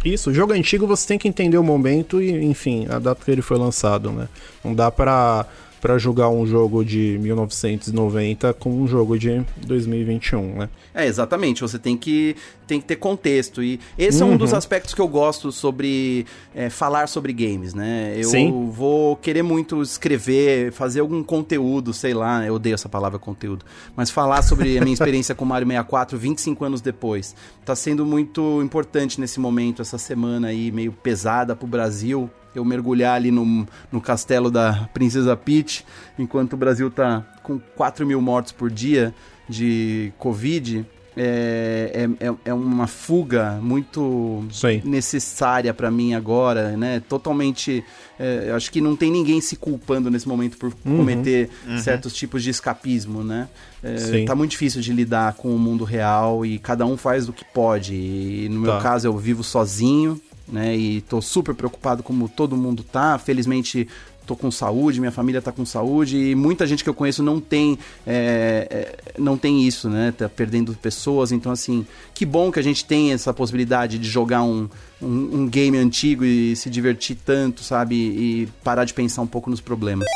[0.07, 3.31] Isso, o jogo antigo você tem que entender o momento e, enfim, a data que
[3.31, 4.29] ele foi lançado, né?
[4.63, 5.47] Não dá para
[5.87, 10.69] para jogar um jogo de 1990 com um jogo de 2021, né?
[10.93, 11.61] É, exatamente.
[11.61, 12.35] Você tem que,
[12.67, 13.63] tem que ter contexto.
[13.63, 14.31] E esse uhum.
[14.31, 14.59] é um dos uhum.
[14.59, 18.15] aspectos que eu gosto sobre é, falar sobre games, né?
[18.17, 18.69] Eu Sim.
[18.69, 23.65] vou querer muito escrever, fazer algum conteúdo, sei lá, eu odeio essa palavra conteúdo,
[23.95, 27.37] mas falar sobre a minha experiência com Mario 64 25 anos depois.
[27.65, 33.15] Tá sendo muito importante nesse momento, essa semana aí meio pesada pro Brasil, eu mergulhar
[33.15, 35.85] ali no, no castelo da Princesa Peach,
[36.19, 39.15] enquanto o Brasil tá com 4 mil mortos por dia
[39.49, 40.85] de Covid.
[41.19, 44.45] É, é, é, é uma fuga muito
[44.85, 47.01] necessária para mim agora, né?
[47.09, 47.83] Totalmente.
[48.19, 50.99] É, acho que não tem ninguém se culpando nesse momento por uhum.
[50.99, 51.79] cometer uhum.
[51.79, 53.49] certos tipos de escapismo, né?
[53.83, 57.33] É, tá muito difícil de lidar com o mundo real e cada um faz o
[57.33, 57.95] que pode.
[57.95, 58.73] E no tá.
[58.73, 60.77] meu caso, eu vivo sozinho, né?
[60.77, 63.19] E tô super preocupado como todo mundo tá.
[63.19, 63.89] Felizmente
[64.27, 67.41] tô com saúde, minha família tá com saúde e muita gente que eu conheço não
[67.41, 70.13] tem é, é, não tem isso, né?
[70.13, 74.43] Tá perdendo pessoas, então assim, que bom que a gente tem essa possibilidade de jogar
[74.43, 74.69] um,
[75.01, 77.95] um, um game antigo e se divertir tanto, sabe?
[77.95, 80.07] E parar de pensar um pouco nos problemas.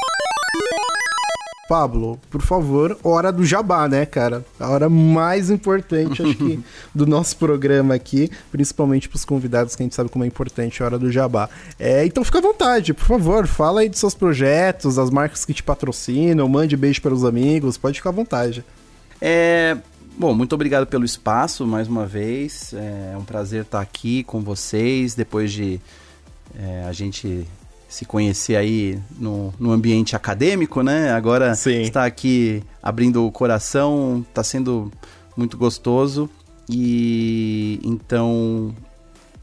[1.70, 4.44] Pablo, por favor, hora do jabá, né, cara?
[4.58, 6.58] A hora mais importante, acho que,
[6.92, 10.82] do nosso programa aqui, principalmente para os convidados que a gente sabe como é importante
[10.82, 11.48] a hora do jabá.
[11.78, 15.54] É, então fica à vontade, por favor, fala aí dos seus projetos, das marcas que
[15.54, 18.64] te patrocinam, mande beijo para os amigos, pode ficar à vontade.
[19.20, 19.76] É,
[20.18, 22.74] Bom, muito obrigado pelo espaço mais uma vez.
[22.74, 25.80] É um prazer estar aqui com vocês depois de
[26.58, 27.46] é, a gente
[27.90, 31.10] se conhecer aí no, no ambiente acadêmico, né?
[31.10, 31.82] Agora Sim.
[31.82, 34.92] está aqui abrindo o coração, está sendo
[35.36, 36.30] muito gostoso
[36.68, 38.72] e então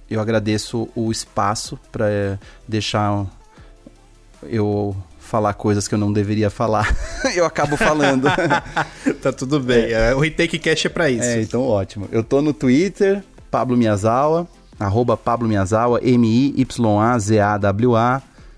[0.10, 3.26] eu agradeço o espaço para deixar
[4.44, 6.96] eu falar coisas que eu não deveria falar.
[7.36, 8.30] eu acabo falando.
[9.22, 9.92] tá tudo bem.
[9.92, 10.16] É.
[10.16, 11.28] O Retake Cash é para isso.
[11.28, 12.08] É, então ótimo.
[12.14, 13.22] Eu tô no Twitter,
[13.52, 14.48] Pablo Miyazawa,
[14.80, 17.18] arroba Pablo Miyazawa, M-I-Y-A-Z-A-W-A.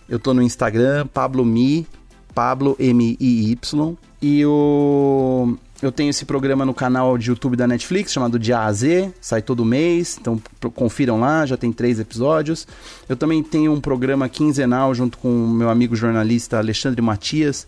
[0.09, 1.85] Eu tô no Instagram, Pablo Mi,
[2.33, 3.97] Pablo M-I-Y.
[4.21, 5.55] E o...
[5.81, 9.13] eu tenho esse programa no canal de YouTube da Netflix, chamado De A a Z,
[9.21, 10.41] sai todo mês, então
[10.75, 12.67] confiram lá, já tem três episódios.
[13.07, 17.67] Eu também tenho um programa quinzenal junto com o meu amigo jornalista Alexandre Matias,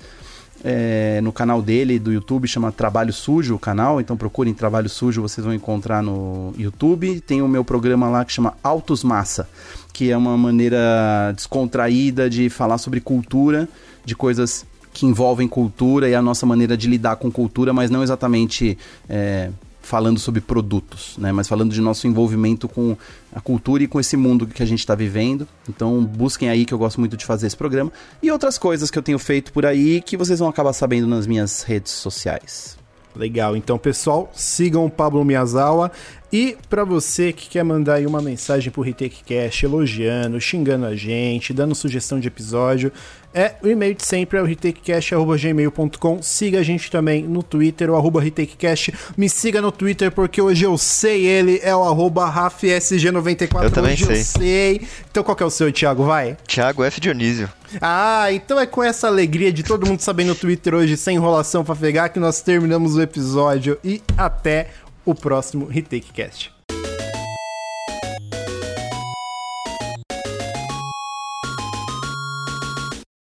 [0.64, 5.22] é, no canal dele do YouTube, chama Trabalho Sujo o canal, então procurem Trabalho Sujo,
[5.22, 7.20] vocês vão encontrar no YouTube.
[7.22, 9.50] Tem o meu programa lá que chama Autos Massa,
[9.94, 13.68] que é uma maneira descontraída de falar sobre cultura,
[14.06, 18.04] de coisas que envolvem cultura e a nossa maneira de lidar com cultura, mas não
[18.04, 18.78] exatamente
[19.08, 19.50] é,
[19.82, 21.32] falando sobre produtos, né?
[21.32, 22.96] Mas falando de nosso envolvimento com
[23.34, 25.48] a cultura e com esse mundo que a gente está vivendo.
[25.68, 27.92] Então busquem aí que eu gosto muito de fazer esse programa
[28.22, 31.26] e outras coisas que eu tenho feito por aí que vocês vão acabar sabendo nas
[31.26, 32.81] minhas redes sociais.
[33.16, 35.92] Legal, então pessoal, sigam o Pablo Miyazawa
[36.32, 40.96] e para você que quer mandar aí uma mensagem pro Retake Cash elogiando, xingando a
[40.96, 42.90] gente, dando sugestão de episódio,
[43.34, 46.22] é o e-mail de sempre é o retakecast@gmail.com.
[46.22, 48.94] Siga a gente também no Twitter, o arroba retakecast.
[49.18, 53.64] Me siga no Twitter porque hoje eu sei ele, é o arroba RafSG94.
[53.64, 54.20] Eu também hoje sei.
[54.20, 54.88] eu sei.
[55.10, 56.04] Então qual que é o seu, Thiago?
[56.06, 56.38] Vai.
[56.48, 57.00] Thiago F.
[57.00, 57.50] Dionísio.
[57.80, 61.64] Ah, então é com essa alegria de todo mundo saber no Twitter hoje, sem enrolação
[61.64, 64.70] pra pegar, que nós terminamos o episódio e até
[65.06, 66.61] o próximo Retake Cast.